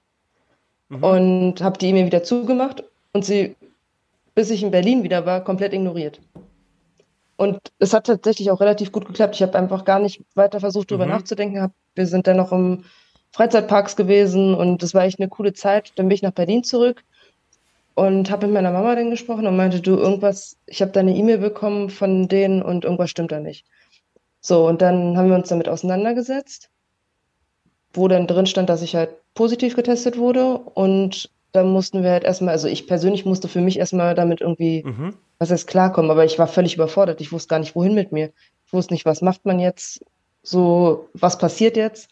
mhm. 0.90 1.04
und 1.04 1.62
habe 1.62 1.78
die 1.78 1.88
E-Mail 1.88 2.06
wieder 2.06 2.22
zugemacht 2.22 2.84
und 3.12 3.24
sie, 3.24 3.56
bis 4.34 4.50
ich 4.50 4.62
in 4.62 4.70
Berlin 4.70 5.02
wieder 5.02 5.24
war, 5.24 5.42
komplett 5.42 5.72
ignoriert. 5.72 6.20
Und 7.36 7.58
es 7.78 7.94
hat 7.94 8.06
tatsächlich 8.06 8.50
auch 8.50 8.60
relativ 8.60 8.92
gut 8.92 9.06
geklappt. 9.06 9.34
Ich 9.36 9.42
habe 9.42 9.56
einfach 9.56 9.86
gar 9.86 9.98
nicht 9.98 10.22
weiter 10.34 10.60
versucht, 10.60 10.90
darüber 10.90 11.06
mhm. 11.06 11.12
nachzudenken. 11.12 11.72
Wir 11.94 12.06
sind 12.06 12.26
dann 12.26 12.36
noch 12.36 12.52
im 12.52 12.84
Freizeitparks 13.32 13.96
gewesen 13.96 14.54
und 14.54 14.82
das 14.82 14.92
war 14.92 15.04
echt 15.04 15.20
eine 15.20 15.28
coole 15.28 15.54
Zeit. 15.54 15.92
Dann 15.96 16.08
bin 16.08 16.16
ich 16.16 16.22
nach 16.22 16.32
Berlin 16.32 16.64
zurück 16.64 17.02
und 17.94 18.30
habe 18.30 18.46
mit 18.46 18.54
meiner 18.54 18.72
Mama 18.72 18.94
dann 18.94 19.10
gesprochen 19.10 19.46
und 19.46 19.56
meinte, 19.56 19.80
du, 19.80 19.96
irgendwas, 19.96 20.56
ich 20.66 20.82
habe 20.82 20.92
da 20.92 21.00
eine 21.00 21.16
E-Mail 21.16 21.38
bekommen 21.38 21.88
von 21.88 22.28
denen 22.28 22.60
und 22.62 22.84
irgendwas 22.84 23.10
stimmt 23.10 23.32
da 23.32 23.40
nicht. 23.40 23.64
So, 24.40 24.66
und 24.66 24.82
dann 24.82 25.16
haben 25.16 25.28
wir 25.28 25.36
uns 25.36 25.48
damit 25.48 25.68
auseinandergesetzt, 25.68 26.70
wo 27.92 28.08
dann 28.08 28.26
drin 28.26 28.46
stand, 28.46 28.68
dass 28.68 28.82
ich 28.82 28.96
halt 28.96 29.10
positiv 29.34 29.76
getestet 29.76 30.16
wurde 30.16 30.58
und 30.58 31.30
dann 31.52 31.70
mussten 31.70 32.02
wir 32.02 32.10
halt 32.10 32.24
erstmal, 32.24 32.52
also 32.52 32.68
ich 32.68 32.86
persönlich 32.86 33.24
musste 33.24 33.48
für 33.48 33.60
mich 33.60 33.78
erstmal 33.78 34.14
damit 34.14 34.40
irgendwie, 34.40 34.84
mhm. 34.84 35.16
was 35.38 35.50
heißt 35.50 35.66
klarkommen, 35.66 36.10
aber 36.10 36.24
ich 36.24 36.38
war 36.38 36.46
völlig 36.46 36.74
überfordert. 36.74 37.20
Ich 37.20 37.32
wusste 37.32 37.48
gar 37.48 37.58
nicht, 37.58 37.74
wohin 37.74 37.94
mit 37.94 38.12
mir. 38.12 38.32
Ich 38.66 38.72
wusste 38.72 38.94
nicht, 38.94 39.04
was 39.04 39.20
macht 39.20 39.44
man 39.44 39.58
jetzt, 39.58 40.04
so, 40.42 41.08
was 41.12 41.38
passiert 41.38 41.76
jetzt. 41.76 42.08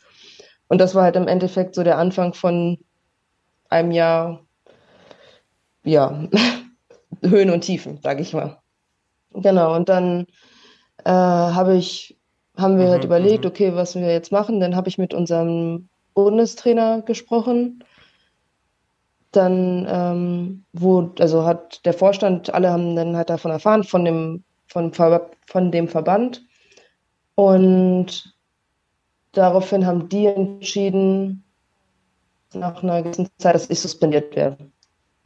Und 0.66 0.78
das 0.80 0.94
war 0.94 1.04
halt 1.04 1.16
im 1.16 1.28
Endeffekt 1.28 1.76
so 1.76 1.84
der 1.84 1.98
Anfang 1.98 2.34
von 2.34 2.78
einem 3.68 3.92
Jahr 3.92 4.44
ja, 5.88 6.28
Höhen 7.22 7.50
und 7.50 7.62
Tiefen, 7.62 7.98
sage 8.02 8.22
ich 8.22 8.32
mal. 8.32 8.60
Genau, 9.32 9.74
und 9.74 9.88
dann 9.88 10.26
äh, 11.04 11.10
habe 11.10 11.76
ich, 11.76 12.17
haben 12.58 12.78
wir 12.78 12.88
halt 12.88 12.88
mhm, 12.88 12.92
halt 12.92 13.04
überlegt, 13.04 13.44
mhm. 13.44 13.50
okay, 13.50 13.74
was 13.74 13.94
wir 13.94 14.10
jetzt 14.10 14.32
machen. 14.32 14.60
Dann 14.60 14.76
habe 14.76 14.88
ich 14.88 14.98
mit 14.98 15.14
unserem 15.14 15.88
Bundestrainer 16.14 17.02
gesprochen. 17.02 17.84
Dann, 19.32 19.86
ähm, 19.88 20.64
wo, 20.72 21.10
also 21.18 21.44
hat 21.44 21.84
der 21.84 21.92
Vorstand, 21.92 22.52
alle 22.52 22.70
haben 22.70 22.96
dann 22.96 23.16
halt 23.16 23.30
davon 23.30 23.50
erfahren, 23.50 23.84
von 23.84 24.04
dem, 24.04 24.44
von, 24.66 24.92
von 24.92 25.70
dem 25.70 25.88
Verband. 25.88 26.44
Und 27.34 28.34
daraufhin 29.32 29.86
haben 29.86 30.08
die 30.08 30.26
entschieden, 30.26 31.44
nach 32.54 32.82
einer 32.82 33.02
gewissen 33.02 33.28
Zeit, 33.38 33.54
dass 33.54 33.70
ich 33.70 33.78
suspendiert 33.80 34.34
werde 34.34 34.70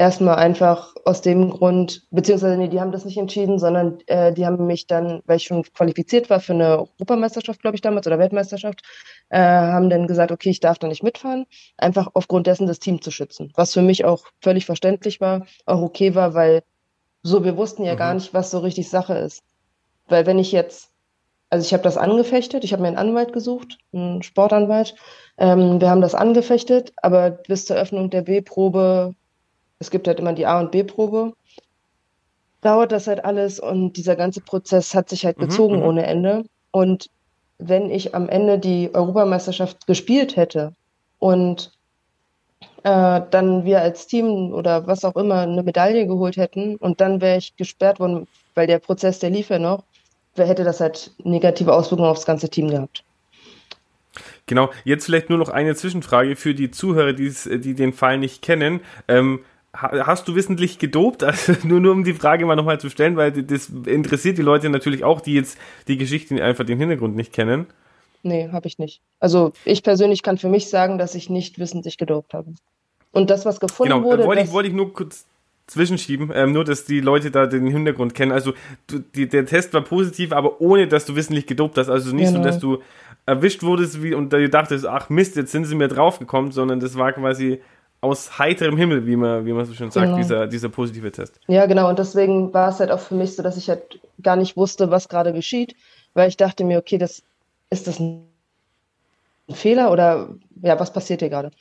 erstmal 0.03 0.35
einfach 0.35 0.97
aus 1.05 1.21
dem 1.23 1.51
Grund, 1.51 2.09
beziehungsweise 2.11 2.57
nee, 2.57 2.67
die 2.67 2.81
haben 2.81 2.91
das 2.91 3.05
nicht 3.05 3.19
entschieden, 3.19 3.61
sondern 3.61 4.01
äh, 4.09 4.33
die 4.33 4.45
haben 4.45 4.67
mich 4.67 4.89
dann, 4.89 5.23
weil 5.27 5.37
ich 5.37 5.45
schon 5.45 5.63
qualifiziert 5.63 6.29
war 6.29 6.41
für 6.41 6.55
eine 6.55 6.79
Europameisterschaft, 6.99 7.63
glaube 7.63 7.77
ich 7.77 7.83
damals, 7.83 8.09
oder 8.09 8.19
Weltmeisterschaft, 8.19 8.83
äh, 9.29 9.39
haben 9.39 9.91
dann 9.91 10.09
gesagt, 10.09 10.33
okay, 10.33 10.51
ich 10.51 10.59
darf 10.59 10.81
da 10.81 10.89
nicht 10.89 11.05
mitfahren, 11.05 11.47
einfach 11.77 12.09
aufgrund 12.15 12.49
dessen 12.49 12.67
das 12.67 12.81
Team 12.81 13.01
zu 13.01 13.13
schützen. 13.13 13.53
Was 13.55 13.75
für 13.75 13.83
mich 13.83 14.05
auch 14.05 14.25
völlig 14.41 14.67
verständlich 14.67 15.21
war, 15.21 15.47
auch 15.67 15.81
okay 15.81 16.17
war, 16.17 16.35
weil 16.35 16.65
so, 17.23 17.45
wir 17.45 17.57
wussten 17.57 17.85
ja 17.85 17.95
mhm. 17.95 17.99
gar 17.99 18.15
nicht, 18.15 18.35
was 18.35 18.51
so 18.51 18.59
richtig 18.59 18.91
Sache 18.91 19.15
ist. 19.15 19.45
Weil 20.09 20.27
wenn 20.27 20.41
ich 20.41 20.51
jetzt, 20.51 20.91
also 21.49 21.65
ich 21.65 21.73
habe 21.73 21.85
das 21.85 21.97
angefechtet, 21.97 22.65
ich 22.65 22.73
habe 22.73 22.83
mir 22.83 22.89
einen 22.89 22.99
Anwalt 22.99 23.33
gesucht, 23.33 23.79
einen 23.93 24.25
Sportanwalt, 24.25 24.97
ähm, 25.39 25.81
wir 25.81 25.91
haben 25.91 26.01
das 26.01 26.17
angefechtet, 26.17 26.93
aber 26.97 27.31
bis 27.31 27.67
zur 27.67 27.77
Öffnung 27.77 28.11
der 28.11 28.23
B-Probe 28.23 29.15
es 29.83 29.91
gibt 29.91 30.07
halt 30.07 30.21
immer 30.21 30.33
die 30.33 30.47
A- 30.47 30.61
und 30.61 30.71
B-Probe, 30.71 31.33
dauert 32.61 32.93
das 32.93 33.09
halt 33.09 33.25
alles 33.25 33.59
und 33.59 33.95
dieser 33.95 34.15
ganze 34.15 34.41
Prozess 34.41 34.95
hat 34.95 35.09
sich 35.09 35.27
halt 35.27 35.39
mhm, 35.39 35.43
gezogen 35.43 35.77
mhm, 35.79 35.83
ohne 35.83 36.07
Ende. 36.07 36.45
Und 36.71 37.11
wenn 37.59 37.91
ich 37.91 38.15
am 38.15 38.29
Ende 38.29 38.59
die 38.59 38.95
Europameisterschaft 38.95 39.87
gespielt 39.87 40.37
hätte 40.37 40.73
und 41.19 41.73
äh, 42.85 43.21
dann 43.31 43.65
wir 43.65 43.83
als 43.83 44.07
Team 44.07 44.53
oder 44.53 44.87
was 44.87 45.05
auch 45.05 45.17
immer 45.17 45.41
eine 45.41 45.63
Medaille 45.63 46.07
geholt 46.07 46.37
hätten 46.37 46.77
und 46.77 47.01
dann 47.01 47.21
wäre 47.21 47.39
ich 47.39 47.57
gesperrt 47.57 47.99
worden, 47.99 48.29
weil 48.55 48.69
der 48.69 48.79
Prozess, 48.79 49.19
der 49.19 49.31
lief 49.31 49.51
ja 49.51 49.59
noch, 49.59 49.83
wer 50.37 50.47
hätte 50.47 50.65
das 50.65 50.81
halt 50.81 51.11
negative 51.25 51.73
Auswirkungen 51.73 52.09
aufs 52.09 52.27
ganze 52.27 52.49
Team 52.49 52.69
gehabt. 52.71 53.05
Genau, 54.47 54.71
jetzt 54.85 55.07
vielleicht 55.07 55.31
nur 55.31 55.39
noch 55.39 55.49
eine 55.49 55.75
Zwischenfrage 55.75 56.37
für 56.37 56.55
die 56.55 56.71
Zuhörer, 56.71 57.13
die 57.13 57.75
den 57.75 57.93
Fall 57.93 58.19
nicht 58.19 58.43
kennen. 58.43 58.81
Ähm, 59.09 59.41
hast 59.75 60.29
du 60.29 60.35
wissentlich 60.35 60.79
gedopt? 60.79 61.23
Also 61.33 61.55
nur, 61.65 61.81
nur 61.81 61.93
um 61.93 62.05
die 62.05 62.15
Frage 62.15 62.45
mal 62.47 62.57
nochmal 62.57 62.81
zu 62.81 62.91
stellen, 62.91 63.17
weil 63.17 63.33
das 63.33 63.71
interessiert 63.87 64.39
die 64.39 64.43
Leute 64.43 64.69
natürlich 64.69 65.05
auch, 65.05 65.21
die 65.21 65.35
jetzt 65.35 65.59
die 65.89 65.97
Geschichte 65.97 66.43
einfach 66.43 66.65
den 66.65 66.79
Hintergrund 66.79 67.17
nicht 67.17 67.33
kennen. 67.33 67.67
Nee, 68.23 68.51
habe 68.53 68.69
ich 68.69 68.79
nicht. 68.79 69.01
Also 69.19 69.53
ich 69.65 69.83
persönlich 69.83 70.23
kann 70.23 70.39
für 70.39 70.49
mich 70.49 70.69
sagen, 70.69 70.99
dass 70.99 71.15
ich 71.15 71.29
nicht 71.29 71.59
wissentlich 71.59 71.99
gedopt 71.99 72.35
habe. 72.35 72.53
Und 73.11 73.31
das, 73.31 73.45
was 73.45 73.61
gefunden 73.61 73.93
genau, 73.95 74.05
wurde. 74.05 74.25
Wollte 74.27 74.43
ich, 74.43 74.53
wollte 74.53 74.69
ich 74.69 74.75
nur 74.75 74.93
kurz 74.93 75.27
zwischenschieben, 75.67 76.31
ähm, 76.35 76.53
nur 76.53 76.65
dass 76.65 76.85
die 76.85 77.01
Leute 77.01 77.31
da 77.31 77.47
den 77.47 77.67
Hintergrund 77.67 78.15
kennen. 78.15 78.33
Also 78.33 78.53
du, 78.87 78.99
die, 78.99 79.29
der 79.29 79.47
Test 79.47 79.73
war 79.75 79.83
positiv, 79.83 80.33
aber 80.33 80.61
ohne 80.61 80.87
dass 80.87 81.05
du 81.07 81.17
wissentlich 81.17 81.47
gedopt 81.47 81.79
hast. 81.79 81.89
Also 81.89 82.15
nicht 82.15 82.33
genau. 82.33 82.43
so, 82.43 82.45
dass 82.45 82.59
du 82.59 82.79
erwischt 83.27 83.63
wurdest 83.63 84.03
wie, 84.03 84.15
und 84.15 84.33
da 84.33 84.39
dachtest, 84.47 84.87
ach 84.87 85.09
Mist, 85.09 85.37
jetzt 85.37 85.53
sind 85.53 85.65
sie 85.65 85.75
mir 85.75 85.89
draufgekommen, 85.89 86.53
sondern 86.53 86.81
das 86.81 86.97
war 86.97 87.13
quasi 87.13 87.61
aus 88.03 88.39
heiterem 88.39 88.77
Himmel, 88.77 89.07
wie 89.07 89.17
man, 89.17 89.47
wie 89.47 89.53
man 89.53 89.65
so 89.65 89.73
schön 89.73 89.91
sagt, 89.91 90.07
genau. 90.07 90.19
dieser, 90.19 90.47
dieser 90.49 90.69
positive 90.69 91.11
Test. 91.13 91.39
Ja, 91.47 91.67
genau. 91.67 91.89
Und 91.89 91.99
deswegen 91.99 92.53
war 92.53 92.69
es 92.69 92.81
halt 92.81 92.91
auch 92.91 92.99
für 92.99 93.15
mich 93.15 93.37
so, 93.37 93.43
dass 93.43 93.57
ich 93.57 93.71
halt 93.71 94.01
gar 94.21 94.37
nicht 94.37 94.57
wusste, 94.57 94.91
was 94.91 95.09
gerade 95.09 95.33
geschieht, 95.33 95.77
weil 96.13 96.29
ich 96.29 96.37
dachte 96.37 96.65
mir, 96.65 96.79
okay, 96.79 96.99
das 96.99 97.23
ist 97.71 97.87
das 97.87 98.01
ein 98.01 98.27
Fehler 99.51 99.93
oder 99.93 100.35
ja, 100.63 100.79
was 100.79 100.93
passiert 100.93 101.21
hier 101.21 101.31
gerade? 101.31 101.53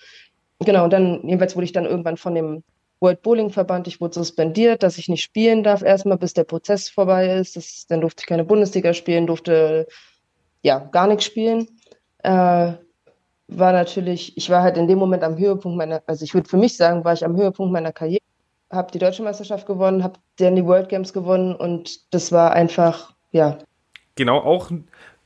Genau, 0.60 0.84
und 0.84 0.94
dann, 0.94 1.22
jedenfalls 1.24 1.56
wurde 1.56 1.66
ich 1.66 1.74
dann 1.74 1.86
irgendwann 1.86 2.18
von 2.18 2.34
dem 2.34 2.64
World 3.00 3.22
Bowling 3.22 3.50
Verband, 3.52 3.88
ich 3.88 4.02
wurde 4.02 4.16
suspendiert, 4.16 4.84
dass 4.84 4.98
ich 4.98 5.10
nicht 5.10 5.24
spielen 5.24 5.64
darf 5.64 5.84
erstmal, 5.84 6.18
bis 6.18 6.34
der 6.34 6.44
Prozess 6.44 6.90
vorbei 6.90 7.36
ist. 7.36 7.56
Das, 7.56 7.86
dann 7.88 8.02
durfte 8.02 8.22
ich 8.22 8.28
keine 8.28 8.46
Bundesliga 8.46 8.94
spielen, 8.94 9.28
durfte 9.28 9.88
ja 10.64 10.80
gar 10.80 11.08
nichts 11.08 11.26
spielen. 11.26 11.68
Äh, 12.24 12.74
war 13.52 13.74
natürlich, 13.74 14.36
ich 14.38 14.50
war 14.50 14.64
halt 14.64 14.78
in 14.78 14.88
dem 14.88 14.98
Moment 14.98 15.24
am 15.24 15.38
Höhepunkt 15.38 15.78
meiner, 15.78 16.02
also 16.08 16.24
ich 16.24 16.34
würde 16.34 16.50
für 16.50 16.58
mich 16.58 16.78
sagen, 16.78 17.04
war 17.04 17.14
ich 17.14 17.26
am 17.26 17.36
Höhepunkt 17.36 17.72
meiner 17.72 17.92
Karriere, 17.92 18.22
habe 18.72 18.92
die 18.92 19.00
deutsche 19.00 19.24
Meisterschaft 19.24 19.68
gewonnen, 19.68 20.04
habe 20.04 20.20
dann 20.38 20.56
die 20.56 20.66
World 20.66 20.90
Games 20.90 21.14
gewonnen 21.14 21.56
und 21.56 22.14
das 22.14 22.32
war 22.32 22.54
einfach, 22.54 23.14
ja. 23.32 23.58
Genau, 24.16 24.38
auch 24.40 24.72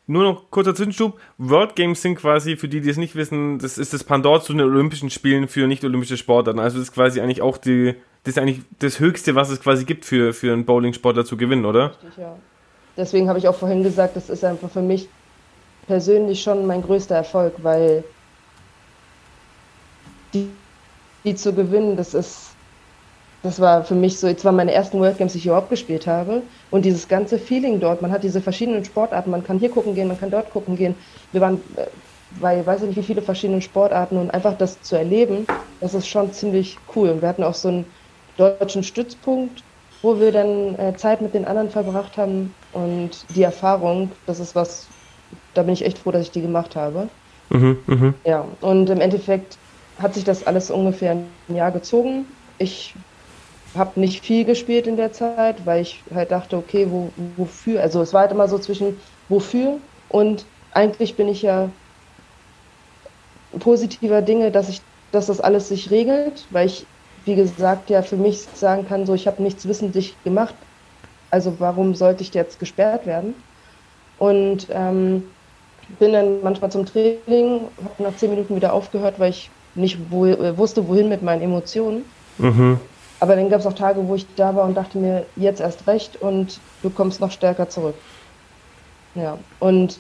nur 0.07 0.23
noch 0.23 0.51
kurzer 0.51 0.75
Zwischenschub. 0.75 1.19
World 1.37 1.75
Games 1.75 2.01
sind 2.01 2.15
quasi, 2.15 2.57
für 2.57 2.67
die, 2.67 2.81
die 2.81 2.89
es 2.89 2.97
nicht 2.97 3.15
wissen, 3.15 3.59
das 3.59 3.77
ist 3.77 3.93
das 3.93 4.03
Pandor 4.03 4.41
zu 4.41 4.53
den 4.53 4.61
Olympischen 4.61 5.09
Spielen 5.09 5.47
für 5.47 5.67
nicht-olympische 5.67 6.17
Sportarten. 6.17 6.59
Also 6.59 6.77
das 6.77 6.89
ist 6.89 6.93
quasi 6.93 7.21
eigentlich 7.21 7.41
auch 7.41 7.57
die, 7.57 7.95
das 8.23 8.35
ist 8.35 8.39
eigentlich 8.39 8.61
das 8.79 8.99
Höchste, 8.99 9.35
was 9.35 9.49
es 9.49 9.61
quasi 9.61 9.85
gibt 9.85 10.05
für, 10.05 10.33
für 10.33 10.53
einen 10.53 10.65
Bowling-Sportler 10.65 11.25
zu 11.25 11.37
gewinnen, 11.37 11.65
oder? 11.65 11.91
Richtig, 11.91 12.17
ja. 12.17 12.35
Deswegen 12.97 13.27
habe 13.29 13.39
ich 13.39 13.47
auch 13.47 13.55
vorhin 13.55 13.83
gesagt, 13.83 14.15
das 14.15 14.29
ist 14.29 14.43
einfach 14.43 14.69
für 14.69 14.81
mich 14.81 15.09
persönlich 15.87 16.41
schon 16.41 16.65
mein 16.65 16.81
größter 16.81 17.15
Erfolg, 17.15 17.55
weil 17.61 18.03
die, 20.35 20.65
die 21.25 21.35
zu 21.35 21.55
gewinnen, 21.55 21.97
das 21.97 22.13
ist, 22.15 22.57
das 23.41 23.59
war 23.59 23.83
für 23.85 23.95
mich 23.95 24.19
so, 24.19 24.27
jetzt 24.27 24.45
waren 24.45 24.55
meine 24.55 24.73
ersten 24.73 24.99
World 24.99 25.17
Games, 25.19 25.33
die 25.33 25.39
ich 25.39 25.45
überhaupt 25.47 25.69
gespielt 25.69 26.07
habe. 26.07 26.47
Und 26.69 26.85
dieses 26.85 27.07
ganze 27.07 27.39
Feeling 27.39 27.79
dort, 27.79 28.01
man 28.01 28.11
hat 28.11 28.23
diese 28.23 28.41
verschiedenen 28.41 28.85
Sportarten, 28.85 29.31
man 29.31 29.43
kann 29.43 29.59
hier 29.59 29.69
gucken 29.71 29.95
gehen, 29.95 30.07
man 30.07 30.17
kann 30.17 30.31
dort 30.31 30.49
gucken 30.51 30.75
gehen. 30.75 30.99
Wir 31.31 31.41
waren 31.41 31.63
bei, 32.29 32.65
weiß 32.65 32.81
ich 32.81 32.87
nicht, 32.89 32.97
wie 32.97 33.03
viele 33.03 33.21
verschiedene 33.21 33.61
Sportarten 33.61 34.17
und 34.17 34.31
einfach 34.31 34.57
das 34.57 34.81
zu 34.81 34.95
erleben, 34.95 35.47
das 35.79 35.93
ist 35.93 36.07
schon 36.07 36.31
ziemlich 36.33 36.85
cool. 36.95 37.09
Und 37.09 37.21
wir 37.21 37.29
hatten 37.29 37.43
auch 37.43 37.53
so 37.53 37.67
einen 37.69 37.93
deutschen 38.35 38.83
Stützpunkt, 38.83 39.65
wo 40.01 40.19
wir 40.19 40.31
dann 40.31 40.75
äh, 40.75 40.95
Zeit 40.95 41.21
mit 41.21 41.33
den 41.33 41.45
anderen 41.45 41.69
verbracht 41.69 42.17
haben 42.17 42.55
und 42.71 43.25
die 43.35 43.43
Erfahrung, 43.43 44.15
das 44.25 44.39
ist 44.39 44.55
was, 44.55 44.93
da 45.53 45.63
bin 45.63 45.73
ich 45.73 45.85
echt 45.85 45.99
froh, 45.99 46.11
dass 46.11 46.23
ich 46.23 46.31
die 46.31 46.41
gemacht 46.41 46.75
habe. 46.75 47.11
Mhm, 47.53 47.83
mh. 47.87 48.13
Ja, 48.25 48.41
und 48.41 48.89
im 48.89 49.01
Endeffekt 49.01 49.59
hat 49.97 50.13
sich 50.15 50.23
das 50.23 50.43
alles 50.43 50.71
ungefähr 50.71 51.11
ein 51.11 51.55
Jahr 51.55 51.71
gezogen. 51.71 52.37
Ich 52.57 52.99
habe 53.75 53.99
nicht 53.99 54.25
viel 54.25 54.45
gespielt 54.45 54.87
in 54.87 54.97
der 54.97 55.11
Zeit, 55.11 55.65
weil 55.65 55.81
ich 55.81 56.05
halt 56.13 56.31
dachte, 56.31 56.57
okay, 56.57 56.91
wo, 56.91 57.13
wofür? 57.17 57.81
Also 57.81 58.01
es 58.01 58.13
war 58.13 58.21
halt 58.21 58.31
immer 58.31 58.47
so 58.47 58.59
zwischen 58.59 59.01
wofür 59.27 59.81
und 60.07 60.51
eigentlich 60.71 61.17
bin 61.17 61.27
ich 61.27 61.41
ja 61.41 61.79
positiver 63.59 64.21
Dinge, 64.21 64.51
dass 64.51 64.69
ich, 64.69 64.87
dass 65.11 65.27
das 65.27 65.39
alles 65.41 65.69
sich 65.69 65.91
regelt, 65.91 66.47
weil 66.51 66.67
ich, 66.67 66.91
wie 67.15 67.35
gesagt, 67.35 67.89
ja 67.89 68.01
für 68.01 68.17
mich 68.17 68.49
sagen 68.53 68.85
kann, 68.85 69.05
so 69.05 69.13
ich 69.13 69.27
habe 69.27 69.41
nichts 69.43 69.67
wissentlich 69.67 70.23
gemacht, 70.23 70.57
also 71.31 71.59
warum 71.59 71.95
sollte 71.95 72.23
ich 72.23 72.33
jetzt 72.33 72.59
gesperrt 72.59 73.05
werden? 73.05 73.45
Und 74.17 74.67
ähm, 74.71 75.35
bin 75.87 76.13
dann 76.13 76.41
manchmal 76.41 76.71
zum 76.71 76.85
Training, 76.85 77.71
habe 77.83 78.03
nach 78.03 78.15
zehn 78.15 78.31
Minuten 78.31 78.55
wieder 78.55 78.73
aufgehört, 78.73 79.19
weil 79.19 79.31
ich 79.31 79.54
nicht 79.75 79.97
wo, 80.09 80.25
äh, 80.25 80.57
wusste, 80.57 80.87
wohin 80.87 81.09
mit 81.09 81.21
meinen 81.21 81.41
Emotionen. 81.41 82.05
Mhm. 82.37 82.79
Aber 83.19 83.35
dann 83.35 83.49
gab 83.49 83.59
es 83.59 83.65
auch 83.65 83.73
Tage, 83.73 84.07
wo 84.07 84.15
ich 84.15 84.25
da 84.35 84.55
war 84.55 84.65
und 84.65 84.75
dachte 84.75 84.97
mir, 84.97 85.25
jetzt 85.35 85.61
erst 85.61 85.87
recht 85.87 86.21
und 86.21 86.59
du 86.83 86.89
kommst 86.89 87.21
noch 87.21 87.31
stärker 87.31 87.69
zurück. 87.69 87.95
Ja, 89.15 89.37
und 89.59 89.99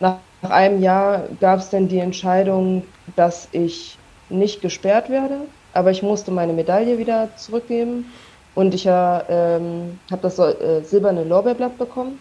nach, 0.00 0.16
nach 0.42 0.50
einem 0.50 0.82
Jahr 0.82 1.24
gab 1.40 1.58
es 1.58 1.70
dann 1.70 1.88
die 1.88 1.98
Entscheidung, 1.98 2.84
dass 3.16 3.48
ich 3.52 3.98
nicht 4.30 4.62
gesperrt 4.62 5.10
werde, 5.10 5.40
aber 5.72 5.90
ich 5.90 6.02
musste 6.02 6.30
meine 6.30 6.52
Medaille 6.52 6.98
wieder 6.98 7.28
zurückgeben 7.36 8.06
und 8.54 8.74
ich 8.74 8.86
äh, 8.86 9.18
ähm, 9.28 9.98
habe 10.10 10.22
das 10.22 10.38
äh, 10.38 10.82
silberne 10.82 11.24
Lorbeerblatt 11.24 11.76
bekommen 11.78 12.18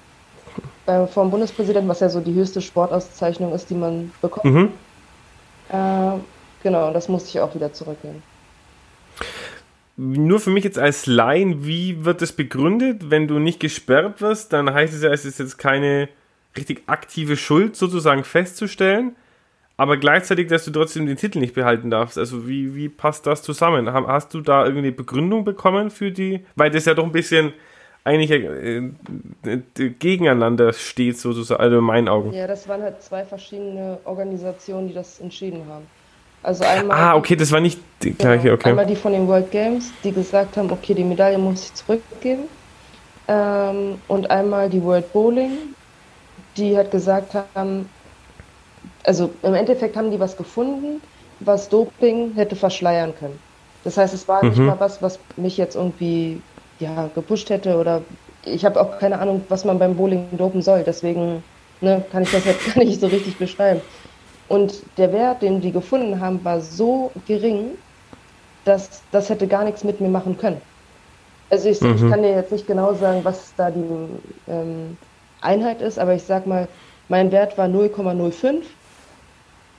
äh, 0.86 1.08
vom 1.08 1.32
Bundespräsidenten, 1.32 1.90
was 1.90 2.00
ja 2.00 2.10
so 2.10 2.20
die 2.20 2.34
höchste 2.34 2.62
Sportauszeichnung 2.62 3.54
ist, 3.54 3.70
die 3.70 3.76
man 3.76 4.12
bekommt. 4.22 4.46
Mhm. 4.46 4.74
Äh, 5.70 6.20
genau, 6.64 6.94
das 6.94 7.10
musste 7.10 7.30
ich 7.30 7.40
auch 7.40 7.54
wieder 7.56 7.74
zurückgeben. 7.74 8.24
Nur 9.96 10.40
für 10.40 10.52
mich 10.52 10.64
jetzt 10.64 10.78
als 10.78 11.08
Laien, 11.08 11.66
wie 11.66 12.06
wird 12.06 12.22
das 12.22 12.32
begründet? 12.32 13.10
Wenn 13.10 13.28
du 13.28 13.40
nicht 13.40 13.60
gesperrt 13.60 14.22
wirst, 14.22 14.54
dann 14.54 14.72
heißt 14.72 14.94
es 14.94 15.02
ja, 15.02 15.10
es 15.12 15.26
ist 15.26 15.40
jetzt 15.40 15.58
keine 15.58 16.08
richtig 16.56 16.84
aktive 16.88 17.36
Schuld 17.36 17.76
sozusagen 17.76 18.24
festzustellen 18.24 19.16
aber 19.78 19.98
gleichzeitig, 19.98 20.48
dass 20.48 20.66
du 20.66 20.72
trotzdem 20.72 21.06
den 21.06 21.18
Titel 21.18 21.38
nicht 21.40 21.54
behalten 21.54 21.92
darfst. 21.92 22.18
Also 22.18 22.48
wie, 22.48 22.76
wie 22.76 22.90
passt 22.90 23.28
das 23.28 23.44
zusammen? 23.44 23.92
Hast 23.92 24.34
du 24.34 24.42
da 24.42 24.64
irgendeine 24.64 24.92
Begründung 24.92 25.46
bekommen 25.46 25.92
für 25.92 26.12
die? 26.12 26.44
Weil 26.56 26.72
das 26.72 26.86
ja 26.86 26.96
doch 26.96 27.06
ein 27.06 27.12
bisschen 27.12 27.54
eigentlich 28.04 28.32
äh, 28.32 28.78
äh, 28.78 29.90
gegeneinander 30.00 30.74
steht, 30.74 31.20
sozusagen, 31.20 31.62
also 31.62 31.78
in 31.78 31.84
meinen 31.84 32.10
Augen. 32.10 32.34
Ja, 32.34 32.48
das 32.48 32.68
waren 32.68 32.82
halt 32.82 33.02
zwei 33.04 33.24
verschiedene 33.24 34.00
Organisationen, 34.06 34.88
die 34.88 34.94
das 34.96 35.20
entschieden 35.20 35.68
haben. 35.68 35.86
Also 36.44 36.64
einmal. 36.64 36.98
Ah, 36.98 37.16
okay, 37.16 37.36
das 37.36 37.52
war 37.52 37.60
nicht 37.60 37.80
die 38.02 38.14
gleiche, 38.14 38.44
genau, 38.44 38.56
okay. 38.56 38.70
Einmal 38.70 38.86
die 38.86 38.96
von 38.96 39.12
den 39.12 39.28
World 39.28 39.52
Games, 39.52 39.92
die 40.04 40.12
gesagt 40.12 40.58
haben, 40.58 40.72
okay, 40.72 40.94
die 40.94 41.04
Medaille 41.04 41.38
muss 41.38 41.66
ich 41.66 41.74
zurückgeben. 41.74 42.44
Ähm, 43.28 44.00
und 44.08 44.30
einmal 44.32 44.70
die 44.70 44.82
World 44.82 45.12
Bowling, 45.12 45.52
die 46.56 46.78
halt 46.78 46.92
gesagt 46.92 47.36
haben, 47.56 47.90
also 49.04 49.32
im 49.44 49.54
Endeffekt 49.54 49.98
haben 49.98 50.12
die 50.12 50.20
was 50.20 50.38
gefunden, 50.38 51.02
was 51.40 51.70
Doping 51.70 52.34
hätte 52.36 52.56
verschleiern 52.56 53.14
können. 53.18 53.40
Das 53.84 53.98
heißt, 53.98 54.14
es 54.14 54.28
war 54.28 54.44
mhm. 54.44 54.50
nicht 54.50 54.60
mal 54.60 54.80
was, 54.80 55.02
was 55.02 55.20
mich 55.36 55.58
jetzt 55.58 55.76
irgendwie 55.76 56.42
ja, 56.80 57.10
gepusht 57.14 57.50
hätte 57.50 57.78
oder 57.78 58.02
ich 58.46 58.64
habe 58.66 58.80
auch 58.80 59.00
keine 59.00 59.20
Ahnung, 59.20 59.44
was 59.50 59.66
man 59.66 59.80
beim 59.80 59.96
Bowling 59.96 60.28
dopen 60.38 60.62
soll. 60.62 60.84
Deswegen 60.86 61.44
ne, 61.82 62.04
kann 62.12 62.24
ich 62.24 62.32
das 62.32 62.46
jetzt 62.46 62.66
gar 62.76 62.84
nicht 62.84 63.00
so 63.02 63.08
richtig 63.08 63.38
beschreiben. 63.38 63.82
Und 64.48 64.84
der 64.98 65.12
Wert, 65.12 65.42
den 65.42 65.62
die 65.62 65.72
gefunden 65.72 66.20
haben, 66.20 66.44
war 66.44 66.62
so 66.62 67.12
gering, 67.28 67.72
dass 68.66 69.02
das 69.12 69.30
hätte 69.30 69.48
gar 69.48 69.64
nichts 69.64 69.84
mit 69.84 70.00
mir 70.02 70.10
machen 70.10 70.38
können. 70.38 70.62
Also 71.50 71.70
ich, 71.70 71.82
mhm. 71.82 71.96
ich 71.96 72.10
kann 72.10 72.22
dir 72.22 72.32
jetzt 72.32 72.52
nicht 72.52 72.68
genau 72.68 72.94
sagen, 72.94 73.22
was 73.24 73.54
da 73.56 73.72
die 73.72 73.84
ähm, 74.48 74.98
Einheit 75.42 75.82
ist, 75.82 75.98
aber 75.98 76.14
ich 76.14 76.24
sag 76.24 76.46
mal, 76.46 76.68
mein 77.10 77.32
Wert 77.32 77.58
war 77.58 77.68
0,05 77.68 78.64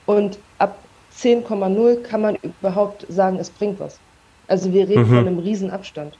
und 0.07 0.39
ab 0.57 0.75
10,0 1.15 2.01
kann 2.01 2.21
man 2.21 2.35
überhaupt 2.37 3.05
sagen, 3.09 3.37
es 3.37 3.49
bringt 3.49 3.79
was. 3.79 3.99
Also 4.47 4.73
wir 4.73 4.87
reden 4.87 5.03
mhm. 5.03 5.07
von 5.07 5.17
einem 5.19 5.39
Riesenabstand. 5.39 6.17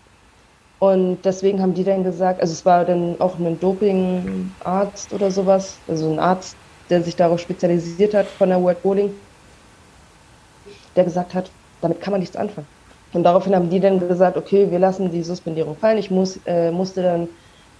Und 0.77 1.19
deswegen 1.23 1.61
haben 1.61 1.73
die 1.73 1.83
dann 1.83 2.03
gesagt, 2.03 2.39
also 2.39 2.53
es 2.53 2.65
war 2.65 2.85
dann 2.85 3.15
auch 3.19 3.37
ein 3.37 3.59
Dopingarzt 3.59 5.11
oder 5.11 5.29
sowas, 5.29 5.77
also 5.87 6.09
ein 6.09 6.19
Arzt, 6.19 6.55
der 6.89 7.03
sich 7.03 7.15
darauf 7.15 7.39
spezialisiert 7.39 8.13
hat 8.13 8.27
von 8.27 8.49
der 8.49 8.61
World 8.61 8.81
Bowling, 8.81 9.11
der 10.95 11.03
gesagt 11.03 11.33
hat, 11.33 11.49
damit 11.81 12.01
kann 12.01 12.11
man 12.11 12.19
nichts 12.19 12.35
anfangen. 12.35 12.67
Und 13.13 13.23
daraufhin 13.23 13.55
haben 13.55 13.69
die 13.69 13.79
dann 13.79 13.99
gesagt, 13.99 14.37
okay, 14.37 14.69
wir 14.69 14.79
lassen 14.79 15.11
die 15.11 15.23
Suspendierung 15.23 15.75
fallen. 15.75 15.97
Ich 15.97 16.11
muss, 16.11 16.39
äh, 16.45 16.71
musste 16.71 17.01
dann 17.01 17.27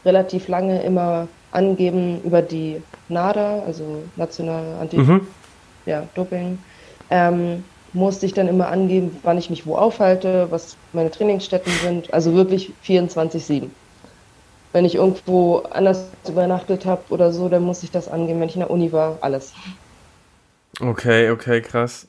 relativ 0.05 0.47
lange 0.47 0.81
immer 0.81 1.27
angeben 1.51 2.21
über 2.23 2.41
die 2.41 2.81
NADA, 3.09 3.63
also 3.65 4.03
Nationale 4.15 4.77
Anti 4.79 4.97
mhm 4.97 5.27
ja, 5.89 6.07
Doping, 6.15 6.59
ähm, 7.09 7.63
musste 7.91 8.25
ich 8.25 8.33
dann 8.33 8.47
immer 8.47 8.67
angeben, 8.67 9.17
wann 9.23 9.37
ich 9.37 9.49
mich 9.49 9.65
wo 9.65 9.75
aufhalte, 9.75 10.47
was 10.51 10.77
meine 10.93 11.09
Trainingsstätten 11.09 11.71
sind. 11.83 12.13
Also 12.13 12.33
wirklich 12.35 12.71
24-7. 12.85 13.69
Wenn 14.71 14.85
ich 14.85 14.95
irgendwo 14.95 15.57
anders 15.71 16.07
übernachtet 16.27 16.85
habe 16.85 17.01
oder 17.09 17.31
so, 17.31 17.49
dann 17.49 17.63
muss 17.63 17.83
ich 17.83 17.91
das 17.91 18.07
angeben. 18.07 18.39
Wenn 18.39 18.49
ich 18.49 18.55
in 18.55 18.61
der 18.61 18.69
Uni 18.69 18.91
war, 18.91 19.17
alles. 19.21 19.53
Okay, 20.79 21.31
okay, 21.31 21.61
krass. 21.61 22.07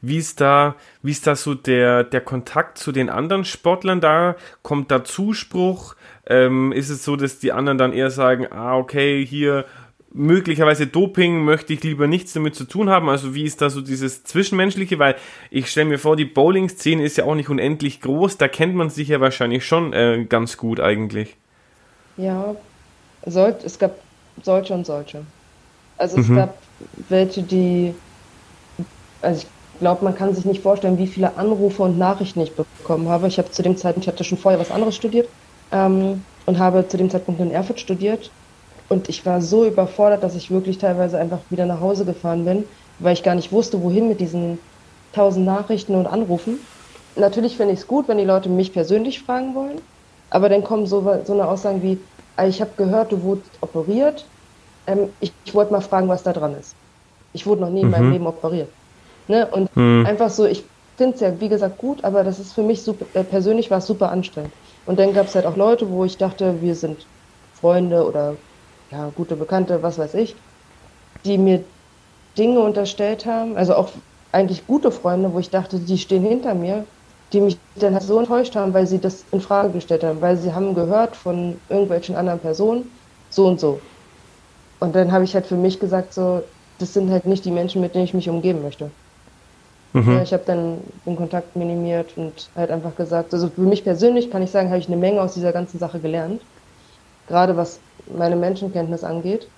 Wie 0.00 0.18
ist 0.18 0.40
da, 0.40 0.74
wie 1.02 1.12
ist 1.12 1.26
da 1.26 1.36
so 1.36 1.54
der, 1.54 2.04
der 2.04 2.20
Kontakt 2.20 2.76
zu 2.76 2.92
den 2.92 3.08
anderen 3.08 3.44
Sportlern 3.44 4.00
da? 4.00 4.36
Kommt 4.62 4.90
da 4.90 5.04
Zuspruch? 5.04 5.94
Ähm, 6.26 6.72
ist 6.72 6.90
es 6.90 7.04
so, 7.04 7.16
dass 7.16 7.38
die 7.38 7.52
anderen 7.52 7.78
dann 7.78 7.92
eher 7.92 8.10
sagen, 8.10 8.46
ah, 8.50 8.76
okay, 8.76 9.24
hier 9.24 9.64
möglicherweise 10.14 10.86
Doping 10.86 11.44
möchte 11.44 11.72
ich 11.72 11.82
lieber 11.82 12.06
nichts 12.06 12.32
damit 12.32 12.54
zu 12.54 12.64
tun 12.64 12.90
haben. 12.90 13.08
Also 13.08 13.34
wie 13.34 13.44
ist 13.44 13.62
da 13.62 13.70
so 13.70 13.80
dieses 13.80 14.24
Zwischenmenschliche? 14.24 14.98
Weil 14.98 15.16
ich 15.50 15.70
stelle 15.70 15.88
mir 15.88 15.98
vor, 15.98 16.16
die 16.16 16.24
Bowling-Szene 16.24 17.02
ist 17.02 17.16
ja 17.16 17.24
auch 17.24 17.34
nicht 17.34 17.48
unendlich 17.48 18.00
groß. 18.00 18.36
Da 18.36 18.48
kennt 18.48 18.74
man 18.74 18.90
sich 18.90 19.08
ja 19.08 19.20
wahrscheinlich 19.20 19.64
schon 19.64 19.92
äh, 19.92 20.26
ganz 20.28 20.56
gut 20.56 20.80
eigentlich. 20.80 21.36
Ja, 22.16 22.56
soll, 23.26 23.58
es 23.64 23.78
gab 23.78 24.06
solche 24.42 24.74
und 24.74 24.86
solche. 24.86 25.32
Also 25.96 26.18
es 26.18 26.28
mhm. 26.28 26.34
gab 26.34 26.62
welche, 26.78 27.44
die, 27.44 28.02
also 29.20 29.46
ich 29.46 29.78
glaube, 29.78 30.04
man 30.04 30.14
kann 30.14 30.34
sich 30.34 30.44
nicht 30.44 30.62
vorstellen, 30.62 30.98
wie 30.98 31.06
viele 31.06 31.36
Anrufe 31.36 31.82
und 31.82 31.98
Nachrichten 31.98 32.40
ich 32.40 32.54
bekommen 32.56 33.08
habe. 33.08 33.28
Ich 33.28 33.38
habe 33.38 33.50
zu 33.50 33.62
dem 33.62 33.76
Zeitpunkt, 33.76 34.04
ich 34.04 34.08
hatte 34.12 34.24
schon 34.24 34.38
vorher 34.38 34.60
was 34.60 34.70
anderes 34.70 34.96
studiert 34.96 35.28
ähm, 35.70 36.26
und 36.46 36.58
habe 36.58 36.86
zu 36.88 36.96
dem 36.96 37.10
Zeitpunkt 37.10 37.40
in 37.40 37.50
Erfurt 37.50 37.80
studiert 37.80 38.34
und 38.88 39.08
ich 39.08 39.26
war 39.26 39.40
so 39.42 39.66
überfordert, 39.66 40.24
dass 40.24 40.36
ich 40.36 40.50
wirklich 40.50 40.78
teilweise 40.78 41.18
einfach 41.18 41.44
wieder 41.50 41.66
nach 41.66 41.80
Hause 41.80 42.04
gefahren 42.04 42.44
bin, 42.44 42.68
weil 42.98 43.14
ich 43.14 43.22
gar 43.22 43.34
nicht 43.34 43.52
wusste, 43.52 43.82
wohin 43.82 44.08
mit 44.08 44.20
diesen 44.20 44.60
tausend 45.12 45.46
Nachrichten 45.46 45.94
und 45.96 46.06
Anrufen. 46.06 46.68
Natürlich 47.16 47.56
finde 47.56 47.74
ich 47.74 47.80
es 47.80 47.86
gut, 47.86 48.08
wenn 48.08 48.18
die 48.18 48.24
Leute 48.24 48.48
mich 48.50 48.72
persönlich 48.72 49.22
fragen 49.22 49.54
wollen, 49.54 49.82
aber 50.32 50.48
dann 50.48 50.64
kommen 50.64 50.86
so, 50.86 51.02
so 51.24 51.32
eine 51.34 51.46
Aussagen 51.46 51.82
wie, 51.82 51.98
ah, 52.36 52.46
ich 52.46 52.60
habe 52.60 52.70
gehört, 52.76 53.12
du 53.12 53.22
wurdest 53.22 53.50
operiert, 53.60 54.24
ähm, 54.86 55.10
ich, 55.20 55.32
ich 55.44 55.54
wollte 55.54 55.72
mal 55.72 55.82
fragen, 55.82 56.08
was 56.08 56.22
da 56.22 56.32
dran 56.32 56.56
ist. 56.58 56.74
Ich 57.34 57.46
wurde 57.46 57.60
noch 57.60 57.70
nie 57.70 57.80
mhm. 57.80 57.86
in 57.86 57.90
meinem 57.90 58.06
mhm. 58.06 58.12
Leben 58.12 58.26
operiert. 58.26 58.68
Ne? 59.28 59.46
Und 59.46 59.74
mhm. 59.76 60.06
einfach 60.06 60.30
so, 60.30 60.46
ich 60.46 60.64
finde 60.96 61.14
es 61.14 61.20
ja, 61.20 61.38
wie 61.38 61.50
gesagt, 61.50 61.76
gut, 61.76 62.02
aber 62.02 62.24
das 62.24 62.38
ist 62.38 62.54
für 62.54 62.62
mich 62.62 62.82
super, 62.82 63.04
äh, 63.12 63.24
persönlich 63.24 63.70
war 63.70 63.78
es 63.78 63.86
super 63.86 64.10
anstrengend. 64.10 64.52
Und 64.86 64.98
dann 64.98 65.12
gab 65.12 65.26
es 65.26 65.34
halt 65.34 65.44
auch 65.44 65.56
Leute, 65.56 65.90
wo 65.90 66.04
ich 66.04 66.16
dachte, 66.16 66.62
wir 66.62 66.74
sind 66.74 67.06
Freunde 67.54 68.06
oder 68.06 68.34
ja, 68.90 69.10
gute 69.14 69.36
Bekannte, 69.36 69.82
was 69.82 69.98
weiß 69.98 70.14
ich, 70.14 70.34
die 71.26 71.36
mir 71.36 71.62
Dinge 72.38 72.60
unterstellt 72.60 73.26
haben, 73.26 73.56
also 73.56 73.74
auch 73.74 73.90
eigentlich 74.32 74.66
gute 74.66 74.90
Freunde, 74.90 75.32
wo 75.34 75.38
ich 75.38 75.50
dachte, 75.50 75.78
die 75.78 75.98
stehen 75.98 76.24
hinter 76.24 76.54
mir, 76.54 76.86
die 77.32 77.40
mich 77.40 77.62
dann 77.74 77.94
halt 77.94 78.02
so 78.04 78.18
enttäuscht 78.18 78.56
haben, 78.56 78.74
weil 78.74 78.86
sie 78.86 79.00
das 79.00 79.22
in 79.32 79.40
Frage 79.40 79.72
gestellt 79.72 80.04
haben, 80.04 80.20
weil 80.20 80.36
sie 80.36 80.52
haben 80.54 80.74
gehört 80.74 81.16
von 81.16 81.62
irgendwelchen 81.68 82.16
anderen 82.16 82.40
Personen, 82.40 82.98
so 83.30 83.46
und 83.46 83.60
so. 83.60 83.90
Und 84.80 84.94
dann 84.96 85.12
habe 85.12 85.24
ich 85.24 85.34
halt 85.34 85.46
für 85.46 85.56
mich 85.56 85.80
gesagt, 85.80 86.12
so, 86.12 86.42
das 86.78 86.92
sind 86.92 87.10
halt 87.10 87.26
nicht 87.26 87.44
die 87.44 87.50
Menschen, 87.52 87.80
mit 87.80 87.94
denen 87.94 88.04
ich 88.04 88.14
mich 88.14 88.28
umgeben 88.28 88.62
möchte. 88.62 88.92
Mhm. 89.94 90.12
Ja, 90.14 90.22
ich 90.22 90.32
habe 90.32 90.44
dann 90.44 90.84
den 91.06 91.16
Kontakt 91.16 91.54
minimiert 91.56 92.16
und 92.16 92.50
halt 92.54 92.70
einfach 92.70 92.94
gesagt, 92.96 93.32
also 93.34 93.50
für 93.50 93.60
mich 93.62 93.84
persönlich 93.84 94.30
kann 94.30 94.42
ich 94.42 94.50
sagen, 94.50 94.68
habe 94.70 94.78
ich 94.78 94.88
eine 94.88 94.96
Menge 94.96 95.20
aus 95.22 95.34
dieser 95.34 95.52
ganzen 95.52 95.78
Sache 95.78 96.00
gelernt. 96.00 96.46
Gerade 97.26 97.56
was 97.56 97.84
meine 98.06 98.36
Menschenkenntnis 98.36 99.04
angeht. 99.04 99.52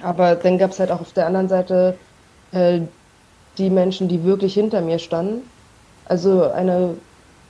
Aber 0.00 0.36
dann 0.36 0.58
gab 0.58 0.72
es 0.72 0.80
halt 0.80 0.90
auch 0.92 1.00
auf 1.00 1.12
der 1.12 1.26
anderen 1.26 1.48
Seite 1.48 2.00
äh, 2.52 2.88
die 3.58 3.70
Menschen, 3.70 4.08
die 4.08 4.24
wirklich 4.24 4.54
hinter 4.54 4.82
mir 4.82 4.98
standen. 4.98 5.52
Also 6.10 6.50
eine 6.50 6.96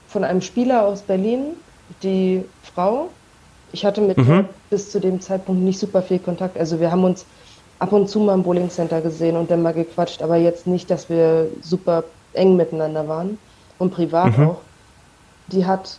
von 0.07 0.23
einem 0.23 0.43
Spieler 0.43 0.85
aus 0.85 1.01
Berlin, 1.01 1.57
die 2.03 2.45
Frau. 2.63 3.09
Ich 3.73 3.87
hatte 3.87 4.03
mit 4.03 4.19
mhm. 4.19 4.45
bis 4.69 4.91
zu 4.91 5.01
dem 5.01 5.19
Zeitpunkt 5.23 5.63
nicht 5.63 5.79
super 5.79 6.03
viel 6.03 6.19
Kontakt. 6.19 6.59
Also 6.59 6.79
wir 6.79 6.91
haben 6.91 7.05
uns 7.05 7.25
ab 7.79 7.91
und 7.93 8.11
zu 8.11 8.21
mal 8.21 8.35
im 8.35 8.43
Bowling 8.43 8.69
Center 8.69 9.01
gesehen 9.01 9.39
und 9.39 9.51
dann 9.51 9.63
mal 9.63 9.73
gequatscht, 9.73 10.21
aber 10.21 10.37
jetzt 10.37 10.67
nicht, 10.67 10.91
dass 10.91 11.09
wir 11.09 11.49
super 11.63 12.05
eng 12.35 12.57
miteinander 12.57 13.09
waren 13.09 13.39
und 13.79 13.95
privat 13.95 14.37
mhm. 14.37 14.49
auch. 14.49 14.59
Die 15.47 15.65
hat 15.65 15.99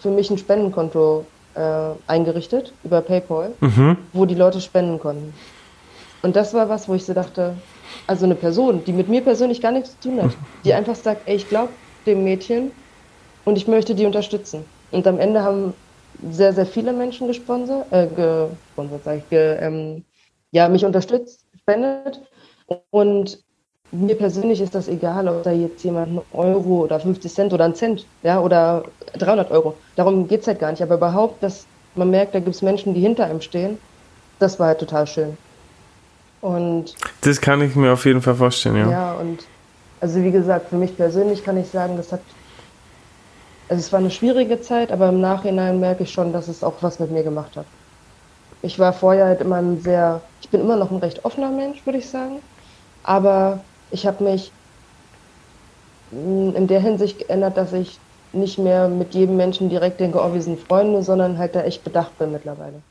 für 0.00 0.10
mich 0.10 0.30
ein 0.30 0.38
Spendenkonto 0.38 1.24
äh, 1.54 1.90
eingerichtet 2.08 2.72
über 2.82 3.02
PayPal, 3.02 3.52
mhm. 3.60 3.96
wo 4.12 4.26
die 4.26 4.34
Leute 4.34 4.60
spenden 4.60 4.98
konnten. 4.98 5.32
Und 6.22 6.34
das 6.34 6.54
war 6.54 6.68
was, 6.68 6.88
wo 6.88 6.94
ich 6.94 7.04
so 7.04 7.14
dachte, 7.14 7.54
also 8.08 8.24
eine 8.24 8.34
Person, 8.34 8.82
die 8.84 8.92
mit 8.92 9.08
mir 9.08 9.20
persönlich 9.20 9.60
gar 9.60 9.70
nichts 9.70 9.92
zu 10.00 10.08
tun 10.08 10.20
hat, 10.20 10.32
die 10.64 10.74
einfach 10.74 10.96
sagt, 10.96 11.28
ey, 11.28 11.36
ich 11.36 11.48
glaube 11.48 11.68
dem 12.06 12.24
Mädchen 12.24 12.70
und 13.44 13.56
ich 13.56 13.68
möchte 13.68 13.94
die 13.94 14.06
unterstützen. 14.06 14.64
Und 14.90 15.06
am 15.06 15.18
Ende 15.18 15.42
haben 15.42 15.74
sehr, 16.30 16.52
sehr 16.52 16.66
viele 16.66 16.92
Menschen 16.92 17.26
gesponsert, 17.26 17.86
äh, 17.92 18.06
gesponsert, 18.06 19.04
sag 19.04 19.18
ich, 19.18 19.28
ge, 19.28 19.56
ähm, 19.60 20.04
ja, 20.50 20.68
mich 20.68 20.84
unterstützt, 20.84 21.46
spendet. 21.60 22.20
Und 22.90 23.42
mir 23.92 24.14
persönlich 24.16 24.60
ist 24.60 24.74
das 24.74 24.88
egal, 24.88 25.28
ob 25.28 25.42
da 25.42 25.52
jetzt 25.52 25.82
jemand 25.82 26.08
einen 26.08 26.20
Euro 26.32 26.84
oder 26.84 27.00
50 27.00 27.32
Cent 27.32 27.52
oder 27.52 27.64
einen 27.64 27.74
Cent, 27.74 28.06
ja, 28.22 28.40
oder 28.40 28.84
300 29.14 29.50
Euro. 29.50 29.74
Darum 29.96 30.28
geht 30.28 30.42
es 30.42 30.46
halt 30.46 30.60
gar 30.60 30.70
nicht. 30.70 30.82
Aber 30.82 30.96
überhaupt, 30.96 31.42
dass 31.42 31.66
man 31.94 32.10
merkt, 32.10 32.34
da 32.34 32.40
gibt 32.40 32.54
es 32.54 32.62
Menschen, 32.62 32.94
die 32.94 33.00
hinter 33.00 33.24
einem 33.24 33.40
stehen, 33.40 33.78
das 34.38 34.58
war 34.58 34.68
halt 34.68 34.78
total 34.78 35.06
schön. 35.06 35.36
Und 36.40 36.94
das 37.22 37.40
kann 37.40 37.60
ich 37.60 37.74
mir 37.76 37.92
auf 37.92 38.04
jeden 38.06 38.22
Fall 38.22 38.34
vorstellen, 38.34 38.76
ja. 38.76 38.90
Ja, 38.90 39.12
und 39.14 39.44
Also 40.00 40.22
wie 40.22 40.32
gesagt, 40.32 40.70
für 40.70 40.76
mich 40.76 40.96
persönlich 40.96 41.44
kann 41.44 41.58
ich 41.58 41.68
sagen, 41.68 41.96
das 41.96 42.10
hat, 42.10 42.24
also 43.68 43.80
es 43.80 43.92
war 43.92 44.00
eine 44.00 44.10
schwierige 44.10 44.60
Zeit, 44.60 44.92
aber 44.92 45.10
im 45.10 45.20
Nachhinein 45.20 45.78
merke 45.78 46.04
ich 46.04 46.12
schon, 46.12 46.32
dass 46.32 46.48
es 46.48 46.62
auch 46.62 46.82
was 46.82 46.98
mit 46.98 47.10
mir 47.10 47.22
gemacht 47.22 47.56
hat. 47.56 47.66
Ich 48.62 48.78
war 48.78 48.92
vorher 48.92 49.26
halt 49.26 49.42
immer 49.42 49.56
ein 49.56 49.78
sehr, 49.78 50.22
ich 50.40 50.50
bin 50.50 50.60
immer 50.62 50.76
noch 50.76 50.90
ein 50.90 50.98
recht 50.98 51.24
offener 51.24 51.50
Mensch, 51.50 51.84
würde 51.86 51.98
ich 51.98 52.10
sagen, 52.10 52.42
aber 53.02 53.64
ich 53.90 54.06
habe 54.06 54.24
mich 54.24 54.54
in 56.10 56.66
der 56.66 56.80
Hinsicht 56.80 57.18
geändert, 57.20 57.56
dass 57.56 57.72
ich 57.72 58.00
nicht 58.32 58.58
mehr 58.58 58.88
mit 58.88 59.14
jedem 59.14 59.36
Menschen 59.36 59.68
direkt 59.68 60.00
denke, 60.00 60.18
oh, 60.20 60.32
wir 60.32 60.42
sind 60.42 60.60
Freunde, 60.60 61.02
sondern 61.02 61.38
halt 61.38 61.54
da 61.54 61.62
echt 61.62 61.84
bedacht 61.84 62.16
bin 62.18 62.32
mittlerweile. 62.32 62.82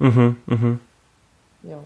Mhm, 0.00 0.36
mhm. 0.46 0.80
Ja. 1.62 1.82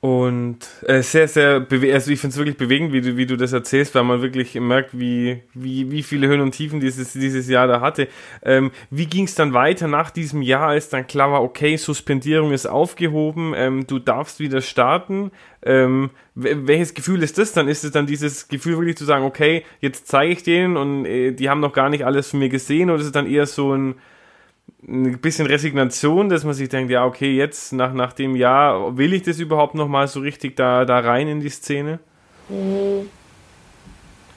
Und 0.00 0.58
äh, 0.86 1.02
sehr, 1.02 1.26
sehr, 1.26 1.66
also 1.68 2.12
ich 2.12 2.20
finde 2.20 2.32
es 2.32 2.36
wirklich 2.36 2.56
bewegend, 2.56 2.92
wie 2.92 3.00
du, 3.00 3.16
wie 3.16 3.26
du 3.26 3.36
das 3.36 3.52
erzählst, 3.52 3.96
weil 3.96 4.04
man 4.04 4.22
wirklich 4.22 4.54
merkt, 4.54 4.96
wie, 4.96 5.42
wie, 5.54 5.90
wie 5.90 6.04
viele 6.04 6.28
Höhen 6.28 6.40
und 6.40 6.52
Tiefen 6.52 6.78
dieses, 6.78 7.14
dieses 7.14 7.48
Jahr 7.48 7.66
da 7.66 7.80
hatte. 7.80 8.06
Ähm, 8.44 8.70
wie 8.90 9.06
ging 9.06 9.24
es 9.24 9.34
dann 9.34 9.54
weiter 9.54 9.88
nach 9.88 10.10
diesem 10.10 10.40
Jahr, 10.40 10.68
als 10.68 10.88
dann 10.88 11.08
klar 11.08 11.32
war, 11.32 11.42
okay, 11.42 11.76
Suspendierung 11.76 12.52
ist 12.52 12.66
aufgehoben, 12.66 13.54
ähm, 13.56 13.88
du 13.88 13.98
darfst 13.98 14.38
wieder 14.38 14.60
starten. 14.60 15.32
Ähm, 15.62 16.10
welches 16.36 16.94
Gefühl 16.94 17.24
ist 17.24 17.36
das 17.36 17.52
dann? 17.52 17.66
Ist 17.66 17.82
es 17.82 17.90
dann 17.90 18.06
dieses 18.06 18.46
Gefühl 18.46 18.78
wirklich 18.78 18.96
zu 18.96 19.04
sagen, 19.04 19.24
okay, 19.24 19.64
jetzt 19.80 20.06
zeige 20.06 20.32
ich 20.32 20.44
denen 20.44 20.76
und 20.76 21.06
äh, 21.06 21.32
die 21.32 21.50
haben 21.50 21.58
noch 21.58 21.72
gar 21.72 21.88
nicht 21.88 22.04
alles 22.04 22.30
von 22.30 22.38
mir 22.38 22.50
gesehen 22.50 22.90
oder 22.90 23.00
ist 23.00 23.06
es 23.06 23.12
dann 23.12 23.26
eher 23.26 23.46
so 23.46 23.74
ein, 23.74 23.96
ein 24.86 25.18
bisschen 25.18 25.46
Resignation, 25.46 26.28
dass 26.28 26.44
man 26.44 26.54
sich 26.54 26.68
denkt, 26.68 26.90
ja, 26.90 27.04
okay, 27.04 27.34
jetzt 27.36 27.72
nach, 27.72 27.92
nach 27.92 28.12
dem 28.12 28.36
Jahr, 28.36 28.96
will 28.96 29.12
ich 29.12 29.22
das 29.22 29.38
überhaupt 29.38 29.74
nochmal 29.74 30.08
so 30.08 30.20
richtig 30.20 30.56
da, 30.56 30.84
da 30.84 30.98
rein 31.00 31.28
in 31.28 31.40
die 31.40 31.50
Szene? 31.50 31.98
Mhm. 32.48 33.08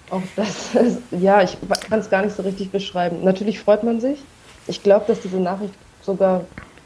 Auch 0.10 0.24
das 0.36 0.76
ist, 0.76 1.00
ja, 1.12 1.42
ich 1.42 1.58
kann 1.90 2.00
es 2.00 2.10
gar 2.10 2.24
nicht 2.24 2.36
so 2.36 2.44
richtig 2.44 2.70
beschreiben. 2.70 3.24
Natürlich 3.24 3.60
freut 3.60 3.84
man 3.84 4.02
sich. 4.02 4.20
Ich 4.68 4.84
glaube, 4.84 5.06
dass 5.08 5.22
diese 5.22 5.38
Nachricht 5.38 5.74
sogar 6.02 6.46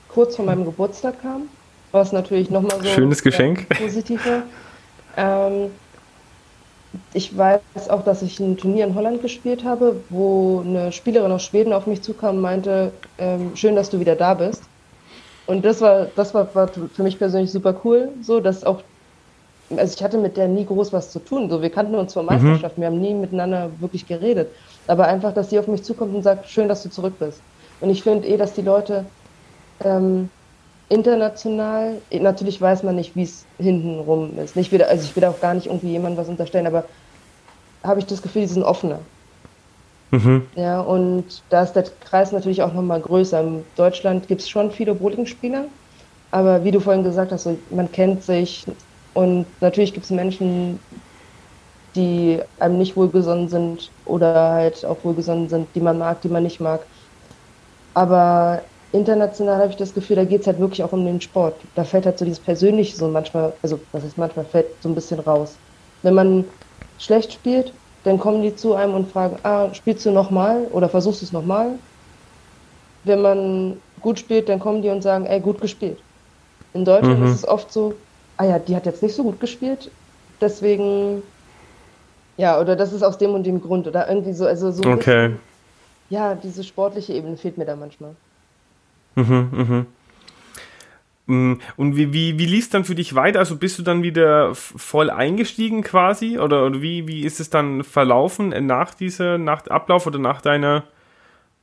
kurz 0.10 0.36
vor 0.36 0.46
meinem 0.46 0.64
Geburtstag 0.66 1.22
kam, 1.22 1.50
was 1.92 2.12
natürlich 2.12 2.50
nochmal 2.50 2.80
so 2.82 2.90
schönes 2.90 3.24
Geschenk 3.24 3.68
positiver. 3.70 4.44
Ähm, 5.18 5.72
ich 7.14 7.38
weiß 7.38 7.90
auch, 7.90 8.04
dass 8.04 8.22
ich 8.22 8.40
ein 8.40 8.58
Turnier 8.58 8.86
in 8.86 8.96
Holland 8.96 9.22
gespielt 9.22 9.64
habe, 9.64 10.02
wo 10.10 10.62
eine 10.66 10.92
Spielerin 10.92 11.32
aus 11.32 11.44
Schweden 11.44 11.74
auf 11.74 11.88
mich 11.88 12.02
zukam 12.02 12.36
und 12.36 12.42
meinte, 12.42 12.92
ähm, 13.18 13.56
schön, 13.56 13.76
dass 13.76 13.90
du 13.90 14.00
wieder 14.00 14.16
da 14.16 14.34
bist. 14.34 14.64
Und 15.48 15.64
das 15.64 15.82
war, 15.82 16.08
das 16.16 16.34
war, 16.34 16.54
war 16.56 16.68
für 16.68 17.04
mich 17.04 17.18
persönlich 17.18 17.52
super 17.52 17.76
cool, 17.84 18.10
so 18.22 18.40
dass 18.40 18.64
auch, 18.64 18.82
also 19.76 19.94
ich 19.96 20.04
hatte 20.04 20.18
mit 20.18 20.38
der 20.38 20.48
nie 20.48 20.66
groß 20.66 20.92
was 20.94 21.12
zu 21.12 21.20
tun. 21.20 21.50
So, 21.50 21.62
wir 21.62 21.70
kannten 21.70 21.96
uns 21.96 22.14
vor 22.14 22.24
mhm. 22.24 22.30
Meisterschaften, 22.30 22.80
mhm. 22.80 22.84
wir 22.84 22.88
haben 22.88 23.02
nie 23.02 23.14
miteinander 23.14 23.70
wirklich 23.80 24.08
geredet. 24.08 24.50
Aber 24.88 25.08
einfach, 25.08 25.34
dass 25.34 25.50
sie 25.50 25.60
auf 25.60 25.68
mich 25.68 25.84
zukommt 25.84 26.16
und 26.16 26.24
sagt, 26.24 26.50
schön, 26.50 26.68
dass 26.68 26.84
du 26.84 26.90
zurück 26.90 27.14
bist. 27.20 27.42
Und 27.82 27.90
ich 27.90 28.04
finde 28.04 28.28
eh, 28.28 28.38
dass 28.38 28.54
die 28.54 28.62
Leute 28.62 29.06
ähm, 29.84 30.30
international, 30.90 32.06
natürlich 32.12 32.62
weiß 32.62 32.84
man 32.84 32.96
nicht, 32.96 33.16
wie 33.16 33.24
es 33.24 33.50
hintenrum 33.60 34.38
ist. 34.40 34.56
Nicht 34.56 34.72
wieder, 34.72 34.90
also 34.90 35.04
ich 35.06 35.16
will 35.16 35.26
auch 35.26 35.40
gar 35.40 35.54
nicht 35.54 35.68
irgendwie 35.68 35.90
jemandem 35.92 36.18
was 36.18 36.30
unterstellen, 36.30 36.68
aber 36.68 36.90
habe 37.86 38.00
ich 38.00 38.06
das 38.06 38.22
Gefühl, 38.22 38.42
die 38.44 38.48
sind 38.50 38.64
offener. 38.64 39.10
Mhm. 40.12 40.50
Ja, 40.56 40.80
und 40.82 41.52
da 41.52 41.64
ist 41.64 41.74
der 41.74 41.84
Kreis 41.84 42.32
natürlich 42.32 42.62
auch 42.62 42.74
nochmal 42.74 43.02
größer. 43.02 43.42
In 43.42 43.66
Deutschland 43.76 44.28
gibt 44.28 44.42
es 44.42 44.50
schon 44.50 44.72
viele 44.72 44.96
Bowling-Spieler, 44.96 45.70
aber 46.32 46.64
wie 46.64 46.72
du 46.72 46.80
vorhin 46.80 47.04
gesagt 47.04 47.32
hast, 47.32 47.44
so, 47.44 47.66
man 47.70 47.92
kennt 47.92 48.24
sich 48.24 48.64
und 49.14 49.62
natürlich 49.62 49.94
gibt 49.94 50.06
es 50.06 50.12
Menschen, 50.12 50.86
die 51.96 52.42
einem 52.58 52.78
nicht 52.78 52.96
wohlgesonnen 52.96 53.48
sind 53.50 53.94
oder 54.04 54.52
halt 54.52 54.84
auch 54.86 55.04
wohlgesonnen 55.04 55.50
sind, 55.50 55.76
die 55.76 55.82
man 55.82 55.98
mag, 55.98 56.22
die 56.22 56.30
man 56.30 56.44
nicht 56.44 56.60
mag. 56.60 56.88
Aber 57.94 58.70
international 58.96 59.58
habe 59.58 59.70
ich 59.70 59.78
das 59.78 59.94
Gefühl, 59.94 60.16
da 60.16 60.24
geht 60.24 60.42
es 60.42 60.48
halt 60.48 60.60
wirklich 60.60 60.84
auch 60.84 60.92
um 60.92 61.06
den 61.06 61.22
Sport. 61.22 61.56
Da 61.76 61.84
fällt 61.84 62.06
halt 62.06 62.18
so 62.18 62.26
dieses 62.26 62.40
Persönliche 62.40 62.96
so 62.96 63.08
manchmal, 63.08 63.54
also 63.62 63.80
was 63.92 64.04
ist 64.04 64.18
manchmal, 64.18 64.46
fällt 64.46 64.68
so 64.82 64.90
ein 64.90 64.96
bisschen 64.96 65.20
raus. 65.20 65.56
Wenn 66.02 66.14
man 66.14 66.46
schlecht 67.00 67.34
spielt, 67.34 67.72
dann 68.04 68.20
kommen 68.20 68.42
die 68.42 68.56
zu 68.56 68.74
einem 68.74 68.94
und 68.94 69.12
fragen, 69.12 69.38
ah, 69.44 69.74
spielst 69.74 70.06
du 70.06 70.12
nochmal 70.12 70.68
oder 70.72 70.90
versuchst 70.90 71.22
du 71.22 71.26
es 71.26 71.32
nochmal? 71.32 71.72
Wenn 73.04 73.22
man 73.22 73.78
gut 74.02 74.20
spielt, 74.20 74.50
dann 74.50 74.60
kommen 74.60 74.82
die 74.82 74.90
und 74.90 75.02
sagen, 75.02 75.26
ey, 75.26 75.40
gut 75.40 75.60
gespielt. 75.62 75.98
In 76.74 76.86
Deutschland 76.86 77.20
mhm. 77.20 77.28
ist 77.28 77.36
es 77.36 77.48
oft 77.48 77.72
so, 77.72 77.94
ah 78.38 78.46
ja, 78.46 78.60
die 78.60 78.76
hat 78.76 78.86
jetzt 78.86 79.02
nicht 79.02 79.16
so 79.16 79.24
gut 79.24 79.40
gespielt, 79.40 79.90
deswegen, 80.42 81.24
ja, 82.38 82.60
oder 82.60 82.76
das 82.76 82.94
ist 82.94 83.04
aus 83.04 83.18
dem 83.18 83.34
und 83.34 83.44
dem 83.44 83.62
Grund 83.62 83.88
oder 83.88 84.08
irgendwie 84.08 84.34
so, 84.34 84.46
also 84.46 84.72
so. 84.72 84.84
Okay. 84.84 85.30
Bisschen, 85.30 85.40
ja, 86.10 86.36
diese 86.36 86.64
sportliche 86.64 87.14
Ebene 87.14 87.38
fehlt 87.38 87.58
mir 87.58 87.66
da 87.66 87.76
manchmal. 87.76 88.16
Mhm, 89.16 89.50
mhm. 89.52 89.86
Mm, 91.28 91.54
und 91.76 91.96
wie, 91.96 92.14
wie, 92.14 92.38
wie 92.38 92.46
lief 92.46 92.66
es 92.66 92.70
dann 92.70 92.86
für 92.86 92.96
dich 92.96 93.16
weiter? 93.16 93.40
Also 93.40 93.58
bist 93.58 93.80
du 93.80 93.84
dann 93.84 94.04
wieder 94.04 94.54
voll 94.54 95.10
eingestiegen 95.10 95.82
quasi? 95.82 96.38
Oder, 96.38 96.66
oder 96.66 96.82
wie, 96.82 97.08
wie 97.08 97.22
ist 97.22 97.40
es 97.40 97.50
dann 97.50 97.84
verlaufen 97.84 98.50
nach 98.68 98.94
dieser, 98.94 99.38
nach 99.38 99.66
Ablauf 99.68 100.06
oder 100.06 100.20
nach 100.20 100.42
deiner 100.42 100.84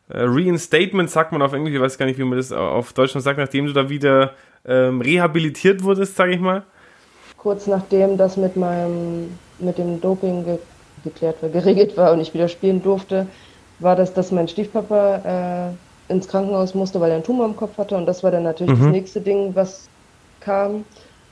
äh, 0.09 0.25
Reinstatement, 0.25 1.11
sagt 1.11 1.33
man 1.33 1.43
auf 1.43 1.53
Englisch, 1.53 1.75
ich 1.75 1.81
weiß 1.81 1.97
gar 1.97 2.07
nicht, 2.07 2.19
wie 2.19 2.25
man 2.25 2.39
das 2.39 2.51
auf 2.51 2.93
Deutsch 2.93 3.13
sagt, 3.13 3.39
nachdem 3.39 3.67
du 3.67 3.73
da 3.73 3.89
wieder 3.89 4.35
ähm, 4.65 5.01
rehabilitiert 5.01 5.83
wurdest, 5.83 6.17
sage 6.17 6.33
ich 6.33 6.41
mal? 6.41 6.65
Kurz 7.37 7.67
nachdem 7.67 8.17
das 8.17 8.37
mit 8.37 8.57
meinem, 8.57 9.39
mit 9.59 9.79
dem 9.79 10.01
Doping 10.01 10.45
ge 10.45 10.59
geklärt 11.05 11.43
war, 11.43 11.49
geregelt 11.51 11.97
war 11.97 12.13
und 12.13 12.21
ich 12.21 12.33
wieder 12.33 12.49
spielen 12.49 12.83
durfte, 12.83 13.27
war 13.81 13.97
das, 13.97 14.15
dass 14.15 14.31
mein 14.31 14.47
Stiefpapa 14.47 15.71
äh, 15.71 15.92
ins 16.09 16.29
Krankenhaus 16.29 16.75
musste, 16.75 17.01
weil 17.01 17.11
er 17.11 17.17
einen 17.17 17.25
Tumor 17.25 17.47
im 17.47 17.57
Kopf 17.57 17.79
hatte. 17.79 17.97
Und 17.97 18.07
das 18.07 18.23
war 18.23 18.31
dann 18.31 18.43
natürlich 18.43 18.79
mhm. 18.79 18.83
das 18.85 18.93
nächste 18.93 19.21
Ding, 19.21 19.55
was 19.55 19.89
kam 20.41 20.85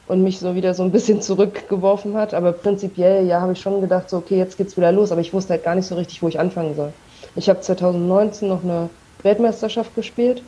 und 0.07 0.23
mich 0.23 0.39
so 0.39 0.55
wieder 0.55 0.75
so 0.75 0.83
ein 0.83 0.91
bisschen 0.91 1.21
zurückgeworfen 1.23 2.15
hat. 2.17 2.35
Aber 2.35 2.53
prinzipiell, 2.53 3.27
ja, 3.27 3.41
habe 3.41 3.53
ich 3.53 3.61
schon 3.61 3.81
gedacht, 3.81 4.11
so, 4.11 4.19
okay, 4.19 4.39
jetzt 4.39 4.57
geht's 4.57 4.77
wieder 4.77 4.93
los. 4.93 5.13
Aber 5.13 5.21
ich 5.21 5.33
wusste 5.33 5.55
halt 5.55 5.65
gar 5.65 5.75
nicht 5.75 5.87
so 5.87 5.95
richtig, 5.95 6.23
wo 6.23 6.29
ich 6.29 6.39
anfangen 6.39 6.75
soll. 6.75 6.93
Ich 7.37 7.49
habe 7.49 7.61
2019 7.61 8.49
noch 8.49 8.65
eine 8.65 8.89
Weltmeisterschaft 9.23 9.95
gespielt. 9.95 10.43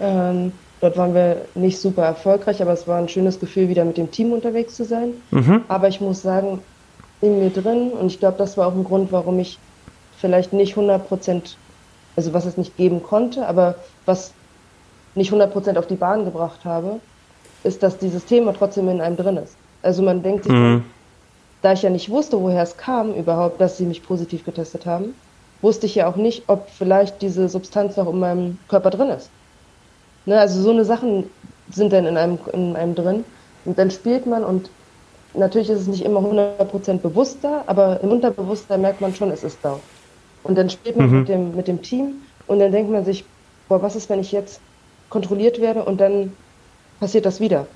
Ähm, 0.00 0.52
dort 0.80 0.96
waren 0.96 1.14
wir 1.14 1.42
nicht 1.54 1.78
super 1.78 2.04
erfolgreich, 2.04 2.60
aber 2.60 2.72
es 2.72 2.88
war 2.88 2.98
ein 2.98 3.08
schönes 3.08 3.38
Gefühl, 3.38 3.68
wieder 3.68 3.84
mit 3.84 3.96
dem 3.96 4.10
Team 4.10 4.32
unterwegs 4.32 4.74
zu 4.74 4.84
sein. 4.84 5.14
Mhm. 5.30 5.62
Aber 5.68 5.88
ich 5.88 6.00
muss 6.00 6.22
sagen, 6.22 6.60
in 7.20 7.38
mir 7.38 7.50
drin, 7.50 7.90
und 7.90 8.08
ich 8.08 8.18
glaube, 8.18 8.36
das 8.36 8.56
war 8.56 8.66
auch 8.66 8.74
ein 8.74 8.84
Grund, 8.84 9.12
warum 9.12 9.38
ich 9.38 9.58
vielleicht 10.18 10.52
nicht 10.52 10.72
100 10.72 11.08
Prozent 11.08 11.56
also 12.16 12.32
was 12.32 12.44
es 12.44 12.56
nicht 12.56 12.76
geben 12.76 13.02
konnte, 13.02 13.46
aber 13.46 13.76
was 14.06 14.32
nicht 15.14 15.32
100% 15.32 15.76
auf 15.76 15.86
die 15.86 15.96
Bahn 15.96 16.24
gebracht 16.24 16.64
habe, 16.64 17.00
ist, 17.64 17.82
dass 17.82 17.98
dieses 17.98 18.24
Thema 18.24 18.52
trotzdem 18.52 18.88
in 18.88 19.00
einem 19.00 19.16
drin 19.16 19.36
ist. 19.36 19.56
Also 19.82 20.02
man 20.02 20.22
denkt 20.22 20.44
sich, 20.44 20.52
mhm. 20.52 20.84
da 21.62 21.72
ich 21.72 21.82
ja 21.82 21.90
nicht 21.90 22.10
wusste, 22.10 22.40
woher 22.40 22.62
es 22.62 22.76
kam 22.76 23.14
überhaupt, 23.14 23.60
dass 23.60 23.76
sie 23.76 23.84
mich 23.84 24.02
positiv 24.02 24.44
getestet 24.44 24.86
haben, 24.86 25.14
wusste 25.60 25.86
ich 25.86 25.94
ja 25.94 26.08
auch 26.08 26.16
nicht, 26.16 26.44
ob 26.48 26.68
vielleicht 26.70 27.22
diese 27.22 27.48
Substanz 27.48 27.96
noch 27.96 28.08
in 28.08 28.18
meinem 28.18 28.58
Körper 28.68 28.90
drin 28.90 29.10
ist. 29.10 29.30
Ne, 30.26 30.38
also 30.38 30.60
so 30.60 30.70
eine 30.70 30.84
Sachen 30.84 31.30
sind 31.70 31.92
dann 31.92 32.06
in 32.06 32.16
einem, 32.16 32.38
in 32.52 32.76
einem 32.76 32.94
drin 32.94 33.24
und 33.64 33.78
dann 33.78 33.90
spielt 33.90 34.26
man 34.26 34.44
und 34.44 34.70
natürlich 35.34 35.70
ist 35.70 35.80
es 35.80 35.86
nicht 35.86 36.04
immer 36.04 36.20
100% 36.20 36.98
bewusst 36.98 37.38
da, 37.42 37.64
aber 37.66 38.00
im 38.02 38.10
Unterbewusstsein 38.10 38.80
merkt 38.80 39.00
man 39.00 39.14
schon, 39.14 39.30
es 39.30 39.42
ist 39.42 39.58
da. 39.62 39.78
Und 40.42 40.56
dann 40.56 40.70
spielt 40.70 40.96
man 40.96 41.10
mhm. 41.10 41.18
mit, 41.20 41.28
dem, 41.28 41.56
mit 41.56 41.68
dem 41.68 41.82
Team 41.82 42.22
und 42.46 42.58
dann 42.58 42.72
denkt 42.72 42.90
man 42.90 43.04
sich, 43.04 43.24
boah, 43.68 43.82
was 43.82 43.96
ist, 43.96 44.10
wenn 44.10 44.20
ich 44.20 44.32
jetzt 44.32 44.60
kontrolliert 45.08 45.60
werde 45.60 45.84
und 45.84 46.00
dann 46.00 46.32
passiert 47.00 47.26
das 47.26 47.40
wieder. 47.40 47.66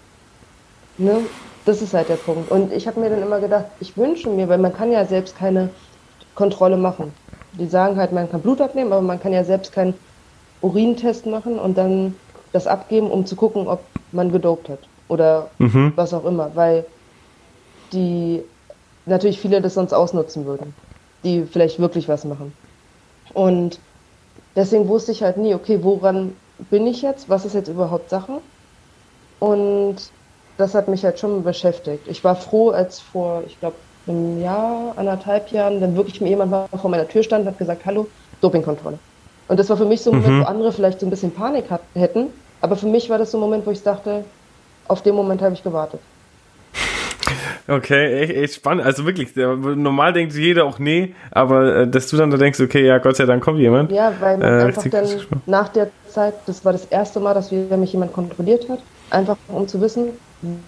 Ne? 0.99 1.21
Das 1.65 1.83
ist 1.83 1.95
halt 1.95 2.09
der 2.09 2.17
Punkt. 2.17 2.51
Und 2.51 2.73
ich 2.73 2.87
habe 2.87 3.01
mir 3.01 3.11
dann 3.11 3.23
immer 3.23 3.41
gedacht, 3.41 3.67
ich 3.81 3.97
wünsche 3.97 4.31
mir, 4.31 4.49
weil 4.49 4.59
man 4.59 4.73
kann 4.73 4.91
ja 4.91 5.05
selbst 5.05 5.37
keine 5.37 5.71
Kontrolle 6.35 6.77
machen. 6.77 7.13
Die 7.53 7.67
sagen 7.67 7.97
halt, 7.97 8.13
man 8.13 8.31
kann 8.31 8.41
Blut 8.41 8.61
abnehmen, 8.61 8.93
aber 8.93 9.03
man 9.03 9.21
kann 9.21 9.33
ja 9.33 9.45
selbst 9.45 9.73
keinen 9.73 9.95
Urintest 10.61 11.27
machen 11.27 11.59
und 11.59 11.77
dann 11.77 12.15
das 12.53 12.67
abgeben, 12.67 13.11
um 13.11 13.27
zu 13.27 13.37
gucken, 13.37 13.67
ob 13.67 13.81
man 14.13 14.33
gedopt 14.33 14.69
hat 14.69 14.79
oder 15.09 15.51
mhm. 15.59 15.93
was 15.97 16.15
auch 16.15 16.25
immer, 16.25 16.51
weil 16.55 16.85
die 17.93 18.43
natürlich 19.05 19.41
viele 19.41 19.61
das 19.61 19.75
sonst 19.75 19.93
ausnutzen 19.93 20.47
würden 20.47 20.75
die 21.27 21.45
vielleicht 21.45 21.79
wirklich 21.79 22.09
was 22.09 22.25
machen. 22.25 22.53
Und 23.35 23.81
deswegen 24.55 24.89
wusste 24.89 25.13
ich 25.13 25.23
halt 25.23 25.37
nie, 25.37 25.55
okay, 25.55 25.81
woran 25.83 26.35
bin 26.71 26.87
ich 26.87 27.03
jetzt? 27.03 27.29
Was 27.29 27.45
ist 27.45 27.55
jetzt 27.55 27.69
überhaupt 27.69 28.09
Sache? 28.09 28.41
Und 29.41 29.97
das 30.57 30.75
hat 30.75 30.89
mich 30.89 31.05
halt 31.05 31.19
schon 31.19 31.43
beschäftigt. 31.45 32.09
Ich 32.09 32.25
war 32.25 32.37
froh, 32.37 32.71
als 32.71 33.01
vor, 33.01 33.43
ich 33.47 33.59
glaube, 33.61 33.77
einem 34.07 34.41
Jahr, 34.41 34.95
anderthalb 34.97 35.51
Jahren, 35.51 35.81
dann 35.81 35.97
wirklich 35.97 36.21
mir 36.21 36.29
jemand 36.29 36.51
mal 36.51 36.69
vor 36.81 36.91
meiner 36.91 37.09
Tür 37.09 37.23
stand 37.23 37.43
und 37.43 37.49
hat 37.51 37.59
gesagt, 37.59 37.85
hallo, 37.85 38.07
Dopingkontrolle. 38.41 38.99
Und 39.49 39.59
das 39.59 39.69
war 39.69 39.77
für 39.77 39.85
mich 39.85 40.01
so 40.01 40.11
ein 40.11 40.19
Moment, 40.19 40.35
mhm. 40.35 40.41
wo 40.43 40.47
andere 40.47 40.73
vielleicht 40.73 41.01
so 41.01 41.07
ein 41.07 41.11
bisschen 41.11 41.33
Panik 41.33 41.71
hat, 41.71 41.83
hätten. 41.95 42.29
Aber 42.61 42.77
für 42.77 42.87
mich 42.87 43.11
war 43.11 43.19
das 43.19 43.33
so 43.33 43.39
ein 43.39 43.41
Moment, 43.41 43.67
wo 43.67 43.71
ich 43.71 43.83
dachte, 43.83 44.25
auf 44.89 45.03
den 45.03 45.15
Moment 45.15 45.43
habe 45.43 45.55
ich 45.55 45.63
gewartet. 45.63 46.01
Okay, 47.69 48.21
echt, 48.21 48.33
echt 48.33 48.55
spannend. 48.55 48.85
Also 48.85 49.05
wirklich, 49.07 49.35
normal 49.35 50.13
denkt 50.13 50.35
jeder 50.35 50.65
auch 50.65 50.79
nee, 50.79 51.15
aber 51.33 51.77
äh, 51.77 51.89
dass 51.89 52.09
du 52.09 52.17
dann 52.17 52.31
da 52.31 52.37
denkst, 52.37 52.61
okay, 52.61 52.87
ja, 52.87 52.99
Gott 52.99 53.17
sei 53.17 53.27
Dank 53.27 53.43
kommt 53.43 53.59
jemand. 53.59 53.91
Ja, 53.91 54.13
weil 54.21 54.39
man 54.39 54.49
äh, 54.49 54.63
einfach 54.65 54.85
dann 54.89 55.09
nach 55.47 55.69
der 55.71 55.89
Zeit, 56.09 56.35
das 56.47 56.65
war 56.65 56.73
das 56.73 56.85
erste 56.87 57.19
Mal, 57.19 57.35
dass 57.35 57.51
wieder 57.51 57.77
mich 57.77 57.93
jemand 57.93 58.13
kontrolliert 58.13 58.69
hat, 58.69 58.79
einfach 59.11 59.37
um 59.49 59.67
zu 59.67 59.81
wissen, 59.81 60.11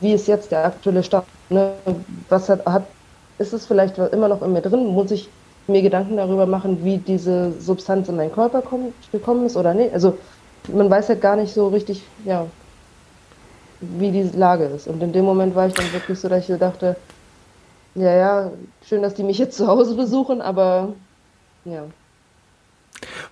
wie 0.00 0.12
ist 0.12 0.26
jetzt 0.26 0.50
der 0.50 0.64
aktuelle 0.64 1.02
Stand. 1.02 1.24
Ne? 1.50 1.72
Was 2.28 2.48
hat, 2.48 2.66
hat, 2.66 2.86
ist 3.38 3.52
es 3.52 3.66
vielleicht 3.66 3.98
immer 3.98 4.28
noch 4.28 4.42
in 4.42 4.52
mir 4.52 4.62
drin? 4.62 4.86
Muss 4.86 5.10
ich 5.10 5.28
mir 5.68 5.82
Gedanken 5.82 6.16
darüber 6.16 6.46
machen, 6.46 6.82
wie 6.82 6.98
diese 6.98 7.52
Substanz 7.60 8.08
in 8.08 8.16
meinen 8.16 8.32
Körper 8.32 8.62
kommt, 8.62 8.94
gekommen 9.12 9.46
ist 9.46 9.56
oder 9.56 9.74
nicht? 9.74 9.92
Also 9.92 10.18
man 10.72 10.90
weiß 10.90 11.10
halt 11.10 11.20
gar 11.20 11.36
nicht 11.36 11.52
so 11.52 11.68
richtig, 11.68 12.02
ja, 12.24 12.46
wie 13.80 14.10
die 14.10 14.22
Lage 14.36 14.64
ist. 14.64 14.88
Und 14.88 15.02
in 15.02 15.12
dem 15.12 15.24
Moment 15.24 15.54
war 15.54 15.66
ich 15.66 15.74
dann 15.74 15.92
wirklich 15.92 16.18
so, 16.18 16.28
dass 16.28 16.48
ich 16.48 16.58
dachte, 16.58 16.96
ja, 17.94 18.14
ja, 18.14 18.50
schön, 18.86 19.02
dass 19.02 19.14
die 19.14 19.22
mich 19.22 19.38
jetzt 19.38 19.56
zu 19.56 19.66
Hause 19.66 19.94
besuchen, 19.94 20.40
aber 20.40 20.94
ja. 21.64 21.84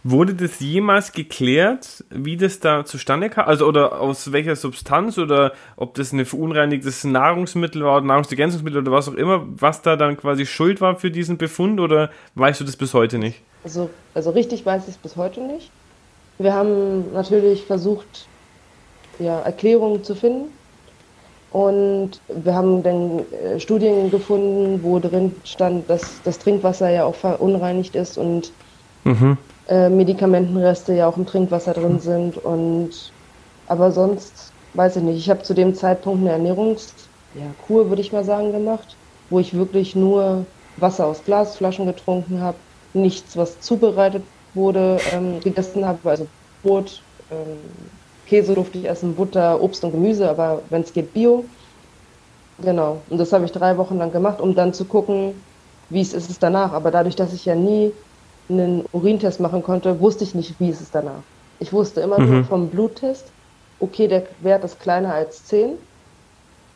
Wurde 0.05 0.35
das 0.35 0.61
jemals 0.61 1.11
geklärt, 1.11 2.05
wie 2.11 2.37
das 2.37 2.61
da 2.61 2.85
zustande 2.85 3.29
kam? 3.31 3.49
Also, 3.49 3.67
oder 3.67 4.01
aus 4.01 4.31
welcher 4.31 4.55
Substanz 4.55 5.19
oder 5.19 5.53
ob 5.77 5.95
das 5.95 6.13
ein 6.13 6.25
verunreinigtes 6.25 7.03
Nahrungsmittel 7.03 7.83
war 7.83 7.97
oder 7.97 8.07
Nahrungsergänzungsmittel 8.07 8.83
oder 8.83 8.93
was 8.93 9.09
auch 9.09 9.15
immer, 9.15 9.45
was 9.49 9.83
da 9.83 9.97
dann 9.97 10.17
quasi 10.17 10.47
schuld 10.47 10.81
war 10.81 10.97
für 10.97 11.11
diesen 11.11 11.39
Befund 11.39 11.81
oder 11.81 12.11
weißt 12.37 12.61
du 12.61 12.65
das 12.65 12.77
bis 12.77 12.95
heute 12.95 13.19
nicht? 13.19 13.41
Also, 13.65 13.91
also 14.15 14.31
richtig 14.31 14.65
weiß 14.65 14.85
ich 14.85 14.95
es 14.95 14.99
bis 14.99 15.17
heute 15.17 15.41
nicht. 15.41 15.71
Wir 16.39 16.53
haben 16.53 17.13
natürlich 17.13 17.65
versucht, 17.65 18.29
ja, 19.19 19.41
Erklärungen 19.41 20.05
zu 20.05 20.15
finden. 20.15 20.53
Und 21.53 22.21
wir 22.29 22.55
haben 22.55 22.83
dann 22.83 23.21
äh, 23.33 23.59
Studien 23.59 24.11
gefunden, 24.11 24.81
wo 24.83 24.99
drin 24.99 25.35
stand, 25.45 25.89
dass 25.89 26.21
das 26.25 26.39
Trinkwasser 26.39 26.91
ja 26.91 27.05
auch 27.05 27.15
verunreinigt 27.15 27.95
ist 27.95 28.19
und 28.19 28.53
mhm. 29.05 29.39
äh, 29.69 29.89
Medikamentenreste 29.89 30.93
ja 30.95 31.09
auch 31.09 31.17
im 31.17 31.25
Trinkwasser 31.25 31.73
drin 31.73 31.99
sind. 32.01 32.37
Und 32.37 32.91
aber 33.69 33.91
sonst 33.91 34.53
weiß 34.75 34.97
ich 34.97 35.03
nicht. 35.03 35.19
Ich 35.19 35.31
habe 35.31 35.43
zu 35.43 35.55
dem 35.55 35.75
Zeitpunkt 35.75 36.21
eine 36.21 36.33
Ernährungskur, 36.33 37.85
ja, 37.85 37.89
würde 37.89 38.03
ich 38.03 38.13
mal 38.13 38.25
sagen, 38.25 38.53
gemacht, 38.53 38.97
wo 39.31 39.39
ich 39.39 39.55
wirklich 39.55 39.97
nur 39.97 40.45
Wasser 40.77 41.07
aus 41.07 41.25
Glasflaschen 41.25 41.87
getrunken 41.87 42.41
habe, 42.41 42.59
nichts, 42.93 43.37
was 43.37 43.61
zubereitet 43.61 44.23
wurde, 44.55 44.99
ähm, 45.13 45.41
gegessen 45.41 45.87
habe, 45.87 46.09
also 46.09 46.27
Brot, 46.63 47.03
ähm, 47.31 47.59
Käse 48.27 48.55
durfte 48.55 48.79
ich 48.79 48.89
essen, 48.89 49.15
Butter, 49.15 49.61
Obst 49.61 49.85
und 49.85 49.93
Gemüse, 49.93 50.29
aber 50.29 50.63
wenn 50.71 50.83
es 50.83 50.93
geht, 50.93 51.13
Bio. 51.13 51.45
Genau. 52.59 53.03
Und 53.11 53.19
das 53.19 53.33
habe 53.33 53.45
ich 53.45 53.53
drei 53.53 53.77
Wochen 53.77 53.99
lang 53.99 54.13
gemacht, 54.13 54.41
um 54.41 54.55
dann 54.55 54.73
zu 54.73 54.85
gucken, 54.85 55.35
wie 55.91 56.01
es 56.01 56.13
ist 56.13 56.31
es 56.31 56.39
danach. 56.39 56.73
Aber 56.73 56.91
dadurch, 56.91 57.17
dass 57.17 57.33
ich 57.33 57.45
ja 57.45 57.55
nie 57.55 57.93
einen 58.49 58.85
Urintest 58.93 59.41
machen 59.41 59.63
konnte, 59.63 60.01
wusste 60.01 60.25
ich 60.25 60.35
nicht, 60.35 60.59
wie 60.59 60.71
ist 60.71 60.81
es 60.81 60.91
danach. 60.91 61.23
Ich 61.59 61.73
wusste 61.73 62.01
immer 62.01 62.19
mhm. 62.19 62.31
nur 62.31 62.45
vom 62.45 62.69
Bluttest, 62.69 63.31
okay, 63.81 64.09
der 64.09 64.25
Wert 64.41 64.65
ist 64.65 64.81
kleiner 64.81 65.15
als 65.15 65.45
10, 65.47 65.73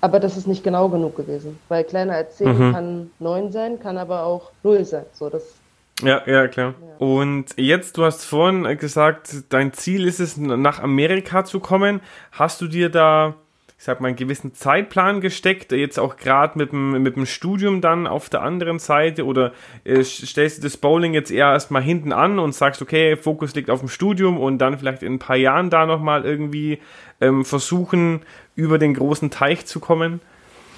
aber 0.01 0.21
das 0.21 0.37
ist 0.37 0.47
nicht 0.47 0.65
genau 0.65 0.89
genug 0.89 1.17
gewesen. 1.17 1.59
Weil 1.69 1.85
kleiner 1.85 2.15
als 2.15 2.37
10 2.37 2.49
mhm. 2.49 2.73
kann 2.73 3.11
9 3.19 3.53
sein, 3.53 3.81
kann 3.81 3.99
aber 3.99 4.25
auch 4.25 4.51
0 4.63 4.85
sein. 4.85 5.05
So, 5.13 5.29
das 5.29 5.60
ja, 6.03 6.23
ja, 6.27 6.49
klar. 6.49 6.75
Ja. 6.81 6.97
Und 6.99 7.47
jetzt, 7.57 7.97
du 7.97 8.05
hast 8.05 8.25
vorhin 8.25 8.77
gesagt, 8.77 9.31
dein 9.49 9.73
Ziel 9.73 10.07
ist 10.07 10.21
es, 10.21 10.37
nach 10.37 10.83
Amerika 10.83 11.45
zu 11.45 11.59
kommen. 11.59 12.01
Hast 12.33 12.61
du 12.61 12.69
dir 12.69 12.91
da, 12.91 13.37
ich 13.79 13.85
sag 13.85 14.03
mal, 14.03 14.09
einen 14.09 14.17
gewissen 14.17 14.53
Zeitplan 14.53 15.23
gesteckt, 15.23 15.73
jetzt 15.73 15.99
auch 15.99 16.17
gerade 16.17 16.59
mit 16.59 16.73
dem, 16.73 17.03
mit 17.03 17.17
dem 17.17 17.25
Studium 17.25 17.81
dann 17.81 18.07
auf 18.07 18.29
der 18.29 18.43
anderen 18.43 18.79
Seite? 18.79 19.25
Oder 19.25 19.53
äh, 19.85 20.05
stellst 20.05 20.59
du 20.59 20.63
das 20.63 20.77
Bowling 20.77 21.15
jetzt 21.15 21.31
eher 21.31 21.51
erstmal 21.53 21.83
hinten 21.83 22.13
an 22.13 22.39
und 22.39 22.55
sagst, 22.55 22.83
okay, 22.83 23.17
Fokus 23.17 23.55
liegt 23.55 23.71
auf 23.71 23.81
dem 23.81 23.89
Studium 23.89 24.39
und 24.39 24.59
dann 24.59 24.79
vielleicht 24.79 25.03
in 25.03 25.15
ein 25.15 25.19
paar 25.19 25.37
Jahren 25.37 25.71
da 25.71 25.87
nochmal 25.87 26.27
irgendwie 26.27 26.81
ähm, 27.23 27.47
versuchen, 27.47 28.21
über 28.57 28.79
den 28.79 28.93
großen 28.93 29.31
Teich 29.31 29.65
zu 29.65 29.81
kommen? 29.81 30.21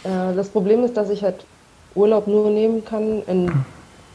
Äh, 0.05 0.35
das 0.37 0.51
Problem 0.51 0.85
ist, 0.85 0.97
dass 0.97 1.11
ich 1.11 1.25
halt 1.25 1.45
Urlaub 1.97 2.27
nur 2.27 2.51
nehmen 2.51 2.85
kann 2.85 3.23
in 3.27 3.51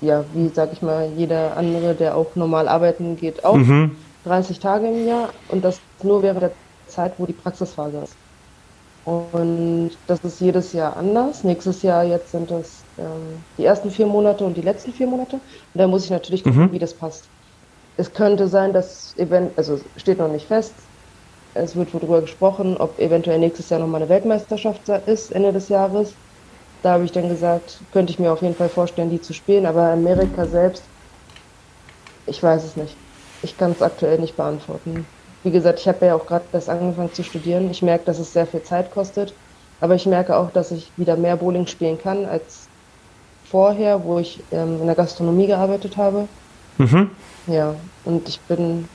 ja, 0.02 0.24
wie 0.34 0.50
sag 0.50 0.74
ich 0.74 0.82
mal, 0.82 1.10
jeder 1.16 1.58
andere, 1.58 1.94
der 1.94 2.16
auch 2.16 2.36
normal 2.36 2.68
arbeiten 2.68 3.18
geht, 3.18 3.44
auch 3.44 3.56
mhm. 3.56 3.96
30 4.26 4.60
Tage 4.60 4.88
im 4.88 5.08
Jahr 5.08 5.30
und 5.50 5.64
das 5.64 5.80
nur 6.04 6.22
während 6.22 6.42
der 6.42 6.52
Zeit, 6.88 7.14
wo 7.18 7.26
die 7.26 7.34
Praxisphase 7.34 7.98
ist. 8.04 8.16
Und 9.06 9.92
das 10.08 10.20
ist 10.26 10.42
jedes 10.42 10.74
Jahr 10.74 10.98
anders. 10.98 11.46
Nächstes 11.46 11.82
Jahr 11.82 12.04
jetzt 12.04 12.32
sind 12.32 12.52
das 12.52 12.84
ähm, 12.98 13.42
die 13.58 13.64
ersten 13.64 13.90
vier 13.90 14.06
Monate 14.06 14.44
und 14.44 14.58
die 14.58 14.62
letzten 14.62 14.92
vier 14.92 15.08
Monate. 15.08 15.36
Und 15.36 15.42
da 15.74 15.88
muss 15.88 16.04
ich 16.04 16.10
natürlich 16.10 16.44
gucken, 16.44 16.64
mhm. 16.64 16.72
wie 16.74 16.80
das 16.80 16.94
passt. 16.94 17.24
Es 17.96 18.14
könnte 18.14 18.48
sein, 18.50 18.74
dass 18.74 19.16
event, 19.18 19.58
also 19.58 19.80
steht 19.96 20.20
noch 20.20 20.28
nicht 20.28 20.46
fest. 20.46 20.74
Es 21.54 21.76
wird 21.76 21.94
darüber 21.94 22.22
gesprochen, 22.22 22.76
ob 22.78 23.00
eventuell 23.00 23.40
nächstes 23.40 23.70
Jahr 23.70 23.80
nochmal 23.80 24.02
eine 24.02 24.10
Weltmeisterschaft 24.10 24.90
ist, 25.06 25.32
Ende 25.32 25.54
des 25.54 25.70
Jahres. 25.70 26.14
Da 26.84 26.94
habe 26.94 27.06
ich 27.06 27.12
dann 27.12 27.30
gesagt, 27.30 27.80
könnte 27.92 28.12
ich 28.12 28.20
mir 28.20 28.32
auf 28.32 28.42
jeden 28.42 28.56
Fall 28.56 28.70
vorstellen, 28.70 29.10
die 29.10 29.22
zu 29.22 29.34
spielen. 29.34 29.66
Aber 29.66 29.84
Amerika 29.92 30.46
selbst, 30.46 30.84
ich 32.26 32.42
weiß 32.42 32.64
es 32.64 32.78
nicht. 32.78 32.96
Ich 33.44 33.58
kann 33.58 33.72
es 33.72 33.82
aktuell 33.82 34.20
nicht 34.20 34.38
beantworten. 34.38 35.06
Wie 35.44 35.52
gesagt, 35.52 35.80
ich 35.80 35.88
habe 35.88 36.06
ja 36.06 36.16
auch 36.16 36.26
gerade 36.26 36.46
erst 36.52 36.70
angefangen 36.70 37.14
zu 37.14 37.24
studieren. 37.24 37.70
Ich 37.72 37.82
merke, 37.82 38.06
dass 38.06 38.20
es 38.20 38.34
sehr 38.34 38.48
viel 38.48 38.64
Zeit 38.64 38.92
kostet. 38.92 39.34
Aber 39.80 39.96
ich 39.96 40.06
merke 40.06 40.36
auch, 40.36 40.52
dass 40.52 40.72
ich 40.72 40.92
wieder 40.98 41.16
mehr 41.16 41.38
Bowling 41.38 41.68
spielen 41.68 42.00
kann 42.00 42.26
als 42.26 42.68
vorher, 43.50 44.04
wo 44.04 44.20
ich 44.20 44.42
ähm, 44.52 44.82
in 44.82 44.88
der 44.88 44.96
Gastronomie 44.96 45.48
gearbeitet 45.48 45.98
habe. 45.98 46.28
Mhm. 46.78 47.12
Ja, 47.48 47.76
und 48.04 48.28
ich 48.28 48.40
bin 48.42 48.88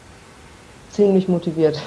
ziemlich 0.91 1.29
motiviert. 1.29 1.81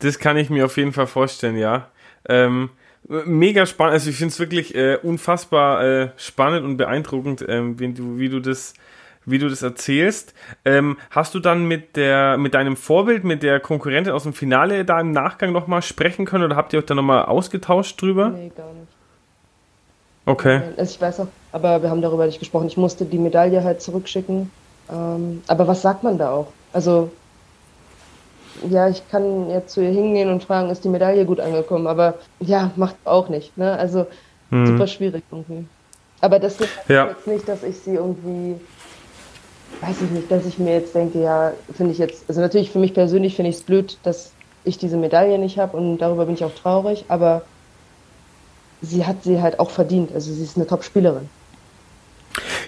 Das 0.00 0.18
kann 0.18 0.36
ich 0.36 0.50
mir 0.50 0.64
auf 0.64 0.76
jeden 0.76 0.92
Fall 0.92 1.06
vorstellen, 1.06 1.56
ja. 1.56 1.88
Ähm, 2.28 2.70
mega 3.08 3.66
spannend. 3.66 3.94
Also 3.94 4.10
ich 4.10 4.16
finde 4.16 4.32
es 4.32 4.38
wirklich 4.38 4.74
äh, 4.74 4.98
unfassbar 5.02 5.84
äh, 5.84 6.08
spannend 6.16 6.64
und 6.64 6.76
beeindruckend, 6.76 7.44
ähm, 7.48 7.78
wie, 7.78 7.92
du, 7.92 8.18
wie 8.18 8.28
du 8.28 8.40
das 8.40 8.74
wie 9.26 9.38
du 9.38 9.48
das 9.48 9.62
erzählst. 9.62 10.34
Ähm, 10.64 10.96
hast 11.10 11.34
du 11.34 11.40
dann 11.40 11.66
mit 11.66 11.96
der 11.96 12.38
mit 12.38 12.54
deinem 12.54 12.76
Vorbild, 12.76 13.22
mit 13.24 13.42
der 13.42 13.60
Konkurrentin 13.60 14.12
aus 14.12 14.22
dem 14.22 14.32
Finale 14.32 14.84
da 14.84 15.00
im 15.00 15.12
Nachgang 15.12 15.52
nochmal 15.52 15.82
sprechen 15.82 16.24
können 16.24 16.44
oder 16.44 16.56
habt 16.56 16.72
ihr 16.72 16.78
euch 16.78 16.86
da 16.86 16.94
nochmal 16.94 17.26
ausgetauscht 17.26 18.00
drüber? 18.00 18.30
Nee, 18.30 18.50
gar 18.56 18.72
nicht. 18.72 18.88
Okay. 20.26 20.62
Also 20.76 20.94
ich 20.94 21.00
weiß 21.00 21.20
auch, 21.20 21.26
aber 21.52 21.82
wir 21.82 21.90
haben 21.90 22.02
darüber 22.02 22.26
nicht 22.26 22.38
gesprochen. 22.38 22.66
Ich 22.66 22.76
musste 22.76 23.04
die 23.04 23.18
Medaille 23.18 23.64
halt 23.64 23.82
zurückschicken. 23.82 24.50
Ähm, 24.90 25.42
aber 25.46 25.66
was 25.66 25.82
sagt 25.82 26.02
man 26.02 26.18
da 26.18 26.30
auch? 26.30 26.52
Also 26.72 27.10
ja, 28.68 28.88
ich 28.88 29.08
kann 29.10 29.48
jetzt 29.50 29.72
zu 29.72 29.80
ihr 29.80 29.90
hingehen 29.90 30.30
und 30.30 30.44
fragen, 30.44 30.70
ist 30.70 30.84
die 30.84 30.88
Medaille 30.88 31.24
gut 31.24 31.40
angekommen? 31.40 31.86
Aber 31.86 32.14
ja, 32.40 32.70
macht 32.76 32.96
auch 33.04 33.28
nicht. 33.28 33.56
Ne? 33.56 33.78
Also 33.78 34.06
mhm. 34.50 34.66
super 34.66 34.86
schwierig 34.86 35.22
irgendwie. 35.30 35.66
Aber 36.20 36.38
das 36.38 36.60
ist 36.60 36.70
ja. 36.88 37.08
jetzt 37.08 37.26
nicht, 37.26 37.48
dass 37.48 37.62
ich 37.62 37.78
sie 37.78 37.94
irgendwie, 37.94 38.56
weiß 39.80 40.02
ich 40.02 40.10
nicht, 40.10 40.30
dass 40.30 40.44
ich 40.44 40.58
mir 40.58 40.74
jetzt 40.74 40.94
denke, 40.94 41.20
ja, 41.22 41.52
finde 41.74 41.92
ich 41.92 41.98
jetzt, 41.98 42.24
also 42.28 42.40
natürlich 42.40 42.70
für 42.70 42.78
mich 42.78 42.92
persönlich 42.92 43.36
finde 43.36 43.50
ich 43.50 43.56
es 43.56 43.62
blöd, 43.62 43.96
dass 44.02 44.32
ich 44.64 44.76
diese 44.76 44.98
Medaille 44.98 45.38
nicht 45.38 45.58
habe 45.58 45.76
und 45.76 45.98
darüber 45.98 46.26
bin 46.26 46.34
ich 46.34 46.44
auch 46.44 46.54
traurig, 46.54 47.06
aber 47.08 47.42
sie 48.82 49.06
hat 49.06 49.22
sie 49.22 49.40
halt 49.40 49.58
auch 49.58 49.70
verdient. 49.70 50.12
Also 50.12 50.32
sie 50.32 50.42
ist 50.42 50.56
eine 50.56 50.66
Top-Spielerin. 50.66 51.28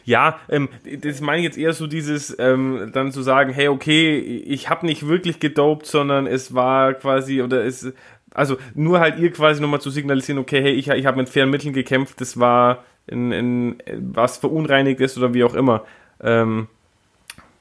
Ja, 0.04 0.40
ähm, 0.48 0.68
das 1.02 1.20
meine 1.20 1.38
ich 1.38 1.44
jetzt 1.44 1.58
eher 1.58 1.72
so 1.72 1.86
dieses, 1.86 2.36
ähm, 2.38 2.90
dann 2.92 3.12
zu 3.12 3.22
sagen, 3.22 3.52
hey, 3.52 3.68
okay, 3.68 4.18
ich 4.18 4.68
habe 4.68 4.86
nicht 4.86 5.06
wirklich 5.06 5.40
gedopt, 5.40 5.86
sondern 5.86 6.26
es 6.26 6.54
war 6.54 6.94
quasi, 6.94 7.42
oder 7.42 7.64
es, 7.64 7.92
also 8.34 8.56
nur 8.74 9.00
halt 9.00 9.18
ihr 9.18 9.30
quasi 9.32 9.60
nochmal 9.60 9.80
zu 9.80 9.90
signalisieren, 9.90 10.38
okay, 10.40 10.62
hey, 10.62 10.72
ich, 10.72 10.88
ich 10.88 11.06
habe 11.06 11.18
mit 11.18 11.28
fairen 11.28 11.50
Mitteln 11.50 11.72
gekämpft, 11.72 12.20
das 12.20 12.38
war 12.38 12.84
in, 13.06 13.32
in, 13.32 13.82
was 14.12 14.38
verunreinigt 14.38 15.00
ist 15.00 15.16
oder 15.18 15.34
wie 15.34 15.44
auch 15.44 15.54
immer. 15.54 15.84
Ähm, 16.20 16.68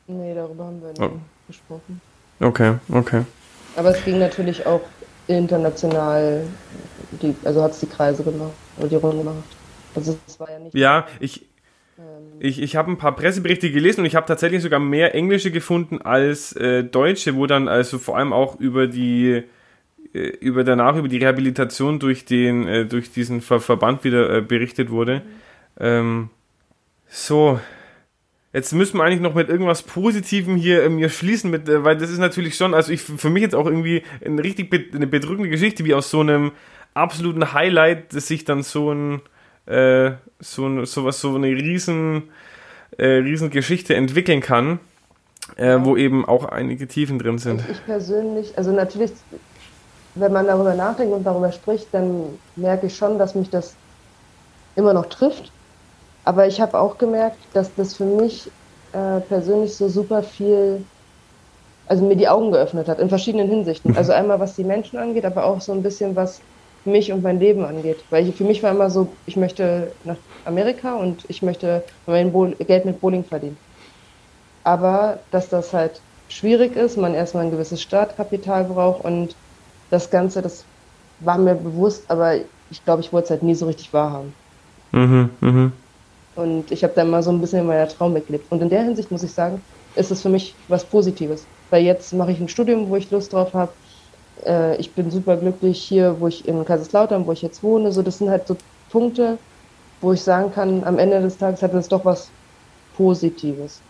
nee, 0.07 0.33
darüber 0.33 0.65
haben 0.65 0.81
wir 0.81 0.89
nicht 0.89 1.01
oh. 1.01 1.19
gesprochen. 1.47 2.01
Okay, 2.39 2.75
okay. 2.91 3.23
Aber 3.75 3.89
es 3.89 4.03
ging 4.03 4.19
natürlich 4.19 4.65
auch 4.65 4.81
international, 5.27 6.45
die, 7.21 7.35
also 7.43 7.61
hat 7.63 7.71
es 7.71 7.79
die 7.79 7.87
Kreise 7.87 8.23
gemacht, 8.23 8.51
oder 8.77 8.87
die 8.87 8.95
Runde 8.95 9.17
gemacht. 9.17 9.43
Also 9.95 10.17
es 10.27 10.39
war 10.39 10.49
ja 10.49 10.59
nicht. 10.59 10.75
Ja, 10.75 11.07
ich, 11.19 11.45
ich, 12.39 12.61
ich 12.61 12.75
habe 12.75 12.91
ein 12.91 12.97
paar 12.97 13.15
Presseberichte 13.15 13.71
gelesen 13.71 14.01
und 14.01 14.05
ich 14.07 14.15
habe 14.15 14.25
tatsächlich 14.25 14.61
sogar 14.61 14.79
mehr 14.79 15.13
englische 15.13 15.51
gefunden 15.51 16.01
als 16.01 16.53
äh, 16.53 16.83
deutsche, 16.83 17.35
wo 17.35 17.45
dann 17.45 17.67
also 17.67 17.99
vor 17.99 18.17
allem 18.17 18.33
auch 18.33 18.59
über 18.59 18.87
die 18.87 19.43
äh, 20.13 20.19
über 20.19 20.63
danach 20.63 20.95
über 20.95 21.07
die 21.07 21.17
Rehabilitation 21.17 21.99
durch 21.99 22.25
den 22.25 22.67
äh, 22.67 22.85
durch 22.85 23.11
diesen 23.11 23.41
Ver 23.41 23.59
Verband 23.59 24.03
wieder 24.03 24.37
äh, 24.37 24.41
berichtet 24.41 24.89
wurde. 24.89 25.21
Ähm, 25.79 26.29
so, 27.07 27.59
Jetzt 28.53 28.73
müssen 28.73 28.97
wir 28.97 29.05
eigentlich 29.05 29.21
noch 29.21 29.33
mit 29.33 29.47
irgendwas 29.47 29.81
Positivem 29.81 30.57
hier 30.57 30.89
mir 30.89 31.09
schließen, 31.09 31.49
mit, 31.49 31.69
äh, 31.69 31.85
weil 31.85 31.97
das 31.97 32.09
ist 32.09 32.17
natürlich 32.17 32.55
schon, 32.55 32.73
also 32.73 32.91
ich 32.91 33.01
für 33.01 33.29
mich 33.29 33.43
jetzt 33.43 33.55
auch 33.55 33.65
irgendwie 33.65 34.03
eine 34.25 34.43
richtig 34.43 34.69
be 34.69 34.83
eine 34.93 35.07
bedrückende 35.07 35.49
Geschichte, 35.49 35.85
wie 35.85 35.93
aus 35.93 36.09
so 36.09 36.19
einem 36.19 36.51
absoluten 36.93 37.53
Highlight, 37.53 38.13
dass 38.13 38.27
sich 38.27 38.43
dann 38.43 38.63
so 38.63 38.91
ein, 38.91 39.21
äh, 39.65 40.11
so, 40.39 40.65
ein, 40.65 40.85
sowas, 40.85 41.19
so 41.19 41.35
eine 41.35 41.47
riesen, 41.47 42.29
äh, 42.97 43.05
riesen 43.05 43.49
Geschichte 43.49 43.95
entwickeln 43.95 44.41
kann, 44.41 44.79
äh, 45.55 45.77
wo 45.81 45.95
eben 45.97 46.25
auch 46.25 46.45
einige 46.45 46.87
Tiefen 46.87 47.19
drin 47.19 47.37
sind. 47.37 47.61
Ich, 47.61 47.71
ich 47.71 47.85
persönlich, 47.85 48.57
also 48.57 48.71
natürlich, 48.71 49.11
wenn 50.15 50.33
man 50.33 50.47
darüber 50.47 50.73
nachdenkt 50.73 51.13
und 51.13 51.23
darüber 51.23 51.51
spricht, 51.51 51.87
dann 51.91 52.39
merke 52.55 52.87
ich 52.87 52.95
schon, 52.95 53.17
dass 53.17 53.35
mich 53.35 53.49
das 53.49 53.75
immer 54.75 54.93
noch 54.93 55.05
trifft. 55.07 55.51
Aber 56.23 56.47
ich 56.47 56.61
habe 56.61 56.79
auch 56.79 56.97
gemerkt, 56.97 57.37
dass 57.53 57.73
das 57.75 57.95
für 57.95 58.05
mich 58.05 58.49
äh, 58.93 59.19
persönlich 59.21 59.75
so 59.75 59.89
super 59.89 60.21
viel, 60.21 60.85
also 61.87 62.05
mir 62.05 62.15
die 62.15 62.27
Augen 62.27 62.51
geöffnet 62.51 62.87
hat 62.87 62.99
in 62.99 63.09
verschiedenen 63.09 63.47
Hinsichten. 63.47 63.95
Also 63.97 64.11
einmal 64.11 64.39
was 64.39 64.55
die 64.55 64.63
Menschen 64.63 64.99
angeht, 64.99 65.25
aber 65.25 65.45
auch 65.45 65.61
so 65.61 65.71
ein 65.71 65.83
bisschen 65.83 66.15
was 66.15 66.41
mich 66.83 67.11
und 67.11 67.21
mein 67.23 67.39
Leben 67.39 67.65
angeht. 67.65 68.05
Weil 68.09 68.27
ich, 68.27 68.35
für 68.37 68.43
mich 68.45 68.63
war 68.63 68.71
immer 68.71 68.89
so, 68.89 69.19
ich 69.25 69.35
möchte 69.37 69.97
nach 70.03 70.19
Amerika 70.43 70.95
und 70.97 71.25
ich 71.29 71.41
möchte 71.41 71.85
mein 72.05 72.31
Bo 72.31 72.51
Geld 72.59 72.85
mit 72.85 72.99
Bowling 73.01 73.25
verdienen. 73.25 73.61
Aber 74.63 75.27
dass 75.31 75.49
das 75.49 75.71
halt 75.73 76.03
schwierig 76.27 76.75
ist, 76.75 76.97
man 76.97 77.13
erstmal 77.13 77.45
ein 77.45 77.51
gewisses 77.51 77.81
Startkapital 77.81 78.65
braucht 78.65 79.03
und 79.03 79.37
das 79.89 80.09
Ganze, 80.09 80.41
das 80.41 80.69
war 81.19 81.37
mir 81.37 81.55
bewusst, 81.55 82.09
aber 82.09 82.37
ich 82.69 82.83
glaube, 82.83 83.01
ich 83.01 83.11
wollte 83.13 83.25
es 83.25 83.29
halt 83.31 83.43
nie 83.43 83.55
so 83.55 83.65
richtig 83.67 83.93
wahrhaben. 83.93 84.37
Mhm, 84.93 85.37
mh. 85.41 85.71
Und 86.35 86.71
ich 86.71 86.83
habe 86.83 86.93
da 86.93 87.03
mal 87.05 87.23
so 87.23 87.31
ein 87.31 87.41
bisschen 87.41 87.59
in 87.59 87.65
meiner 87.67 87.87
Traum 87.87 88.13
weggelebt. 88.15 88.51
Und 88.51 88.61
in 88.61 88.69
der 88.69 88.83
Hinsicht 88.83 89.11
muss 89.11 89.23
ich 89.23 89.33
sagen, 89.33 89.65
ist 89.95 90.11
es 90.11 90.21
für 90.21 90.29
mich 90.29 90.61
was 90.67 90.89
Positives. 90.89 91.49
Weil 91.69 91.83
jetzt 91.83 92.13
mache 92.13 92.31
ich 92.31 92.39
ein 92.39 92.47
Studium, 92.47 92.89
wo 92.89 92.95
ich 92.95 93.11
Lust 93.11 93.33
drauf 93.33 93.53
habe. 93.53 93.75
Äh, 94.45 94.77
ich 94.77 94.91
bin 94.91 95.11
super 95.11 95.37
glücklich 95.37 95.81
hier, 95.81 96.15
wo 96.19 96.27
ich 96.27 96.47
in 96.47 96.63
Kaiserslautern, 96.65 97.25
wo 97.25 97.31
ich 97.31 97.41
jetzt 97.41 97.63
wohne. 97.63 97.91
So, 97.91 98.01
das 98.01 98.17
sind 98.17 98.29
halt 98.29 98.47
so 98.47 98.57
Punkte, 98.89 99.37
wo 100.01 100.13
ich 100.13 100.21
sagen 100.21 100.53
kann, 100.53 100.83
am 100.83 100.99
Ende 100.99 101.21
des 101.21 101.37
Tages 101.37 101.61
hat 101.61 101.73
es 101.73 101.87
doch 101.87 102.05
was 102.05 102.29
Positives. 102.95 103.81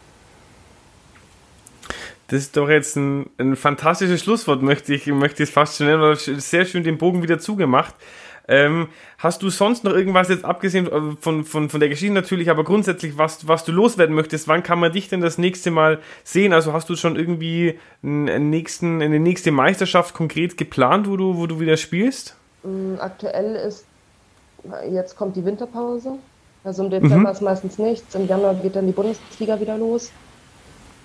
Das 2.28 2.44
ist 2.44 2.56
doch 2.56 2.70
jetzt 2.70 2.96
ein, 2.96 3.30
ein 3.38 3.58
fantastisches 3.58 4.22
Schlusswort, 4.22 4.62
möchte 4.62 4.94
ich, 4.94 5.06
möchte 5.08 5.44
ich 5.44 5.50
es 5.50 5.54
fast 5.54 5.78
schon 5.78 5.88
nennen, 5.88 6.02
weil 6.02 6.16
sehr 6.16 6.66
schön 6.66 6.84
den 6.84 6.98
Bogen 6.98 7.22
wieder 7.22 7.40
zugemacht. 7.40 7.94
Ähm, 8.48 8.90
hast 9.18 9.42
du 9.42 9.50
sonst 9.50 9.84
noch 9.84 9.94
irgendwas 9.94 10.30
jetzt 10.30 10.46
abgesehen 10.46 10.88
äh, 10.88 11.16
von, 11.20 11.46
von, 11.46 11.70
von 11.70 11.80
der 11.80 11.90
Geschichte 11.90 12.14
natürlich, 12.14 12.50
aber 12.50 12.64
grundsätzlich, 12.64 13.18
was, 13.18 13.48
was 13.48 13.64
du 13.66 13.72
loswerden 13.72 14.16
möchtest? 14.16 14.48
Wann 14.48 14.64
kann 14.64 14.80
man 14.80 14.92
dich 14.92 15.10
denn 15.10 15.22
das 15.22 15.38
nächste 15.38 15.72
Mal 15.72 16.00
sehen? 16.24 16.54
Also 16.54 16.74
hast 16.74 16.90
du 16.90 16.96
schon 16.96 17.16
irgendwie 17.16 17.80
einen 18.04 18.50
nächsten, 18.50 19.02
eine 19.02 19.20
nächste 19.20 19.52
Meisterschaft 19.52 20.14
konkret 20.14 20.58
geplant, 20.58 21.08
wo 21.08 21.18
du, 21.18 21.38
wo 21.38 21.48
du 21.48 21.60
wieder 21.60 21.78
spielst? 21.78 22.36
Mm, 22.64 22.96
aktuell 23.00 23.56
ist, 23.56 23.86
jetzt 24.90 25.16
kommt 25.16 25.36
die 25.36 25.46
Winterpause. 25.46 26.14
Also 26.64 26.84
im 26.84 26.92
Dezember 26.92 27.18
mhm. 27.18 27.26
ist 27.26 27.42
meistens 27.42 27.78
nichts. 27.80 28.14
Im 28.16 28.28
Januar 28.28 28.56
geht 28.56 28.76
dann 28.76 28.86
die 28.86 28.94
Bundesliga 28.94 29.60
wieder 29.60 29.78
los 29.78 30.12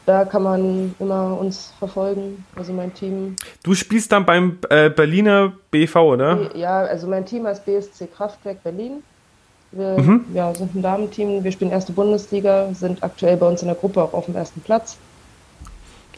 da 0.06 0.24
kann 0.24 0.44
man 0.44 0.94
immer 1.00 1.38
uns 1.38 1.72
verfolgen, 1.78 2.44
also 2.54 2.72
mein 2.72 2.94
Team. 2.94 3.34
Du 3.64 3.74
spielst 3.74 4.12
dann 4.12 4.24
beim 4.24 4.58
äh, 4.70 4.88
Berliner 4.88 5.52
BV, 5.72 5.96
oder? 5.96 6.56
Ja, 6.56 6.80
also 6.82 7.08
mein 7.08 7.26
Team 7.26 7.44
heißt 7.46 7.66
BSC 7.66 8.06
Kraftwerk 8.06 8.62
Berlin. 8.62 9.02
Wir 9.72 9.98
mhm. 9.98 10.24
ja, 10.32 10.54
sind 10.54 10.74
ein 10.76 10.82
Damenteam, 10.82 11.42
wir 11.42 11.50
spielen 11.50 11.72
erste 11.72 11.92
Bundesliga, 11.92 12.72
sind 12.72 13.02
aktuell 13.02 13.36
bei 13.36 13.48
uns 13.48 13.62
in 13.62 13.68
der 13.68 13.76
Gruppe 13.76 14.00
auch 14.00 14.14
auf 14.14 14.26
dem 14.26 14.36
ersten 14.36 14.60
Platz. 14.60 14.96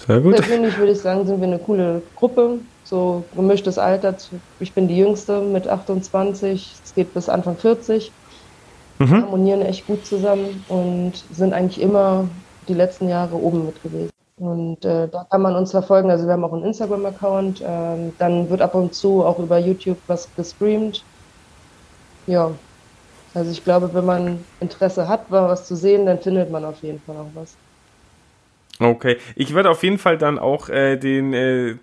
Sehr 0.07 0.21
gut. 0.21 0.37
Persönlich 0.37 0.77
würde 0.79 0.93
ich 0.93 1.01
sagen, 1.01 1.27
sind 1.27 1.41
wir 1.41 1.49
eine 1.49 1.59
coole 1.59 2.03
Gruppe, 2.15 2.59
so 2.85 3.25
gemischtes 3.35 3.79
Alter. 3.79 4.15
Ich 4.61 4.73
bin 4.75 4.87
die 4.87 4.99
Jüngste 4.99 5.41
mit 5.41 5.67
28, 5.67 6.75
es 6.85 6.95
geht 6.95 7.15
bis 7.15 7.29
Anfang 7.31 7.57
40. 7.57 8.13
Mhm. 8.99 9.11
Wir 9.11 9.23
harmonieren 9.23 9.63
echt 9.63 9.87
gut 9.87 10.05
zusammen 10.07 10.63
und 10.69 11.15
sind 11.33 11.55
eigentlich 11.55 11.81
immer 11.81 12.29
die 12.69 12.75
letzten 12.75 13.09
Jahre 13.09 13.35
oben 13.37 13.67
mit 13.67 13.83
gewesen. 13.83 14.11
Und 14.37 14.85
äh, 14.85 15.09
da 15.09 15.27
kann 15.29 15.43
man 15.43 15.57
uns 15.57 15.73
verfolgen. 15.73 16.11
Also 16.11 16.27
wir 16.27 16.33
haben 16.33 16.45
auch 16.45 16.53
einen 16.53 16.65
Instagram-Account. 16.65 17.63
Ähm, 17.65 18.13
dann 18.19 18.49
wird 18.49 18.61
ab 18.61 18.75
und 18.75 18.95
zu 18.95 19.25
auch 19.25 19.39
über 19.39 19.59
YouTube 19.59 19.99
was 20.07 20.29
gestreamt. 20.37 21.05
Ja. 22.27 22.53
Also 23.35 23.51
ich 23.51 23.65
glaube, 23.65 23.93
wenn 23.93 24.05
man 24.05 24.45
Interesse 24.61 25.09
hat, 25.09 25.27
was 25.29 25.67
zu 25.67 25.77
sehen, 25.77 26.07
dann 26.07 26.19
findet 26.19 26.51
man 26.51 26.65
auf 26.65 26.83
jeden 26.83 27.01
Fall 27.01 27.17
auch 27.17 27.31
was. 27.35 27.57
Okay. 28.81 29.19
Ich 29.35 29.55
werde 29.55 29.71
auf 29.71 29.83
jeden 29.83 29.99
Fall 29.99 30.19
dann 30.19 30.39
auch 30.39 30.69
äh, 30.69 30.97
den 30.97 31.35
äh, 31.35 31.75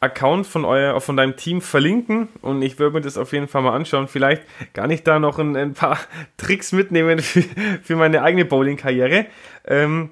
Account 0.00 0.46
von 0.46 0.64
euer, 0.64 1.00
von 1.00 1.16
deinem 1.16 1.36
Team 1.36 1.60
verlinken 1.60 2.28
und 2.40 2.62
ich 2.62 2.78
würde 2.78 2.94
mir 2.94 3.00
das 3.02 3.18
auf 3.18 3.32
jeden 3.32 3.48
Fall 3.48 3.62
mal 3.62 3.74
anschauen. 3.74 4.08
Vielleicht 4.08 4.42
kann 4.72 4.90
ich 4.90 5.04
da 5.04 5.18
noch 5.18 5.38
ein, 5.38 5.56
ein 5.56 5.74
paar 5.74 5.98
Tricks 6.38 6.72
mitnehmen 6.72 7.20
für, 7.20 7.42
für 7.82 7.96
meine 7.96 8.22
eigene 8.22 8.44
Bowling-Karriere. 8.44 9.26
Ähm, 9.66 10.10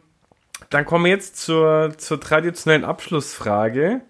dann 0.71 0.85
kommen 0.85 1.05
wir 1.05 1.13
jetzt 1.13 1.37
zur, 1.37 1.95
zur 1.97 2.21
traditionellen 2.21 2.85
Abschlussfrage. 2.85 4.03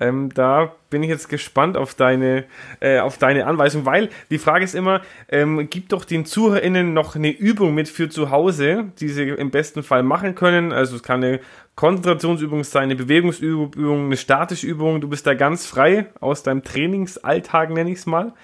Ähm, 0.00 0.32
da 0.32 0.76
bin 0.90 1.02
ich 1.02 1.08
jetzt 1.08 1.28
gespannt 1.28 1.76
auf 1.76 1.94
deine, 1.94 2.44
äh, 2.78 3.00
auf 3.00 3.18
deine 3.18 3.46
Anweisung, 3.46 3.84
weil 3.84 4.10
die 4.30 4.38
Frage 4.38 4.64
ist 4.64 4.76
immer, 4.76 5.02
ähm, 5.28 5.68
gib 5.68 5.88
doch 5.88 6.04
den 6.04 6.24
ZuhörerInnen 6.24 6.94
noch 6.94 7.16
eine 7.16 7.30
Übung 7.30 7.74
mit 7.74 7.88
für 7.88 8.08
zu 8.08 8.30
Hause, 8.30 8.92
die 9.00 9.08
sie 9.08 9.28
im 9.28 9.50
besten 9.50 9.82
Fall 9.82 10.04
machen 10.04 10.36
können. 10.36 10.72
Also 10.72 10.96
es 10.96 11.02
kann 11.02 11.24
eine 11.24 11.40
Konzentrationsübung 11.74 12.62
sein, 12.62 12.84
eine 12.84 12.96
Bewegungsübung, 12.96 14.06
eine 14.06 14.16
statische 14.16 14.68
Übung. 14.68 15.00
Du 15.00 15.08
bist 15.08 15.26
da 15.26 15.34
ganz 15.34 15.66
frei 15.66 16.06
aus 16.20 16.44
deinem 16.44 16.62
Trainingsalltag, 16.62 17.70
nenne 17.70 17.90
ich 17.90 17.98
es 17.98 18.06
mal. 18.06 18.34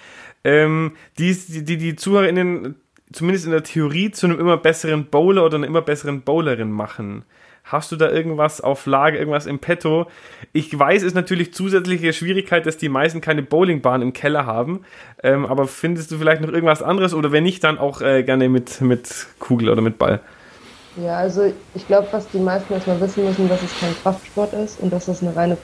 Ähm, 0.43 0.97
die, 1.19 1.35
die, 1.35 1.77
die 1.77 1.97
ZuhörerInnen 1.97 2.75
zumindest 3.13 3.47
in 3.47 3.53
der 3.53 3.63
Theorie 3.63 4.11
zu 4.11 4.27
einem 4.27 4.41
immer 4.41 4.57
besseren 4.57 5.07
Bowler 5.07 5.45
oder 5.45 5.57
einer 5.57 5.67
immer 5.69 5.83
besseren 5.83 6.23
Bowlerin 6.23 6.73
machen. 6.73 7.25
Hast 7.67 7.91
du 7.91 7.97
da 7.97 8.11
irgendwas 8.11 8.61
auf 8.61 8.85
Lage, 8.85 9.17
irgendwas 9.17 9.47
im 9.47 9.59
Petto? 9.59 10.07
Ich 10.53 10.79
weiß, 10.79 10.99
es 10.99 11.09
ist 11.09 11.15
natürlich 11.15 11.55
zusätzliche 11.55 12.13
Schwierigkeit, 12.13 12.67
dass 12.67 12.77
die 12.77 12.91
meisten 12.91 13.23
keine 13.23 13.43
Bowlingbahn 13.43 14.03
im 14.03 14.13
Keller 14.13 14.45
haben. 14.45 14.85
Ähm, 15.23 15.47
aber 15.47 15.67
findest 15.67 16.11
du 16.11 16.19
vielleicht 16.19 16.43
noch 16.43 16.51
irgendwas 16.51 16.83
anderes 16.83 17.15
oder 17.15 17.33
wenn 17.33 17.43
nicht, 17.43 17.65
dann 17.65 17.79
auch 17.79 18.03
äh, 18.03 18.23
gerne 18.23 18.51
mit, 18.51 18.83
mit 18.83 19.29
Kugel 19.39 19.71
oder 19.71 19.81
mit 19.81 19.97
Ball? 19.97 20.21
Ja, 21.03 21.17
also 21.17 21.51
ich 21.75 21.87
glaube, 21.87 22.07
was 22.11 22.29
die 22.29 22.39
meisten 22.39 22.75
erstmal 22.75 23.01
wissen 23.01 23.25
müssen, 23.25 23.49
dass 23.49 23.63
es 23.63 23.81
kein 23.81 23.95
Kraftsport 24.03 24.53
ist 24.53 24.79
und 24.81 24.93
dass 24.93 25.09
es 25.09 25.23
eine 25.23 25.35
reine, 25.35 25.57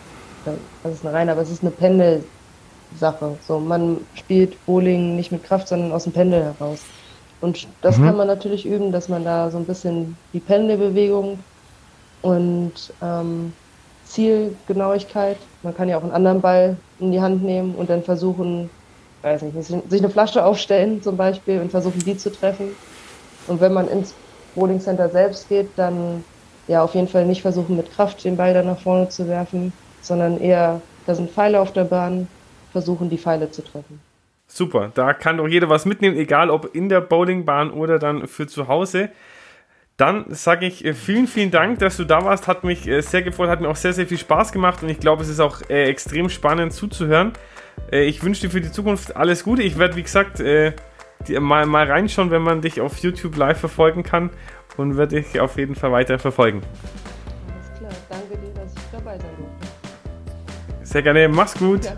das 0.82 0.94
ist 0.94 1.04
eine 1.04 1.14
reine, 1.14 1.32
aber 1.32 1.42
es 1.42 1.50
ist 1.50 1.62
eine 1.62 1.70
Pendelsache. 1.70 3.36
So, 3.46 3.60
man 3.60 3.98
spielt 4.14 4.56
Bowling 4.64 5.16
nicht 5.16 5.32
mit 5.32 5.44
Kraft, 5.44 5.68
sondern 5.68 5.92
aus 5.92 6.04
dem 6.04 6.14
Pendel 6.14 6.42
heraus. 6.44 6.80
Und 7.42 7.68
das 7.82 7.98
mhm. 7.98 8.06
kann 8.06 8.16
man 8.16 8.26
natürlich 8.26 8.64
üben, 8.64 8.90
dass 8.90 9.10
man 9.10 9.22
da 9.22 9.50
so 9.50 9.58
ein 9.58 9.66
bisschen 9.66 10.16
die 10.32 10.40
Pendelbewegung 10.40 11.38
und 12.22 12.72
ähm, 13.02 13.52
Zielgenauigkeit. 14.04 15.36
Man 15.62 15.74
kann 15.74 15.88
ja 15.88 15.98
auch 15.98 16.02
einen 16.02 16.12
anderen 16.12 16.40
Ball 16.40 16.76
in 16.98 17.12
die 17.12 17.20
Hand 17.20 17.42
nehmen 17.44 17.74
und 17.74 17.90
dann 17.90 18.02
versuchen, 18.02 18.70
weiß 19.22 19.42
nicht, 19.42 19.62
sich 19.64 20.00
eine 20.00 20.10
Flasche 20.10 20.44
aufstellen 20.44 21.02
zum 21.02 21.16
Beispiel 21.16 21.60
und 21.60 21.70
versuchen, 21.70 22.00
die 22.00 22.16
zu 22.16 22.32
treffen. 22.32 22.70
Und 23.46 23.60
wenn 23.60 23.72
man 23.72 23.88
ins 23.88 24.14
Bowling 24.54 24.80
Center 24.80 25.08
selbst 25.08 25.48
geht, 25.48 25.68
dann 25.76 26.24
ja 26.66 26.82
auf 26.82 26.94
jeden 26.94 27.08
Fall 27.08 27.26
nicht 27.26 27.42
versuchen, 27.42 27.76
mit 27.76 27.92
Kraft 27.92 28.24
den 28.24 28.36
Ball 28.36 28.54
dann 28.54 28.66
nach 28.66 28.78
vorne 28.78 29.08
zu 29.08 29.28
werfen, 29.28 29.72
sondern 30.00 30.40
eher, 30.40 30.80
da 31.06 31.14
sind 31.14 31.30
Pfeile 31.30 31.60
auf 31.60 31.72
der 31.72 31.84
Bahn, 31.84 32.28
versuchen, 32.72 33.10
die 33.10 33.18
Pfeile 33.18 33.50
zu 33.50 33.62
treffen. 33.62 34.00
Super, 34.46 34.90
da 34.94 35.12
kann 35.12 35.36
doch 35.36 35.46
jeder 35.46 35.68
was 35.68 35.86
mitnehmen, 35.86 36.16
egal 36.16 36.50
ob 36.50 36.74
in 36.74 36.88
der 36.88 37.00
Bowlingbahn 37.00 37.70
oder 37.70 37.98
dann 38.00 38.26
für 38.26 38.48
zu 38.48 38.66
Hause. 38.66 39.10
Dann 40.00 40.24
sage 40.30 40.64
ich 40.64 40.82
äh, 40.82 40.94
vielen, 40.94 41.26
vielen 41.26 41.50
Dank, 41.50 41.80
dass 41.80 41.98
du 41.98 42.04
da 42.04 42.24
warst. 42.24 42.48
Hat 42.48 42.64
mich 42.64 42.88
äh, 42.88 43.02
sehr 43.02 43.20
gefreut, 43.20 43.50
hat 43.50 43.60
mir 43.60 43.68
auch 43.68 43.76
sehr, 43.76 43.92
sehr 43.92 44.06
viel 44.06 44.16
Spaß 44.16 44.50
gemacht 44.50 44.82
und 44.82 44.88
ich 44.88 44.98
glaube, 44.98 45.22
es 45.22 45.28
ist 45.28 45.40
auch 45.40 45.60
äh, 45.68 45.90
extrem 45.90 46.30
spannend 46.30 46.72
zuzuhören. 46.72 47.34
ich 47.90 48.22
wünsche 48.22 48.42
dir 48.42 48.50
für 48.50 48.62
die 48.62 48.70
Zukunft 48.70 49.16
alles 49.16 49.44
Gute. 49.44 49.62
Ich 49.62 49.78
werde, 49.78 49.96
wie 49.96 50.02
gesagt, 50.02 50.38
die, 50.38 51.40
mal, 51.40 51.66
mal 51.66 51.90
reinschauen, 51.90 52.30
wenn 52.30 52.42
man 52.42 52.60
dich 52.60 52.80
auf 52.80 52.98
YouTube 52.98 53.36
live 53.36 53.58
verfolgen 53.58 54.02
kann 54.02 54.30
und 54.76 54.96
werde 54.96 55.20
dich 55.20 55.40
auf 55.40 55.56
jeden 55.56 55.74
Fall 55.74 55.90
weiter 55.90 56.18
verfolgen. 56.18 56.62
Alles 57.48 57.78
klar, 57.78 57.92
danke 58.08 58.38
dir, 58.38 58.54
dass 58.54 58.72
ich 58.72 58.90
dabei 58.92 59.18
sein 59.18 59.36
durfte. 59.38 60.86
Sehr 60.86 61.02
gerne, 61.02 61.28
mach's 61.28 61.54
gut. 61.54 61.84
Ja. 61.84 61.96